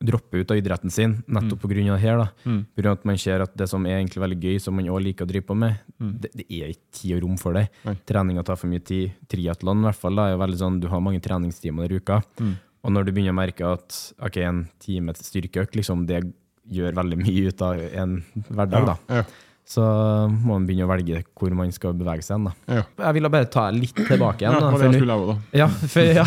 dropper 0.00 0.38
ut 0.40 0.52
av 0.54 0.56
idretten 0.56 0.92
sin 0.92 1.18
nettopp 1.28 1.60
på 1.60 1.68
grunn 1.68 1.90
av 1.92 1.98
det 1.98 2.04
her. 2.06 2.20
da. 2.22 2.28
Mm. 2.48 2.60
På 2.72 2.80
grunn 2.80 2.92
av 2.92 2.98
at 2.98 3.08
man 3.10 3.18
ser 3.20 3.44
at 3.44 3.52
det 3.58 3.68
som 3.68 3.84
er 3.84 3.98
egentlig 3.98 4.22
veldig 4.22 4.38
gøy, 4.40 4.56
som 4.62 4.78
man 4.78 4.88
også 4.88 5.04
liker 5.04 5.26
å 5.26 5.30
drive 5.32 5.46
på 5.50 5.56
med, 5.60 5.82
det, 5.98 6.30
det 6.40 6.46
er 6.48 6.72
ikke 6.72 7.00
tid 7.00 7.16
og 7.18 7.22
rom 7.26 7.36
for 7.40 7.58
det. 7.58 7.66
Nei. 7.84 7.96
Treninga 8.08 8.44
tar 8.46 8.60
for 8.60 8.72
mye 8.72 8.84
tid. 8.86 9.18
Triatlon 9.28 9.84
i 9.84 9.88
hvert 9.90 10.00
fall, 10.00 10.16
da, 10.16 10.30
er 10.30 10.40
veldig 10.40 10.60
sånn, 10.62 10.80
du 10.80 10.88
har 10.92 11.04
mange 11.04 11.20
treningstimer 11.24 11.92
i 11.92 12.00
uka. 12.00 12.22
Mm. 12.40 12.56
Og 12.80 12.94
når 12.96 13.06
du 13.06 13.12
begynner 13.12 13.36
å 13.36 13.40
merke 13.42 13.74
at 13.76 13.98
ok, 14.24 14.40
en 14.46 14.64
time 14.80 15.12
til 15.18 15.28
styrkeøkt, 15.28 15.76
liksom, 15.76 16.06
det 16.08 16.22
gjør 16.70 16.96
veldig 16.96 17.20
mye 17.20 17.50
ut 17.50 17.64
av 17.66 17.84
en 18.00 18.18
hverdag, 18.48 18.92
da. 18.94 18.98
Ja, 19.20 19.28
så 19.70 19.82
må 20.28 20.56
man 20.56 20.64
begynne 20.66 20.82
å 20.88 20.90
velge 20.90 21.20
hvor 21.38 21.52
man 21.54 21.70
skal 21.70 21.92
bevege 21.94 22.24
seg 22.26 22.40
hen. 22.40 22.48
ja. 22.66 22.82
Jeg 23.04 23.14
ville 23.14 23.30
bare 23.30 23.46
ta 23.54 23.68
litt 23.70 23.94
tilbake 23.94 24.42
igjen. 24.42 24.56
da, 24.58 24.66
ja, 24.66 24.70
for 24.74 24.86
jeg 24.90 25.02
også, 25.06 25.26
da. 25.28 25.36
ja, 25.60 25.68
for, 25.68 26.14
ja, 26.18 26.24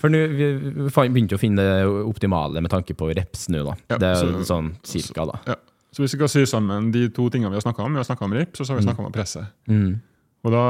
for 0.00 0.12
nå 0.14 0.22
vi 0.32 0.46
begynte 1.12 1.36
å 1.36 1.42
finne 1.42 1.60
det 1.66 1.84
optimale 2.08 2.62
med 2.64 2.72
tanke 2.72 2.96
på 2.96 3.10
reps 3.12 3.48
nå, 3.52 3.60
da. 3.68 3.74
Ja, 3.92 3.98
det 4.00 4.08
er 4.14 4.22
så- 4.22 4.44
sånn 4.48 4.70
cirka, 4.82 5.26
da. 5.28 5.40
Ja. 5.52 5.58
Så 5.92 6.04
hvis 6.04 6.14
vi 6.14 6.20
skal 6.22 6.28
sy 6.32 6.44
sammen 6.46 6.92
de 6.94 7.08
to 7.12 7.28
tingene 7.28 7.50
vi 7.50 7.58
har 7.58 7.66
snakka 7.66 7.82
om, 7.84 7.92
vi 7.92 8.00
har 8.00 8.06
snakka 8.08 8.24
om 8.24 8.32
rips, 8.38 8.60
og 8.60 8.66
så 8.66 8.72
har 8.72 8.78
vi 8.80 8.86
snakka 8.88 9.04
om 9.04 9.12
presse 9.12 9.44
Mm. 9.68 10.00
Og 10.40 10.52
da 10.54 10.60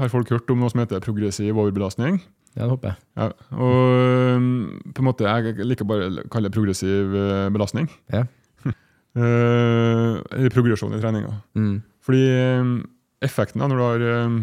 har 0.00 0.08
folk 0.10 0.28
hørt 0.34 0.50
om 0.50 0.58
noe 0.58 0.68
som 0.72 0.80
heter 0.80 0.98
progressiv 1.04 1.54
overbelastning. 1.54 2.16
Ja, 2.56 2.64
det 2.64 2.70
håper 2.72 2.88
jeg. 2.88 2.96
Ja, 3.20 3.26
og 3.52 4.36
um, 4.40 4.80
på 4.96 4.98
en 5.04 5.06
måte, 5.06 5.28
jeg 5.28 5.60
liker 5.62 5.86
bare 5.86 6.08
å 6.08 6.24
kalle 6.32 6.48
det 6.48 6.56
progressiv 6.56 7.14
eh, 7.14 7.48
belastning. 7.54 7.86
Ja. 8.10 8.24
Eh, 10.36 10.40
Eller 10.44 10.52
progresjon 10.54 10.94
i 10.96 11.00
treninga. 11.02 11.32
Mm. 11.56 11.76
Fordi 12.06 12.24
um, 12.60 12.74
effekten 13.24 13.62
da, 13.64 13.68
når 13.72 13.80
du, 13.80 13.84
har, 13.86 14.26
um, 14.26 14.36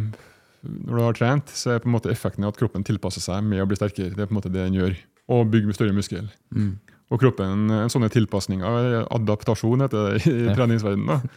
når 0.89 0.97
du 0.97 1.03
har 1.06 1.19
trent, 1.19 1.53
så 1.53 1.75
er 1.75 1.84
på 1.84 1.89
en 1.91 1.95
måte 1.95 2.12
effekten 2.12 2.47
at 2.49 2.58
kroppen 2.60 2.84
tilpasser 2.88 3.23
seg 3.23 3.45
med 3.45 3.62
å 3.63 3.69
bli 3.69 3.77
sterkere. 3.79 4.12
Det 4.15 4.25
er 4.25 4.29
på 4.32 4.36
en 4.36 4.39
måte 4.41 4.51
det 4.51 4.65
den 4.65 4.75
gjør. 4.79 4.97
Og 5.32 5.47
bygger 5.53 5.77
større 5.77 5.95
muskel. 5.95 6.27
Mm. 6.51 6.73
Og 7.13 7.21
kroppen, 7.21 7.69
en 7.71 7.91
sånne 7.93 8.10
tilpasninger, 8.12 9.03
adaptasjon 9.13 9.86
heter 9.86 10.10
det 10.17 10.27
i 10.27 10.38
Ja. 10.49 10.56
treningsverdenen. 10.58 11.29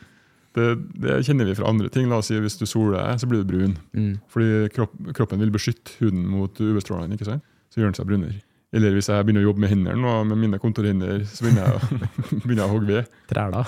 Det, 0.56 0.70
det 0.96 1.18
kjenner 1.26 1.44
vi 1.50 1.54
fra 1.58 1.68
andre 1.68 1.90
ting. 1.92 2.08
La 2.08 2.22
oss 2.22 2.30
si 2.32 2.38
Hvis 2.40 2.56
du 2.56 2.64
soler 2.64 2.96
deg, 2.96 3.20
så 3.20 3.28
blir 3.28 3.42
du 3.44 3.50
brun. 3.50 3.74
Mm. 3.92 4.14
Fordi 4.32 4.70
kropp, 4.72 4.94
kroppen 5.18 5.42
vil 5.44 5.52
beskytte 5.52 5.98
huden 6.00 6.24
mot 6.32 6.56
UV-strålene. 6.56 7.18
Så 7.20 7.36
gjør 7.76 7.90
den 7.90 7.98
seg 7.98 8.08
brunere. 8.08 8.40
Eller 8.76 8.92
hvis 8.92 9.08
jeg 9.08 9.24
begynner 9.24 9.44
å 9.44 9.48
jobbe 9.48 9.62
med 9.62 9.72
hendene 9.72 9.96
nå, 10.02 10.12
med 10.28 10.40
mine 10.42 10.60
kontorhender, 10.60 11.22
så 11.30 11.46
begynner 11.46 11.70
jeg, 11.70 12.10
begynner 12.42 12.60
jeg 12.60 12.66
å 12.66 12.74
hogge 12.74 12.90
ved. 12.90 13.14
Træla. 13.30 13.62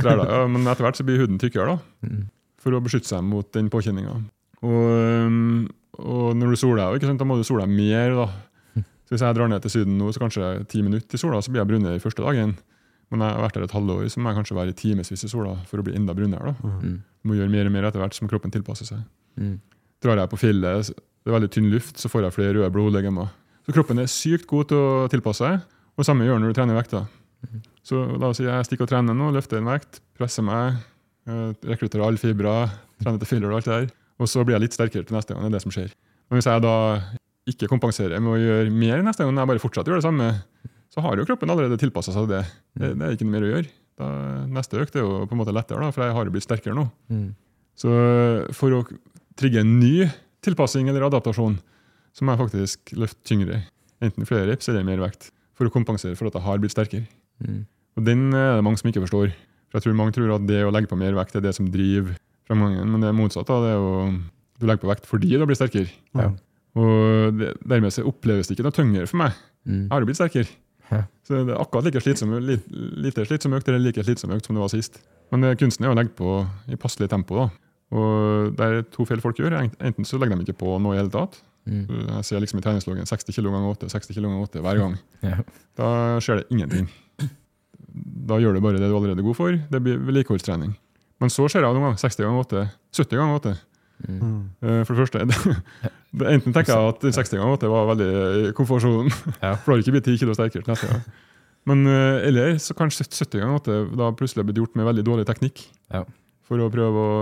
Træler, 0.00 0.24
ja, 0.30 0.40
men 0.48 0.64
etter 0.70 0.86
hvert 0.86 1.00
så 1.00 1.06
blir 1.06 1.20
huden 1.20 1.40
tykkere, 1.42 1.74
da. 1.74 2.08
Mm. 2.08 2.24
For 2.64 2.76
å 2.76 2.80
beskytte 2.84 3.10
seg 3.10 3.24
mot 3.26 3.50
den 3.52 3.68
påkjenninga. 3.72 4.16
Og, 4.64 5.38
og 6.00 6.28
når 6.40 6.54
du 6.54 6.60
soler 6.60 6.96
deg, 6.96 7.18
da 7.20 7.28
må 7.28 7.36
du 7.36 7.44
sole 7.44 7.66
deg 7.66 7.74
mer. 7.76 8.16
da. 8.22 8.84
Så 9.04 9.12
Hvis 9.12 9.24
jeg 9.26 9.36
drar 9.36 9.50
ned 9.52 9.64
til 9.64 9.74
Syden 9.74 9.98
nå, 10.00 10.08
så 10.16 10.22
kanskje 10.22 10.54
ti 10.72 10.80
minutter 10.84 11.18
i 11.18 11.20
sola, 11.20 11.42
så 11.44 11.52
blir 11.52 11.60
jeg 11.60 11.70
brunere 11.74 12.00
første 12.00 12.24
dagen. 12.24 12.56
Men 13.12 13.20
jeg 13.20 13.36
har 13.36 13.44
vært 13.44 13.58
der 13.58 13.66
et 13.66 13.76
halvår, 13.76 14.06
så 14.08 14.20
må 14.22 14.32
jeg 14.32 14.40
kanskje 14.40 14.56
være 14.56 14.72
i 14.72 14.78
timevis 14.78 15.12
i 15.12 15.30
sola 15.30 15.58
for 15.68 15.82
å 15.82 15.84
bli 15.84 15.96
enda 15.98 16.16
brunere. 16.16 16.54
da. 16.56 16.72
Mm. 16.80 16.96
Må 17.28 17.36
gjøre 17.36 17.52
mer 17.52 17.68
og 17.68 17.74
mer 17.76 17.88
etter 17.90 18.00
hvert 18.00 18.16
som 18.16 18.30
kroppen 18.30 18.54
tilpasser 18.54 18.88
seg. 18.88 19.04
Mm. 19.36 19.58
Drar 20.04 20.22
jeg 20.22 20.32
på 20.32 20.40
fjellet, 20.40 20.94
det 20.96 21.30
er 21.30 21.36
veldig 21.36 21.50
tynn 21.52 21.70
luft, 21.72 22.00
så 22.00 22.08
får 22.12 22.26
jeg 22.26 22.36
flere 22.38 22.56
røde 22.56 22.72
blodlegemer. 22.72 23.28
Så 23.64 23.74
kroppen 23.74 24.00
er 24.02 24.10
sykt 24.10 24.46
god 24.50 24.70
til 24.70 24.80
å 24.80 25.04
tilpasse 25.12 25.44
seg, 25.44 25.60
og 25.94 26.02
det 26.02 26.08
samme 26.08 26.26
gjør 26.26 26.40
når 26.42 26.52
du 26.52 26.58
trener 26.58 26.78
vekt. 26.78 26.96
Så 27.84 28.00
la 28.16 28.30
oss 28.30 28.40
si 28.40 28.46
jeg 28.46 28.66
stikker 28.68 28.86
og 28.86 28.92
trener 28.92 29.16
nå, 29.16 29.30
løfter 29.34 29.60
en 29.60 29.68
vekt, 29.68 30.00
presser 30.16 30.44
meg, 30.46 30.80
eh, 31.28 31.50
rekrutterer 31.68 32.06
alle 32.06 32.20
fibre, 32.20 32.54
trener 33.02 33.20
til 33.20 33.30
filler 33.30 33.52
og 33.52 33.60
alt 33.60 33.68
det 33.68 33.76
der, 33.76 33.92
og 34.20 34.30
så 34.30 34.44
blir 34.44 34.56
jeg 34.56 34.66
litt 34.66 34.76
sterkere 34.76 35.04
til 35.04 35.16
neste 35.16 35.34
gang. 35.34 35.44
Det 35.44 35.52
er 35.52 35.56
det 35.56 35.64
som 35.64 35.74
skjer. 35.74 35.92
Men 36.28 36.40
hvis 36.40 36.48
jeg 36.48 36.64
da 36.64 36.76
ikke 37.50 37.68
kompenserer 37.68 38.22
med 38.24 38.32
å 38.32 38.40
gjøre 38.40 38.72
mer 38.72 39.04
neste 39.04 39.24
gang, 39.24 39.36
jeg 39.36 39.50
bare 39.52 39.62
fortsetter 39.62 39.92
å 39.92 39.96
gjøre 39.96 40.04
det 40.04 40.08
samme, 40.08 40.28
så 40.94 41.02
har 41.04 41.18
jo 41.18 41.26
kroppen 41.28 41.50
allerede 41.52 41.80
tilpassa 41.80 42.14
seg 42.14 42.28
det. 42.30 42.44
det. 42.78 42.92
Det 42.94 43.04
er 43.04 43.16
ikke 43.16 43.26
noe 43.26 43.34
mer 43.34 43.44
å 43.44 43.50
gjøre. 43.50 43.72
Da, 44.00 44.08
neste 44.56 44.80
økt 44.80 44.96
er 44.96 45.04
jo 45.04 45.24
på 45.28 45.36
en 45.36 45.40
måte 45.42 45.54
lettere, 45.54 45.82
da, 45.82 45.92
for 45.94 46.06
jeg 46.06 46.14
har 46.16 46.28
jo 46.28 46.34
blitt 46.34 46.46
sterkere 46.46 46.76
nå. 46.78 46.86
Mm. 47.12 47.28
Så 47.78 47.90
for 48.54 48.76
å 48.76 48.82
trigge 49.38 49.62
en 49.64 49.76
ny 49.80 50.06
tilpassing 50.46 50.88
eller 50.90 51.06
adaptasjon, 51.08 51.58
så 52.14 52.24
må 52.24 52.34
jeg 52.34 52.42
faktisk 52.44 52.94
løfte 52.98 53.26
tyngre. 53.26 53.62
Enten 54.04 54.28
flere 54.28 54.48
reps 54.50 54.68
eller 54.70 54.86
mer 54.86 55.02
vekt. 55.02 55.30
For 55.58 55.68
å 55.68 55.72
kompensere 55.74 56.18
for 56.18 56.30
at 56.30 56.36
jeg 56.38 56.46
har 56.46 56.60
blitt 56.62 56.74
sterkere. 56.74 57.06
Mm. 57.42 57.64
Og 57.98 58.06
den 58.06 58.28
er 58.34 58.58
det 58.58 58.66
mange 58.66 58.80
som 58.80 58.90
ikke 58.90 59.04
forstår. 59.04 59.34
For 59.70 59.78
jeg 59.78 59.86
tror 59.86 59.98
Mange 59.98 60.14
tror 60.14 60.34
at 60.36 60.46
det 60.46 60.62
å 60.66 60.72
legge 60.74 60.90
på 60.90 60.98
mer 60.98 61.14
vekt 61.18 61.36
er 61.38 61.44
det 61.44 61.54
som 61.56 61.70
driver 61.70 62.14
framgangen, 62.48 62.90
men 62.90 63.02
det 63.02 63.10
er 63.10 63.16
motsatt. 63.16 63.48
da, 63.48 63.60
det 63.64 63.70
er 63.74 63.78
jo, 63.80 63.94
Du 64.60 64.66
legger 64.66 64.84
på 64.84 64.90
vekt 64.92 65.08
fordi 65.10 65.32
du 65.34 65.46
blir 65.46 65.58
sterkere. 65.58 65.90
Ja. 66.14 66.30
Og 66.74 67.38
det, 67.38 67.54
Dermed 67.66 67.94
så 67.94 68.06
oppleves 68.06 68.48
det 68.50 68.56
ikke 68.56 68.66
noe 68.66 68.76
tyngre 68.76 69.06
for 69.10 69.22
meg. 69.22 69.34
Mm. 69.64 69.86
Jeg 69.86 69.92
har 69.94 70.04
jo 70.04 70.10
blitt 70.10 70.20
sterkere. 70.20 70.60
Så 71.24 71.40
det 71.48 71.54
er 71.54 71.58
akkurat 71.58 71.86
like 71.88 72.02
slitsom, 72.04 72.34
li, 72.44 72.58
lite 73.00 73.24
slitsom 73.26 73.54
økt 73.56 73.68
eller 73.70 73.80
like 73.80 74.02
slitsom 74.04 74.34
økt 74.36 74.46
som 74.46 74.54
det 74.54 74.62
var 74.62 74.70
sist. 74.70 75.00
Men 75.32 75.42
det, 75.42 75.54
kunsten 75.58 75.86
er 75.86 75.94
å 75.94 75.96
legge 75.96 76.12
på 76.18 76.36
i 76.70 76.78
passelig 76.78 77.08
tempo. 77.10 77.38
da. 77.40 77.48
Og 77.94 78.52
det 78.58 78.66
er 78.66 78.84
to 78.92 79.06
feil 79.08 79.22
folk 79.24 79.40
gjør. 79.40 79.56
Enten 79.64 80.06
så 80.06 80.20
legger 80.20 80.38
de 80.38 80.46
ikke 80.46 80.60
på 80.60 80.76
noe 80.82 80.94
i 80.94 81.00
hele 81.00 81.12
tatt. 81.14 81.40
Mm. 81.64 81.84
Jeg 81.88 82.24
ser 82.28 82.42
liksom 82.44 82.58
i 82.60 82.64
treningsloggen 82.64 83.06
60 83.08 83.32
kg 83.38 83.48
ganger 83.54 83.70
8, 83.72 83.88
60 83.94 84.12
kg 84.18 84.26
ganger 84.26 84.42
8 84.48 84.64
hver 84.66 84.80
gang. 84.82 84.96
Ja. 85.24 85.38
Da 85.78 85.90
skjer 86.20 86.42
det 86.42 86.46
ingenting. 86.52 86.90
Da 88.28 88.36
gjør 88.42 88.56
du 88.56 88.60
bare 88.64 88.76
det 88.80 88.88
du 88.90 88.96
allerede 88.96 89.22
er 89.22 89.26
god 89.28 89.36
for. 89.38 89.54
Det 89.70 89.80
blir 89.82 90.00
vedlikeholdstrening. 90.04 90.74
Men 91.22 91.30
så 91.32 91.46
skjer 91.48 91.62
det 91.64 91.70
noen 91.72 91.86
ganger 91.88 92.00
60 92.02 92.26
ganger 92.26 92.42
8, 92.44 92.64
70 92.98 93.20
ganger 93.20 93.38
8. 93.40 93.54
Mm. 94.04 94.40
Eh, 94.60 94.80
For 94.84 94.92
det 94.96 95.04
første, 95.04 95.20
enten 96.34 96.52
tenker 96.56 96.72
jeg 96.74 96.88
at 96.94 97.04
60 97.20 97.38
ganger 97.38 97.54
8 97.60 97.70
var 97.70 97.86
veldig 97.92 98.08
i 98.10 98.48
komfortsonen, 98.58 99.12
Ja. 99.38 99.54
for 99.54 99.70
da 99.70 99.76
har 99.76 99.80
du 99.80 99.84
ikke 99.86 99.94
blitt 99.96 100.08
10 100.10 100.18
kilo 100.24 100.34
sterkere 100.36 100.66
neste 100.68 100.90
gang. 100.90 101.04
Men 101.70 101.86
eh, 101.88 102.26
eller 102.28 102.58
så 102.60 102.74
kan 102.76 102.90
70 102.92 103.38
ganger 103.40 103.62
8 103.62 103.78
da 103.96 104.10
plutselig 104.18 104.44
blitt 104.50 104.58
gjort 104.60 104.74
med 104.76 104.88
veldig 104.90 105.04
dårlig 105.06 105.24
teknikk. 105.30 105.62
Ja. 105.94 106.02
For 106.44 106.60
å 106.60 106.66
prøve 106.74 107.04
å 107.08 107.12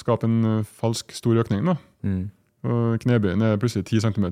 skape 0.00 0.26
en 0.26 0.40
eh, 0.56 0.64
falsk 0.80 1.12
stor 1.14 1.38
økning. 1.44 1.68
da. 1.68 1.76
Mm. 2.02 2.24
Og 2.64 3.00
knebøyen 3.02 3.42
er 3.42 3.56
plutselig 3.58 3.84
10 3.86 4.00
cm 4.00 4.26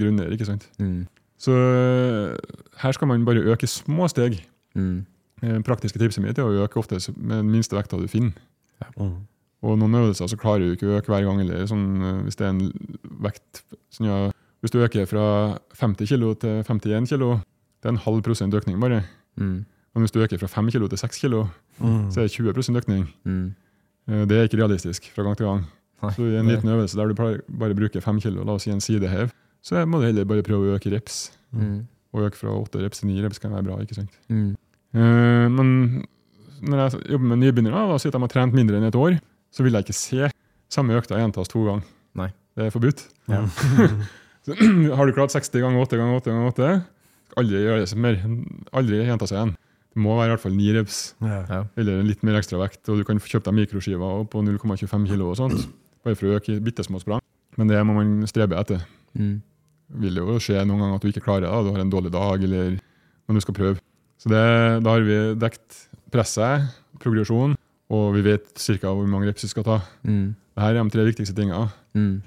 grunnere. 0.00 0.32
ikke 0.32 0.44
sant? 0.48 0.68
Mm. 0.78 1.06
Så 1.38 1.52
eh, 1.52 2.36
her 2.82 2.92
skal 2.96 3.08
man 3.08 3.24
bare 3.24 3.44
øke 3.52 3.66
små 3.66 4.08
steg. 4.08 4.40
Mm. 4.74 5.04
Eh, 5.42 5.58
Praktiske 5.62 5.98
tipset 6.00 6.22
mitt 6.24 6.38
er 6.38 6.44
å 6.48 6.64
øke 6.64 6.78
ofte 6.80 6.98
med 7.16 7.36
den 7.44 7.50
minste 7.52 7.76
vekta 7.76 7.98
du 8.00 8.08
finner. 8.08 8.32
Mm. 8.98 9.12
Og 9.62 9.78
noen 9.78 9.94
øvelser 9.94 10.28
så 10.28 10.36
klarer 10.36 10.64
du 10.66 10.72
ikke 10.74 10.88
å 10.88 10.96
øke 10.98 11.12
hver 11.12 11.24
gang. 11.24 11.40
eller 11.40 11.66
sånn, 11.66 12.02
eh, 12.02 12.22
Hvis 12.24 12.36
det 12.36 12.44
er 12.46 12.48
en 12.50 12.72
vekt 13.22 13.62
sånn, 13.92 14.06
ja, 14.06 14.32
Hvis 14.62 14.70
du 14.72 14.78
øker 14.82 15.06
fra 15.06 15.58
50 15.76 16.06
kg 16.08 16.34
til 16.40 16.62
51 16.64 17.06
kg, 17.06 17.42
det 17.82 17.84
er 17.86 17.88
en 17.92 17.96
halv 18.08 18.22
prosent 18.22 18.54
økning 18.54 18.80
bare. 18.80 19.04
Mm. 19.38 19.64
Men 19.94 20.02
hvis 20.02 20.10
du 20.12 20.18
øker 20.24 20.38
fra 20.38 20.48
5 20.48 20.70
kg 20.72 20.88
til 20.88 20.98
6 20.98 21.20
kg, 21.20 21.46
Mm. 21.78 22.10
så 22.10 22.20
er 22.20 22.22
det 22.26 22.32
20 22.32 22.76
økning. 22.76 23.06
Mm. 23.24 23.54
Det 24.08 24.32
er 24.32 24.48
ikke 24.48 24.56
realistisk 24.58 25.12
fra 25.14 25.22
gang 25.22 25.36
til 25.36 25.46
gang. 25.46 25.66
Nei, 26.02 26.12
Så 26.12 26.26
i 26.28 26.36
en 26.36 26.48
liten 26.50 26.68
øvelse 26.68 26.98
der 26.98 27.08
du 27.08 27.14
bare 27.16 27.74
bruker 27.74 28.00
5 28.04 28.20
kilo, 28.20 28.44
la 28.44 28.56
oss 28.58 28.66
si 28.66 28.70
en 28.70 28.82
sidehev, 28.84 29.30
så 29.64 29.80
må 29.88 30.00
du 30.00 30.06
heller 30.06 30.26
bare 30.28 30.44
prøve 30.44 30.68
å 30.68 30.76
øke 30.76 30.92
reps. 30.92 31.30
Mm. 31.56 31.86
Og 32.14 32.26
øke 32.28 32.36
fra 32.40 32.52
8 32.52 32.82
reps 32.84 33.00
til 33.00 33.08
9 33.10 33.24
reps 33.24 33.40
kan 33.42 33.54
være 33.54 33.64
bra. 33.64 33.78
ikke 33.80 33.96
sant? 33.96 34.12
Mm. 34.28 34.52
Eh, 34.96 35.46
men 35.52 36.04
når 36.62 36.82
jeg 36.82 37.10
jobber 37.12 37.30
med 37.32 37.42
nybegynnere, 37.42 37.98
sier 38.00 38.12
at 38.12 38.18
de 38.18 38.24
har 38.26 38.32
trent 38.32 38.56
mindre 38.56 38.78
enn 38.78 38.88
et 38.88 38.98
år, 38.98 39.18
så 39.52 39.64
vil 39.64 39.76
jeg 39.76 39.86
ikke 39.86 39.96
se 39.96 40.30
samme 40.72 40.96
økta 40.98 41.18
gjentas 41.20 41.48
to 41.52 41.64
ganger. 41.64 41.88
Nei. 42.16 42.30
Det 42.56 42.68
er 42.68 42.74
forbudt. 42.74 43.04
Ja. 43.28 43.44
Så, 44.46 44.54
har 44.98 45.08
du 45.08 45.12
klart 45.16 45.34
60 45.34 45.58
ganger 45.58 45.82
8 45.82 45.98
ganger 45.98 46.20
8 46.20 46.30
ganger 46.30 46.52
8, 46.52 46.66
aldri 47.40 47.62
gjøre 47.64 47.82
det 47.82 47.96
mer. 47.98 48.20
Aldri 48.78 49.00
gjenta 49.02 49.26
seg 49.28 49.40
igjen. 49.40 49.56
Det 49.96 50.02
må 50.04 50.14
være 50.18 50.28
i 50.28 50.34
hvert 50.34 50.44
fall 50.44 50.54
9 50.56 50.76
reps, 50.76 51.00
Ja. 51.24 51.62
Eller 51.80 52.04
litt 52.06 52.22
mer 52.26 52.38
ekstra 52.38 52.60
vekt. 52.60 52.82
Og 52.92 53.00
du 53.00 53.04
kan 53.08 53.18
få 53.20 53.32
kjøpt 53.32 53.48
deg 53.48 53.56
mikroskiver 53.58 54.22
på 54.30 54.42
0,25 54.44 55.08
kilo 55.10 55.32
og 55.32 55.38
sånt. 55.40 55.66
Bare 56.06 56.18
for 56.18 56.30
å 56.30 56.38
øke 56.38 56.56
bitte 56.64 56.84
små 56.86 57.00
sprang. 57.02 57.22
Men 57.58 57.70
det 57.70 57.82
må 57.88 57.96
man 57.96 58.16
strebe 58.30 58.58
etter. 58.60 58.82
Mm. 59.16 59.40
vil 60.02 60.18
jo 60.18 60.36
skje 60.42 60.60
noen 60.66 60.82
ganger 60.82 60.98
at 60.98 61.04
du 61.04 61.10
ikke 61.12 61.24
klarer 61.24 61.46
det. 61.46 61.52
Du 61.66 61.70
har 61.74 61.82
en 61.82 61.92
dårlig 61.92 62.10
dag, 62.14 62.42
eller 62.46 62.78
men 63.26 63.38
du 63.38 63.42
skal 63.42 63.54
prøve. 63.56 63.78
Så 64.20 64.30
det, 64.32 64.40
da 64.84 64.94
har 64.94 65.04
vi 65.04 65.16
dekt 65.38 65.82
presset, 66.14 66.66
progresjon, 67.02 67.54
og 67.92 68.06
vi 68.16 68.22
vet 68.26 68.48
ca. 68.54 68.90
hvor 68.92 69.06
mange 69.10 69.28
reps 69.28 69.44
vi 69.46 69.50
skal 69.52 69.66
ta. 69.66 69.78
Mm. 70.06 70.34
Dette 70.56 70.70
er 70.72 70.78
de 70.78 70.84
tre 70.94 71.04
viktigste 71.06 71.36
tingene. 71.36 71.68
Mm. 71.94 72.22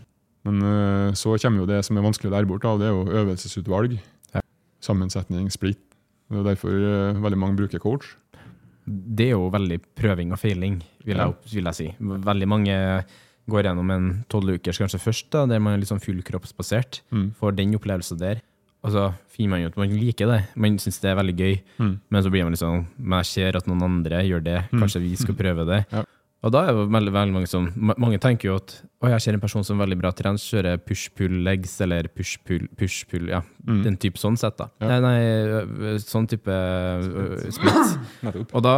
Men 0.48 0.64
øh, 0.64 1.14
så 1.20 1.36
kommer 1.42 1.64
jo 1.64 1.70
det 1.70 1.82
som 1.86 1.98
er 2.00 2.06
vanskelig 2.06 2.30
å 2.32 2.36
lære 2.36 2.48
bort, 2.50 2.64
da, 2.64 2.76
det 2.80 2.88
er 2.88 2.96
jo 2.96 3.24
øvelsesutvalg. 3.24 3.98
Ja. 4.36 4.44
Sammensetning, 4.86 5.50
split. 5.52 5.80
Det 6.30 6.40
er 6.40 6.46
derfor 6.52 6.70
øh, 6.74 7.24
veldig 7.24 7.40
mange 7.42 7.58
bruker 7.60 7.82
coach. 7.84 8.14
Det 8.86 9.28
er 9.30 9.36
jo 9.36 9.50
veldig 9.54 9.80
prøving 10.00 10.32
og 10.34 10.40
feiling, 10.42 10.80
vil 11.06 11.18
Ja. 11.20 11.32
vil 11.52 11.68
jeg 11.70 11.76
si. 11.76 11.90
Veldig 12.00 12.48
mange 12.48 12.76
går 13.52 13.68
gjennom 13.68 13.92
en 13.96 14.12
tolvukers 14.32 14.80
kanskje 14.82 15.02
først, 15.02 15.30
da, 15.36 15.46
der 15.50 15.62
man 15.64 15.76
er 15.76 15.82
litt 15.82 15.92
sånn 15.92 16.04
fullkroppsbasert. 16.04 17.02
Mm. 17.16 17.32
Får 17.40 17.58
den 17.58 17.76
opplevelsen 17.80 18.22
der. 18.22 18.44
Og 18.86 18.94
så 18.94 19.10
finner 19.34 19.58
man 19.58 19.64
jo 19.66 19.72
at 19.74 19.80
man 19.80 19.92
liker 19.92 20.30
det. 20.32 20.40
Man 20.56 20.78
syns 20.80 21.02
det 21.04 21.12
er 21.12 21.18
veldig 21.20 21.36
gøy. 21.36 21.58
Mm. 21.82 21.96
Men 22.10 22.24
så 22.24 22.32
blir 22.32 22.46
man 22.46 22.56
litt 22.56 22.62
sånn 22.62 22.86
Men 22.96 23.20
jeg 23.20 23.32
ser 23.34 23.60
at 23.60 23.68
noen 23.68 23.84
andre 23.90 24.22
gjør 24.24 24.46
det, 24.46 24.62
kanskje 24.72 25.04
vi 25.04 25.18
skal 25.20 25.36
prøve 25.42 25.68
det. 25.68 25.84
Ja. 25.92 26.06
Og 26.40 26.54
da 26.56 26.62
er 26.64 26.72
det 26.72 26.86
veldig, 26.88 27.12
veldig 27.12 27.36
mange 27.36 27.50
som 27.52 27.66
Mange 28.00 28.20
tenker 28.24 28.48
jo 28.48 28.54
at 28.62 28.78
å, 29.04 29.10
jeg 29.12 29.24
ser 29.24 29.36
en 29.36 29.42
person 29.44 29.64
som 29.64 29.76
er 29.76 29.86
veldig 29.86 29.98
bra 30.00 30.12
trent, 30.16 30.40
kjører 30.44 30.80
push-pull 30.84 31.38
legs 31.46 31.78
eller 31.84 32.08
push-pull 32.12 32.66
push-pull, 32.80 33.30
ja. 33.32 33.40
Mm. 33.64 33.78
Den 33.86 33.98
type 34.00 34.20
sånn 34.20 34.36
sett, 34.40 34.58
da. 34.60 34.68
Ja. 34.84 34.98
Nei, 35.00 35.00
nei, 35.04 35.94
sånn 36.04 36.28
type 36.28 36.52
ø, 36.52 37.38
split. 37.56 38.52
Og 38.52 38.64
da 38.66 38.76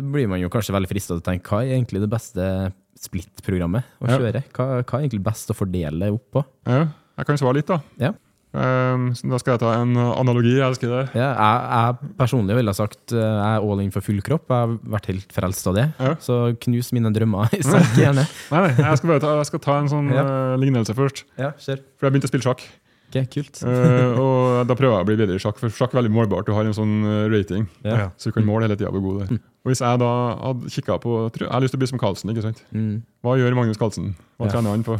blir 0.00 0.28
man 0.32 0.40
jo 0.40 0.48
kanskje 0.52 0.72
veldig 0.76 0.88
frista 0.88 1.12
til 1.12 1.20
å 1.20 1.26
tenke 1.26 1.52
hva 1.52 1.60
er 1.66 1.74
egentlig 1.76 2.00
det 2.04 2.08
beste 2.12 2.46
split-programmet 3.04 3.86
å 4.02 4.08
kjøre? 4.10 4.44
Hva, 4.54 4.68
hva 4.82 4.98
er 4.98 5.04
egentlig 5.06 5.24
best 5.26 5.50
å 5.52 5.56
fordele 5.58 6.10
opp 6.14 6.26
på? 6.38 6.44
Ja, 6.68 6.86
jeg 7.18 7.28
kan 7.28 7.38
svare 7.40 7.58
litt, 7.60 7.70
da. 7.70 7.80
Ja. 8.00 8.14
Um, 8.48 9.10
så 9.12 9.28
da 9.28 9.36
skal 9.42 9.54
jeg 9.54 9.60
ta 9.60 9.74
en 9.76 9.92
analogi. 9.98 10.54
Jeg 10.56 10.64
elsker 10.64 10.88
det. 10.88 11.02
Ja, 11.18 11.28
jeg, 11.36 11.58
jeg 11.68 12.12
personlig 12.16 12.56
ville 12.56 12.72
sagt 12.74 13.12
uh, 13.12 13.20
jeg 13.20 13.58
er 13.58 13.66
all 13.66 13.82
in 13.84 13.92
for 13.94 14.04
full 14.06 14.22
kropp. 14.24 14.48
Jeg 14.48 14.56
har 14.64 14.72
vært 14.96 15.08
helt 15.12 15.34
frelst 15.36 15.68
av 15.68 15.76
det. 15.76 15.84
Ja. 16.00 16.14
Så 16.24 16.38
knus 16.64 16.88
mine 16.96 17.12
drømmer 17.14 17.52
i 17.58 17.60
sak, 17.66 17.92
gjerne. 17.98 18.24
Nei, 18.54 18.62
nei, 18.64 18.72
jeg 18.80 19.00
skal 19.02 19.20
ta, 19.22 19.34
jeg 19.42 19.50
skal 19.50 19.64
ta 19.68 19.78
en 19.82 19.90
sånn 19.92 20.08
Ja. 20.14 20.24
øh, 20.24 20.56
lignelse 20.64 20.96
først. 20.96 21.26
Ja, 21.38 21.52
kjør. 21.60 21.82
For 22.00 22.08
jeg 22.08 22.16
begynte 22.16 22.30
å 22.30 22.32
spille 22.32 22.48
sjakk. 22.48 22.64
Ok, 23.08 23.16
kult. 23.32 23.62
uh, 23.64 24.18
og 24.20 24.66
da 24.68 24.74
prøver 24.76 24.98
jeg 24.98 25.04
å 25.04 25.08
bli 25.08 25.16
bedre 25.16 25.36
i 25.38 25.40
sjakk, 25.40 25.56
for 25.56 25.72
sjakk 25.72 25.94
er 25.94 26.02
veldig 26.02 26.12
målbart. 26.12 26.44
Du 26.44 26.52
har 26.52 26.66
en 26.68 26.74
sånn 26.76 26.96
eh, 27.08 27.28
rating, 27.32 27.64
Ja. 27.82 28.10
så 28.20 28.28
du 28.28 28.34
kan 28.36 28.44
måle 28.44 28.66
hele 28.68 28.76
tida 28.76 28.90
hvor 28.92 29.00
god 29.00 29.14
du 29.16 29.22
er. 29.24 29.38
Og 29.64 29.70
hvis 29.72 29.80
jeg 29.80 29.98
da 30.00 30.10
hadde 30.42 30.68
kikka 30.72 30.98
på 31.00 31.14
tror- 31.32 31.46
Jeg 31.48 31.52
har 31.52 31.60
lyst 31.64 31.72
til 31.72 31.78
å 31.78 31.82
bli 31.82 31.88
som 31.88 31.98
Carlsen, 31.98 32.30
ikke 32.30 32.42
sant? 32.44 32.60
Mm. 32.72 33.02
Hva 33.24 33.34
gjør 33.40 33.56
Magnus 33.56 33.76
Carlsen? 33.80 34.14
Hva 34.38 34.46
Ja. 34.46 34.52
trener 34.52 34.70
han 34.76 34.84
på? 34.84 34.98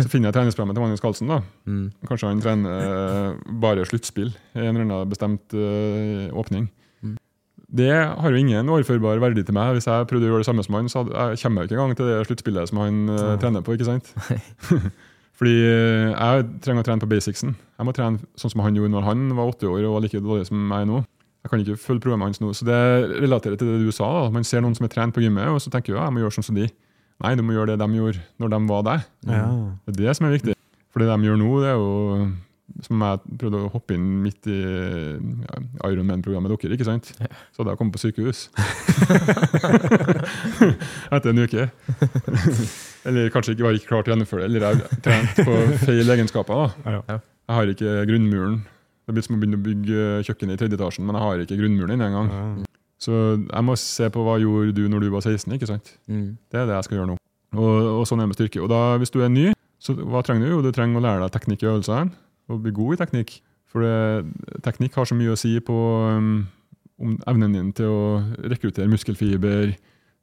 Så 0.00 0.08
finner 0.12 0.28
jeg 0.28 0.34
treningsprogrammet 0.36 0.74
til 0.76 0.82
Magnus 0.84 1.00
Carlsen. 1.00 1.28
da. 1.28 1.40
Mm. 1.66 1.92
Kanskje 2.06 2.28
han 2.28 2.40
trener 2.40 3.36
bare 3.60 3.84
sluttspill 3.88 4.30
i 4.54 4.58
en 4.60 4.76
eller 4.76 4.84
annen 4.84 5.08
bestemt 5.10 5.52
uh, 5.56 6.28
åpning. 6.36 6.68
Mm. 7.02 7.16
Det 7.72 7.90
har 7.92 8.30
jo 8.30 8.36
ingen 8.36 8.66
overførbar 8.68 9.20
verdi 9.20 9.42
til 9.44 9.54
meg. 9.56 9.72
Hvis 9.76 9.88
jeg 9.88 10.06
prøvde 10.06 10.28
å 10.28 10.32
gjøre 10.36 10.44
det 10.44 10.50
samme 10.52 10.64
som 10.64 10.74
han, 10.76 10.88
så 10.92 11.02
hadde, 11.04 11.16
jeg 11.32 11.42
kommer 11.42 11.62
jeg 11.64 11.70
ikke 11.72 11.80
engang 11.80 11.96
til 11.96 12.06
det 12.12 12.26
sluttspillet 12.28 12.68
som 12.68 12.78
han 12.84 13.08
uh, 13.08 13.36
trener 13.40 13.64
på. 13.64 13.72
ikke 13.76 13.88
sant? 13.88 14.12
Fordi 15.42 15.56
eh, 15.66 16.12
jeg 16.14 16.44
trenger 16.62 16.84
å 16.84 16.86
trene 16.86 17.02
på 17.02 17.08
basicsen. 17.10 17.56
Jeg 17.58 17.86
må 17.88 17.90
trene 17.96 18.22
sånn 18.38 18.52
som 18.52 18.60
han 18.62 18.76
gjorde 18.78 18.92
når 18.94 19.06
han 19.08 19.24
var 19.34 19.48
80 19.50 19.72
år 19.72 19.88
og 19.88 19.96
var 19.96 20.04
like 20.04 20.20
dårlig 20.22 20.46
som 20.46 20.60
jeg 20.62 20.84
er 20.84 20.86
nå. 20.86 21.00
Jeg 21.42 21.50
kan 21.50 21.64
ikke 21.64 21.82
følge 21.82 22.04
programmet 22.04 22.30
hans 22.30 22.38
nå. 22.38 22.52
Så 22.54 22.68
det 22.68 22.78
relaterer 23.24 23.58
til 23.58 23.72
det 23.72 23.80
du 23.82 23.90
sa. 23.90 24.06
da. 24.20 24.28
Man 24.30 24.46
ser 24.46 24.62
noen 24.62 24.76
som 24.78 24.86
er 24.86 24.92
trent 24.92 25.16
på 25.16 25.24
gymmet, 25.24 25.50
og 25.50 25.58
så 25.58 25.72
tenker 25.74 25.90
du 25.90 25.98
ja, 25.98 26.06
jeg 26.06 26.14
må 26.14 26.22
gjøre 26.22 26.36
sånn 26.36 26.46
som 26.46 26.60
de. 26.60 26.68
Nei, 27.22 27.34
du 27.34 27.42
må 27.42 27.56
gjøre 27.56 27.74
det 27.74 27.82
de 27.82 27.98
gjorde 27.98 28.22
når 28.38 28.54
de 28.54 28.60
var 28.70 28.86
deg. 28.86 29.08
Ja. 29.26 29.42
Det 29.82 29.96
er 29.96 29.98
det 29.98 30.14
som 30.14 30.28
er 30.28 30.36
viktig. 30.36 30.54
For 30.94 31.02
det 31.02 31.10
de 31.10 31.26
gjør 31.26 31.42
nå, 31.42 31.50
det 31.64 31.72
er 31.72 31.82
jo 31.82 31.90
som 32.82 33.02
jeg 33.04 33.38
prøvde 33.40 33.60
å 33.60 33.70
hoppe 33.72 33.96
inn 33.96 34.04
midt 34.24 34.46
i 34.50 34.58
Ironman-programmet 35.86 36.52
dere, 36.54 36.76
ikke 36.76 36.86
sant? 36.88 37.10
Så 37.52 37.62
hadde 37.62 37.74
jeg 37.74 37.80
kommet 37.80 37.96
på 37.96 38.02
sykehus. 38.02 38.46
Etter 41.14 41.32
en 41.32 41.42
uke. 41.42 41.68
eller 43.08 43.32
kanskje 43.34 43.56
ikke 43.56 43.66
var 43.66 43.78
ikke 43.78 43.90
klar 43.90 44.06
til 44.06 44.12
å 44.12 44.16
gjennomføre 44.16 44.44
det, 44.44 44.50
eller 44.50 44.66
jeg 44.66 45.00
trente 45.04 45.36
trent 45.36 45.48
på 45.48 45.58
feil 45.84 46.14
egenskaper. 46.16 46.62
da. 46.82 47.18
Jeg 47.18 47.56
har 47.58 47.74
ikke 47.74 47.96
grunnmuren. 48.10 48.60
Det 49.02 49.16
blir 49.16 49.26
som 49.26 49.36
å 49.36 49.40
begynne 49.42 49.58
å 49.58 49.64
bygge 49.66 50.10
kjøkken 50.28 50.54
i 50.54 50.58
tredje 50.60 50.78
etasjen, 50.78 51.06
men 51.06 51.18
jeg 51.18 51.26
har 51.26 51.42
ikke 51.44 51.58
grunnmuren 51.58 51.96
inne 51.96 52.08
engang. 52.08 52.30
Så 53.02 53.16
jeg 53.42 53.66
må 53.66 53.74
se 53.80 54.06
på 54.14 54.22
hva 54.22 54.38
gjorde 54.38 54.76
du 54.76 54.84
når 54.90 55.02
du 55.02 55.10
var 55.12 55.24
16, 55.26 55.50
ikke 55.58 55.68
sant? 55.68 55.96
Mm. 56.06 56.38
Det 56.50 56.60
er 56.60 56.68
det 56.70 56.78
jeg 56.78 56.86
skal 56.86 57.00
gjøre 57.00 57.10
nå. 57.12 57.16
Og, 57.58 57.88
og 57.98 58.04
sånn 58.08 58.22
er 58.22 58.28
det 58.28 58.32
med 58.32 58.38
styrke. 58.38 58.62
Og 58.62 58.70
da, 58.70 58.80
hvis 59.02 59.12
du 59.12 59.18
er 59.20 59.32
ny, 59.32 59.48
så 59.82 59.96
hva 59.98 60.22
trenger 60.24 60.46
du? 60.46 60.52
Jo, 60.54 60.60
du 60.62 60.70
trenger 60.74 61.00
å 61.00 61.04
lære 61.04 61.24
deg 61.24 61.34
teknikk 61.34 61.64
i 61.64 61.68
øvelsene, 61.72 62.14
og 62.50 62.62
bli 62.64 62.74
god 62.74 62.94
i 62.94 63.00
teknikk. 63.02 63.36
For 63.72 63.84
det, 63.84 64.32
teknikk 64.64 64.98
har 64.98 65.08
så 65.08 65.16
mye 65.16 65.32
å 65.32 65.38
si 65.38 65.54
på 65.64 65.76
um, 66.12 66.32
om 67.02 67.14
evnen 67.30 67.56
din 67.56 67.70
til 67.76 67.88
å 67.88 68.02
rekruttere 68.52 68.90
muskelfiber, 68.90 69.72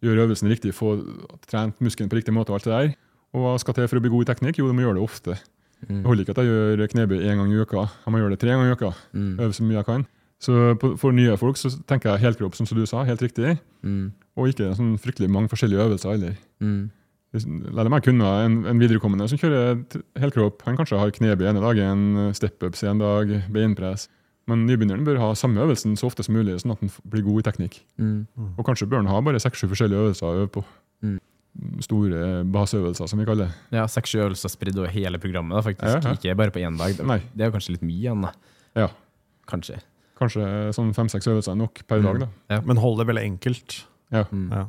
gjøre 0.05 0.25
øvelsen 0.27 0.51
riktig, 0.51 0.75
få 0.77 0.97
trent 1.49 1.79
muskelen 1.83 2.11
på 2.11 2.19
riktig 2.19 2.35
måte 2.35 2.53
og 2.53 2.59
alt 2.59 2.67
det 2.69 2.75
der. 2.75 2.91
Og 3.35 3.45
hva 3.45 3.55
skal 3.61 3.75
til 3.77 3.89
for 3.89 3.99
å 3.99 4.03
bli 4.03 4.11
god 4.13 4.25
i 4.25 4.29
teknikk? 4.31 4.61
Jo, 4.61 4.69
du 4.69 4.77
må 4.77 4.85
gjøre 4.85 4.99
det 4.99 5.05
ofte. 5.05 5.35
Mm. 5.87 5.99
Det 6.01 6.05
holder 6.07 6.23
ikke 6.25 6.35
at 6.35 6.39
jeg 6.43 6.53
gjør 6.53 6.93
knebøy 6.93 7.19
én 7.19 7.41
gang 7.41 7.51
i 7.51 7.59
uka. 7.59 7.83
Jeg 8.05 8.13
må 8.13 8.21
gjøre 8.21 8.35
det 8.35 8.41
tre 8.41 8.55
ganger 8.55 8.71
i 8.71 8.77
uka. 8.77 8.93
Mm. 9.13 9.33
Øve 9.39 9.55
så 9.55 9.65
mye 9.65 9.77
jeg 9.79 9.87
kan. 9.89 10.05
Så 10.39 10.55
på, 10.79 10.93
for 10.99 11.15
nye 11.15 11.35
folk 11.39 11.59
så 11.59 11.71
tenker 11.87 12.13
jeg 12.13 12.23
helkropp, 12.23 12.55
som 12.55 12.67
du 12.71 12.85
sa, 12.87 13.03
helt 13.07 13.21
riktig. 13.23 13.57
Mm. 13.83 14.11
Og 14.39 14.53
ikke 14.53 14.71
sånn 14.77 14.95
fryktelig 15.01 15.29
mange 15.31 15.51
forskjellige 15.51 15.89
øvelser 15.89 16.15
heller. 16.15 16.39
Mm. 16.63 16.89
La 17.29 17.85
meg 17.91 18.01
kunne 18.07 18.29
en, 18.45 18.55
en 18.71 18.79
viderekommende 18.81 19.27
som 19.29 19.37
kjører 19.37 19.83
helkropp. 20.17 20.63
Han 20.65 20.79
kanskje 20.79 20.97
har 20.97 21.11
knebøy 21.13 21.45
ene 21.51 21.61
dagen, 21.61 22.07
step-ups 22.33 22.81
en 22.89 23.01
dag, 23.03 23.35
beinpress. 23.53 24.07
Men 24.49 24.63
nybegynneren 24.65 25.05
bør 25.05 25.19
ha 25.21 25.27
samme 25.37 25.61
øvelsen 25.61 25.93
så 25.99 26.07
ofte 26.09 26.25
som 26.25 26.33
mulig, 26.33 26.55
sånn 26.63 26.73
at 26.73 26.81
han 26.81 26.89
blir 27.05 27.21
god 27.27 27.43
i 27.43 27.45
teknikk. 27.45 27.75
Mm. 28.01 28.23
Og 28.55 28.63
kanskje 28.65 28.87
bør 28.89 29.03
han 29.03 29.11
ha 29.11 29.19
bare 29.25 29.41
seks-sju 29.43 29.67
forskjellige 29.69 30.07
øvelser 30.07 30.25
å 30.25 30.39
øve 30.39 30.49
på. 30.57 30.63
Mm. 31.05 31.19
Store 31.85 32.23
baseøvelser, 32.55 33.11
som 33.11 33.21
vi 33.21 33.27
kaller 33.29 33.49
det. 33.51 33.77
Ja, 33.77 33.85
seks-sju 33.91 34.23
øvelser 34.23 34.53
spredd 34.53 34.79
over 34.81 34.89
hele 34.93 35.21
programmet, 35.21 35.53
da, 35.59 35.61
faktisk. 35.69 35.99
Ja, 35.99 36.01
ja. 36.01 36.17
Ikke 36.17 36.37
bare 36.39 36.55
på 36.55 36.63
én 36.65 36.81
dag. 36.81 36.97
Det, 36.97 37.19
det 37.35 37.45
er 37.45 37.51
jo 37.51 37.57
kanskje 37.59 37.77
litt 37.77 37.85
mye 37.85 37.99
igjen, 37.99 38.25
da. 38.25 38.33
Ja. 38.79 38.89
Kanskje. 39.49 39.77
Kanskje 40.19 40.49
sånn 40.75 40.91
fem-seks 40.97 41.29
øvelser 41.29 41.53
er 41.53 41.61
nok 41.61 41.85
per 41.89 42.01
dag. 42.03 42.25
da. 42.25 42.61
Men 42.65 42.81
hold 42.81 43.03
det 43.03 43.09
veldig 43.11 43.27
enkelt. 43.35 43.81
Ja. 44.09 44.25
Mm. 44.33 44.49
Ja. 44.49 44.65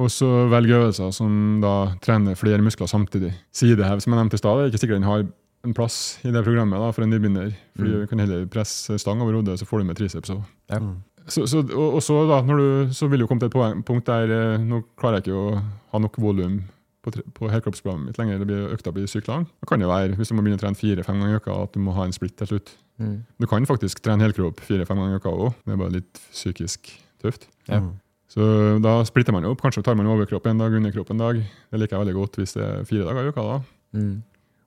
Og 0.00 0.08
så 0.12 0.28
velge 0.48 0.78
øvelser 0.78 1.12
som 1.12 1.60
da 1.62 1.74
trener 2.00 2.38
flere 2.38 2.62
muskler 2.64 2.88
samtidig. 2.88 3.34
Sidehev, 3.52 4.00
som 4.00 4.14
jeg 4.14 4.22
nevnte 4.22 4.38
i 4.38 4.40
stad, 4.40 4.58
er 4.62 4.70
ikke 4.70 4.80
sikkert 4.80 5.00
den 5.02 5.08
har 5.10 5.26
en 5.66 5.74
plass 5.76 5.96
i 6.24 6.30
det 6.32 6.40
programmet 6.46 6.80
da, 6.80 6.88
for 6.96 7.04
en 7.04 7.10
nybegynner. 7.12 7.50
Fordi 7.76 7.90
Mm. 7.92 8.00
du 8.00 8.06
kan 8.08 8.18
heller 8.22 8.46
presse 8.48 8.96
stang 9.02 9.20
over 9.20 9.36
hodet, 9.36 9.58
så 9.60 9.66
får 9.68 9.82
du 9.82 9.84
med 9.90 9.96
triceps 9.98 10.30
òg. 10.32 10.42
Ja. 10.72 10.78
Mm. 10.80 11.02
Så, 11.28 11.44
så, 11.46 11.60
og, 11.60 11.94
og 11.98 12.02
så, 12.02 12.16
da, 12.30 12.40
når 12.48 12.56
du, 12.62 12.94
så 12.96 13.06
vil 13.12 13.20
du 13.20 13.26
komme 13.28 13.40
til 13.42 13.50
et 13.50 13.52
poeng, 13.52 13.82
punkt 13.84 14.06
der 14.08 14.32
eh, 14.32 14.58
nå 14.64 14.80
klarer 14.98 15.20
jeg 15.20 15.28
ikke 15.28 15.36
å 15.36 15.62
ha 15.92 15.98
nok 16.00 16.16
volum 16.18 16.62
på, 17.04 17.12
på 17.36 17.50
helkroppsprogrammet 17.52 18.06
mitt 18.08 18.18
lenger. 18.18 18.40
Det 18.40 18.48
blir, 18.48 18.64
økta 18.74 18.92
blir 18.96 19.06
sykt 19.06 19.28
lang. 19.28 19.44
Det 19.60 19.68
kan 19.68 19.80
jo 19.84 19.90
være, 19.92 20.16
hvis 20.16 20.32
du 20.32 20.34
må 20.34 20.42
begynne 20.42 20.58
å 20.58 20.64
trene 20.64 20.80
fire-fem 20.80 21.20
ganger 21.20 21.36
i 21.36 21.42
uka, 21.44 21.58
at 21.68 21.76
du 21.76 21.80
må 21.84 21.92
ha 21.98 22.08
en 22.08 22.16
splitt 22.16 22.38
til 22.40 22.54
slutt. 22.54 22.72
Mm. 22.98 23.18
Du 23.40 23.46
kan 23.52 23.68
faktisk 23.68 24.00
trene 24.04 24.24
helkropp 24.24 24.64
fire-fem 24.64 24.96
ganger 24.96 25.18
i 25.18 25.20
uka 25.20 25.28
òg. 25.36 25.52
Det 25.68 25.76
er 25.76 25.82
bare 25.84 25.94
litt 26.00 26.22
psykisk 26.32 26.88
tøft. 27.22 27.46
Ja. 27.68 27.82
Mm. 27.84 27.92
Så 28.30 28.46
da 28.82 29.00
splitter 29.08 29.34
man 29.34 29.46
opp. 29.48 29.62
Kanskje 29.64 29.82
tar 29.86 29.96
man 29.98 30.08
overkropp 30.10 30.46
en 30.46 30.60
dag, 30.62 30.74
underkropp 30.78 31.10
en 31.10 31.22
dag. 31.22 31.40
Det 31.42 31.80
liker 31.80 31.96
jeg 31.96 32.04
veldig 32.04 32.18
godt 32.18 32.38
hvis 32.38 32.54
det 32.54 32.62
er 32.66 32.84
fire 32.86 33.08
dager 33.08 33.26
i 33.26 33.32
uka. 33.32 33.46
da. 33.46 33.56
Mm. 33.98 34.16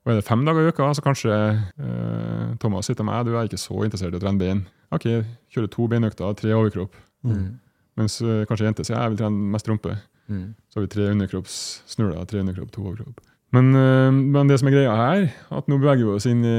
Og 0.04 0.12
er 0.12 0.18
det 0.20 0.26
fem 0.26 0.42
dager 0.44 0.66
i 0.66 0.72
uka, 0.72 0.90
så 0.92 1.04
kanskje 1.04 1.32
eh, 1.32 2.48
Thomas 2.60 2.90
sier 2.90 2.98
til 2.98 3.06
meg 3.08 3.24
du 3.24 3.32
er 3.32 3.48
ikke 3.48 3.60
så 3.60 3.78
interessert 3.86 4.12
i 4.12 4.20
å 4.20 4.22
trene 4.22 4.40
bein. 4.42 4.64
Ok, 4.92 5.06
kjører 5.54 5.70
to 5.72 5.86
beinøkter, 5.88 6.34
tre 6.36 6.52
overkropp. 6.52 6.98
Mm. 7.24 7.54
Mens 7.96 8.18
eh, 8.20 8.42
kanskje 8.50 8.68
jente 8.68 8.84
sier 8.84 8.98
jeg 8.98 9.14
vil 9.14 9.22
trene 9.22 9.52
mest 9.54 9.70
rumpe. 9.70 9.96
Mm. 10.28 10.50
Så 10.68 10.78
har 10.78 10.84
vi 10.84 10.92
tre 10.92 11.08
underkroppssnuler, 11.14 12.26
tre 12.28 12.44
underkropp, 12.44 12.74
to 12.74 12.84
overkropp. 12.84 13.24
Men, 13.56 13.72
eh, 13.80 14.10
men 14.12 14.50
det 14.50 14.60
som 14.60 14.68
er 14.68 14.76
greia 14.76 14.98
her, 14.98 15.24
at 15.56 15.72
nå 15.72 15.80
beveger 15.80 16.04
vi 16.04 16.18
oss 16.18 16.28
inn 16.28 16.44
i 16.44 16.58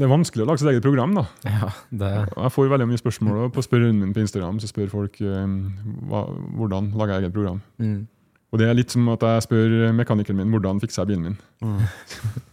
Det 0.00 0.06
er 0.06 0.12
vanskelig 0.14 0.46
å 0.46 0.48
lage 0.48 0.62
sitt 0.62 0.70
eget 0.72 0.84
program. 0.86 1.12
da. 1.18 1.26
Ja, 1.60 1.66
det 1.92 2.10
Jeg 2.32 2.52
får 2.54 2.70
veldig 2.72 2.86
mye 2.88 3.00
spørsmål 3.02 3.50
på 3.52 3.64
spørrerunden 3.66 4.00
min 4.06 4.14
på 4.16 4.22
Instagram. 4.24 4.60
Så 4.62 4.70
spør 4.70 4.88
folk 4.92 5.18
eh, 5.20 5.52
hva, 6.08 6.22
hvordan 6.56 6.88
lager 6.96 7.18
jeg 7.18 7.26
eget 7.26 7.36
program. 7.36 7.60
mm. 7.82 8.00
Og 8.50 8.58
det 8.58 8.66
er 8.66 8.74
litt 8.74 8.90
som 8.90 9.06
at 9.12 9.22
jeg 9.22 9.44
spør 9.44 9.72
mekanikeren 9.94 10.40
min 10.40 10.48
hvordan 10.50 10.80
fikser 10.82 11.04
jeg 11.04 11.12
bilen 11.12 11.28
min. 11.28 11.36
Mm. 11.62 11.84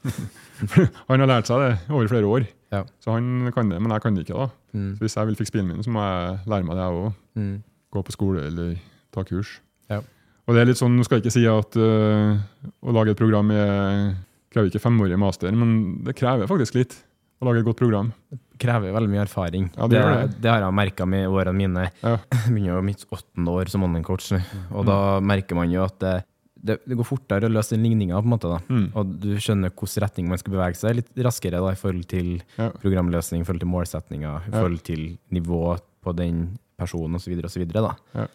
han 1.07 1.23
har 1.23 1.29
lært 1.31 1.49
seg 1.49 1.63
det 1.63 1.71
over 1.89 2.11
flere 2.11 2.29
år, 2.29 2.45
Ja. 2.69 2.83
så 3.01 3.15
han 3.15 3.47
kan 3.55 3.71
det, 3.71 3.79
men 3.81 3.89
jeg 3.95 4.03
kan 4.03 4.13
det 4.13 4.27
ikke. 4.27 4.37
da. 4.37 4.49
Mm. 4.77 4.91
Så 4.93 5.01
Hvis 5.01 5.15
jeg 5.17 5.27
vil 5.31 5.39
fikse 5.39 5.55
bilen 5.55 5.71
min, 5.71 5.81
så 5.81 5.89
må 5.89 6.03
jeg 6.05 6.37
lære 6.53 6.67
meg 6.67 6.77
det 6.77 6.85
jeg 6.85 6.99
òg. 6.99 7.17
Mm. 7.41 7.55
Gå 7.97 8.03
på 8.05 8.13
skole 8.13 8.45
eller 8.45 8.75
ta 9.15 9.23
kurs. 9.25 9.55
Ja. 9.89 10.03
Og 10.45 10.53
det 10.53 10.61
er 10.61 10.69
litt 10.69 10.77
sånn, 10.77 10.99
Nå 10.99 11.03
skal 11.07 11.17
jeg 11.17 11.25
ikke 11.25 11.35
si 11.39 11.47
at 11.49 11.79
uh, 11.81 12.37
å 12.85 12.93
lage 12.93 13.15
et 13.15 13.19
program 13.19 13.49
er, 13.51 14.13
krever 14.53 14.69
ikke 14.69 14.83
femårig 14.85 15.17
master, 15.17 15.49
men 15.57 16.03
det 16.05 16.13
krever 16.19 16.45
faktisk 16.45 16.77
litt 16.77 16.93
å 17.41 17.45
lage 17.47 17.61
et 17.61 17.67
godt 17.67 17.79
program. 17.81 18.11
Det 18.31 18.39
Krever 18.57 18.89
veldig 18.95 19.11
mye 19.11 19.21
erfaring. 19.21 19.67
Ja, 19.77 19.85
det 19.91 19.99
det. 20.01 20.37
det 20.41 20.49
har 20.49 20.63
jeg 20.63 20.73
merka 20.73 21.05
med 21.05 21.27
årene 21.29 21.53
mine. 21.59 21.83
Ja. 22.01 22.15
Jeg 22.33 22.53
begynner 22.55 22.71
jo 22.79 22.85
mitt 22.87 23.03
åttende 23.13 23.53
år 23.53 23.69
som 23.69 23.83
online-coach, 23.85 24.31
og 24.33 24.79
og 24.79 24.87
da 24.89 24.97
merker 25.21 25.55
man 25.59 25.69
jo 25.69 25.83
at 25.85 25.99
det, 26.01 26.13
det, 26.57 26.79
det 26.89 26.97
går 26.97 27.05
fortere 27.05 27.45
å 27.45 27.53
løse 27.53 27.75
den 27.75 27.85
ligninga, 27.85 28.17
på 28.17 28.25
en 28.25 28.33
måte. 28.33 28.55
Mm. 28.65 28.87
Og 28.97 29.11
du 29.21 29.29
skjønner 29.37 29.69
hvilken 29.69 30.01
retning 30.07 30.31
man 30.31 30.41
skal 30.41 30.55
bevege 30.55 30.79
seg 30.79 30.97
litt 30.97 31.11
raskere 31.29 31.61
da, 31.61 31.69
i 31.75 31.77
forhold 31.77 32.09
til 32.09 32.31
Ja. 32.57 32.71
programløsning, 32.81 33.45
i 33.45 33.45
forhold 33.45 33.61
til 33.61 33.69
målsetninger, 33.75 34.41
i 34.41 34.49
Ja. 34.49 34.55
forhold 34.57 34.81
til 34.89 35.05
nivå 35.37 35.61
på 36.03 36.15
den 36.17 36.57
personen 36.79 37.15
osv. 37.21 37.37
osv. 37.45 37.67
Ja. 38.17 38.25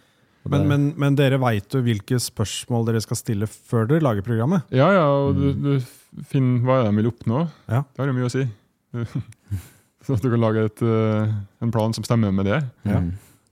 Men, 0.51 0.67
men, 0.71 0.89
men 0.99 1.15
dere 1.19 1.39
veit 1.43 1.71
jo 1.75 1.83
hvilke 1.83 2.19
spørsmål 2.23 2.87
dere 2.89 3.03
skal 3.03 3.19
stille 3.19 3.47
før 3.51 3.87
dere 3.91 4.03
lager 4.03 4.23
programmet? 4.27 4.63
Ja, 4.75 4.89
ja, 4.95 5.05
og 5.07 5.37
du, 5.39 5.53
du 5.55 6.23
finner 6.31 6.63
hva 6.67 6.81
de 6.87 6.95
vil 6.99 7.11
oppnå. 7.11 7.45
Ja. 7.71 7.83
Det 7.91 8.03
har 8.03 8.11
jo 8.11 8.17
mye 8.17 8.31
å 8.31 8.33
si. 8.35 8.47
Så 10.03 10.17
at 10.17 10.23
du 10.25 10.31
kan 10.33 10.41
lage 10.43 10.65
et, 10.67 10.83
eh, 10.83 11.33
en 11.63 11.71
plan 11.75 11.93
som 11.95 12.03
stemmer 12.05 12.33
med 12.35 12.49
det. 12.49 12.59
Ja. 12.89 13.01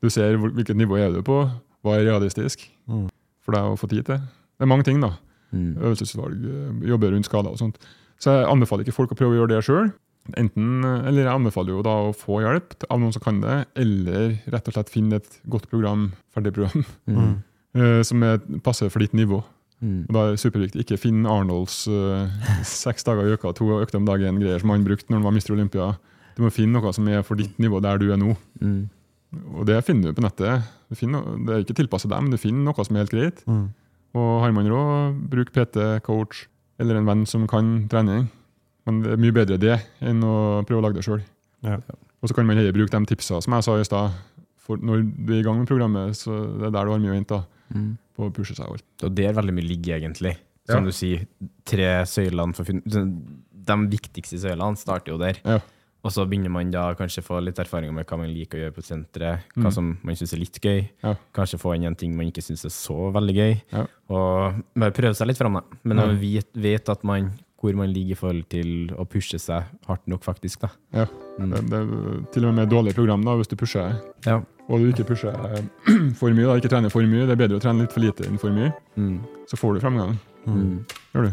Du 0.03 0.09
ser 0.11 0.35
hvor, 0.41 0.51
hvilket 0.57 0.77
nivå 0.79 0.97
er 0.99 1.13
du 1.15 1.21
på, 1.23 1.45
hva 1.85 1.97
er 1.99 2.07
realistisk 2.09 2.67
Mm. 2.91 3.05
for 3.45 3.55
deg 3.55 3.63
å 3.71 3.77
få 3.79 3.87
tid 3.89 4.05
til. 4.09 4.17
Det 4.19 4.65
er 4.67 4.67
mange 4.67 4.83
ting, 4.85 4.99
da. 5.01 5.13
Mm. 5.55 5.77
Øvelsesvalg, 5.79 6.43
eh, 6.45 6.89
jobbe 6.91 7.11
rundt 7.13 7.29
skader 7.29 7.51
og 7.55 7.59
sånt. 7.61 7.79
Så 8.19 8.35
jeg 8.35 8.49
anbefaler 8.51 8.83
ikke 8.85 8.97
folk 8.97 9.13
å 9.15 9.17
prøve 9.17 9.37
å 9.37 9.39
gjøre 9.47 9.55
det 9.55 9.63
sjøl. 9.65 9.93
Eller 10.37 11.23
jeg 11.25 11.33
anbefaler 11.33 11.73
jo 11.73 11.83
da 11.83 11.95
å 12.11 12.11
få 12.15 12.41
hjelp 12.43 12.75
av 12.91 12.99
noen 13.01 13.13
som 13.15 13.23
kan 13.23 13.41
det, 13.41 13.67
eller 13.77 14.37
rett 14.53 14.69
og 14.69 14.75
slett 14.75 14.91
finne 14.93 15.15
et 15.17 15.41
godt 15.49 15.71
program, 15.71 16.13
ferdig 16.35 16.53
program, 16.53 16.85
Mm. 17.09 17.43
eh, 17.75 18.03
som 18.03 18.23
er, 18.23 18.39
passer 18.63 18.91
for 18.91 18.99
ditt 19.01 19.15
nivå. 19.15 19.43
Mm. 19.81 20.05
Og 20.09 20.15
da 20.15 20.23
er 20.23 20.35
det 20.35 20.43
superviktig. 20.43 20.85
Ikke 20.85 20.99
finn 21.01 21.25
Arnolds 21.29 21.83
uh, 21.89 22.29
seks 22.69 23.07
dager 23.07 23.29
i 23.29 23.35
uka, 23.37 23.53
to 23.57 23.69
økter 23.81 24.01
om 24.01 24.09
dagen, 24.09 24.41
greier 24.43 24.63
som 24.63 24.73
han 24.75 24.87
brukte 24.87 25.09
når 25.11 25.21
han 25.21 25.29
var 25.29 25.37
Mr. 25.37 25.53
Olympia. 25.57 25.91
Du 26.37 26.45
må 26.45 26.53
finne 26.55 26.79
noe 26.79 26.93
som 26.97 27.09
er 27.11 27.25
for 27.27 27.41
ditt 27.41 27.57
nivå 27.61 27.81
der 27.85 28.01
du 28.01 28.09
er 28.13 28.21
nå. 28.21 28.35
Mm. 28.61 28.83
Og 29.61 29.67
det 29.69 29.79
finner 29.87 30.11
du 30.11 30.19
på 30.19 30.25
nettet. 30.25 30.67
Du 30.91 30.99
finner, 30.99 31.27
det 31.47 31.55
er 31.55 31.65
ikke 31.65 31.79
tilpasset 31.79 32.11
dem, 32.13 32.33
du 32.33 32.39
finner 32.41 32.67
noe 32.67 32.87
som 32.87 32.97
er 32.97 33.05
helt 33.05 33.15
greit. 33.15 33.43
Mm. 33.47 33.69
Og 34.19 34.31
har 34.43 34.55
man 34.57 34.69
råd, 34.71 35.21
bruk 35.31 35.53
PT, 35.55 35.79
coach 36.07 36.47
eller 36.81 36.99
en 36.99 37.09
venn 37.09 37.27
som 37.29 37.45
kan 37.49 37.85
trening. 37.93 38.27
Men 38.89 39.03
det 39.05 39.13
er 39.15 39.21
mye 39.21 39.37
bedre 39.37 39.61
det 39.61 39.77
enn 40.03 40.25
å 40.25 40.35
prøve 40.67 40.81
å 40.81 40.87
lage 40.87 40.99
det 40.99 41.07
sjøl. 41.07 41.21
Ja. 41.67 41.77
Og 42.21 42.31
så 42.31 42.37
kan 42.37 42.49
man 42.49 42.59
heller 42.59 42.75
bruke 42.75 42.93
de 42.93 43.09
tipsa 43.09 43.39
som 43.45 43.55
jeg 43.57 43.67
sa 43.67 43.77
i 43.79 43.87
stad. 43.87 44.17
Når 44.71 45.03
du 45.03 45.33
er 45.35 45.41
i 45.41 45.45
gang 45.45 45.59
med 45.59 45.69
programmet, 45.69 46.15
så 46.17 46.35
det 46.59 46.69
er 46.69 46.75
der 46.75 46.87
du 46.87 46.93
har 46.95 47.03
mye 47.03 47.15
å 47.15 47.19
hente 47.19 47.41
Mm. 47.71 47.91
På 48.21 48.31
å 48.31 48.35
pushe 48.37 48.55
seg. 48.57 48.69
og 49.03 49.15
det 49.17 49.27
er 49.31 49.37
veldig 49.41 49.55
mye 49.57 49.69
ligger, 49.73 49.99
egentlig. 50.01 50.37
Som 50.69 50.85
Ja. 50.85 50.91
du 50.91 50.93
sier, 50.95 51.27
tre 51.67 51.91
søylene 52.07 52.55
for 52.55 52.65
De 52.65 53.77
viktigste 53.91 54.39
søylene 54.41 54.77
starter 54.79 55.13
jo 55.13 55.19
der. 55.19 55.37
Ja. 55.45 55.59
Og 56.03 56.11
så 56.15 56.25
begynner 56.27 56.49
man 56.51 56.71
da 56.73 56.95
kanskje 56.97 57.21
få 57.23 57.43
litt 57.45 57.59
erfaringer 57.61 57.93
med 57.93 58.07
hva 58.09 58.17
man 58.19 58.31
liker 58.33 58.57
å 58.57 58.63
gjøre 58.63 58.75
på 58.79 58.83
senteret. 58.87 59.43
Hva 59.55 59.69
Mm. 59.69 59.73
som 59.73 59.99
man 60.03 60.15
syns 60.17 60.33
er 60.33 60.39
litt 60.41 60.59
gøy. 60.61 60.89
Ja. 61.05 61.15
Kanskje 61.35 61.59
få 61.61 61.75
inn 61.77 61.85
en 61.85 61.95
ting 61.95 62.17
man 62.17 62.27
ikke 62.31 62.41
syns 62.43 62.65
er 62.65 62.71
så 62.73 63.13
veldig 63.13 63.35
gøy. 63.37 63.63
Ja. 63.73 63.87
Og 64.09 64.65
bare 64.75 64.93
prøve 64.93 65.15
seg 65.15 65.27
litt 65.29 65.37
fram, 65.37 65.53
da. 65.55 65.61
Men 65.85 65.99
når 65.99 66.07
man 66.07 66.21
vet, 66.21 66.47
vet 66.55 66.89
at 66.89 67.05
man, 67.05 67.33
hvor 67.63 67.75
man 67.77 67.93
ligger 67.93 68.13
i 68.13 68.15
forhold 68.17 68.49
til 68.49 68.89
å 68.97 69.05
pushe 69.07 69.39
seg 69.39 69.65
hardt 69.87 70.07
nok, 70.09 70.23
faktisk. 70.25 70.61
da. 70.61 70.71
Ja. 70.95 71.07
Mm. 71.39 71.51
Det, 71.51 71.69
det 71.69 72.33
til 72.33 72.47
og 72.47 72.55
med 72.55 72.71
dårlige 72.71 72.95
program 72.95 73.23
da, 73.23 73.37
hvis 73.37 73.49
du 73.49 73.57
pusher. 73.57 74.01
Ja. 74.25 74.41
Og 74.71 74.79
du 74.79 74.87
ikke 74.87 75.05
pusher 75.05 75.35
for 76.19 76.31
mye, 76.31 76.47
da, 76.47 76.55
ikke 76.55 76.71
trener 76.71 76.93
for 76.95 77.03
mye. 77.03 77.27
Det 77.27 77.35
er 77.35 77.43
bedre 77.43 77.59
å 77.59 77.63
trene 77.63 77.83
litt 77.83 77.95
for 77.95 78.05
lite 78.05 78.27
enn 78.29 78.39
for 78.39 78.55
mye. 78.55 78.71
Mm. 78.95 79.19
Så 79.51 79.59
får 79.59 79.75
du 79.75 79.83
fremgang. 79.83 80.15
Mm. 80.47 80.85
Gjør 81.15 81.27
du. 81.27 81.33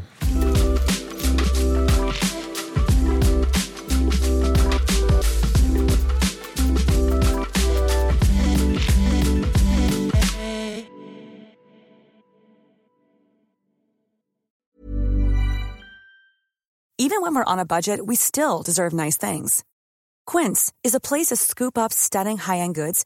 Even 16.99 17.21
when 17.21 17.35
we're 17.35 17.43
on 17.43 17.59
a 17.59 17.65
budget, 17.65 18.07
we 18.07 18.15
still 18.15 18.63
deserve 18.63 18.91
nice 18.91 19.17
things. 19.17 19.63
Quince 20.25 20.73
is 20.83 20.95
a 20.95 20.99
place 20.99 21.27
to 21.27 21.35
scoop 21.35 21.77
up 21.77 21.93
stunning 21.93 22.37
high-end 22.37 22.75
goods 22.75 23.05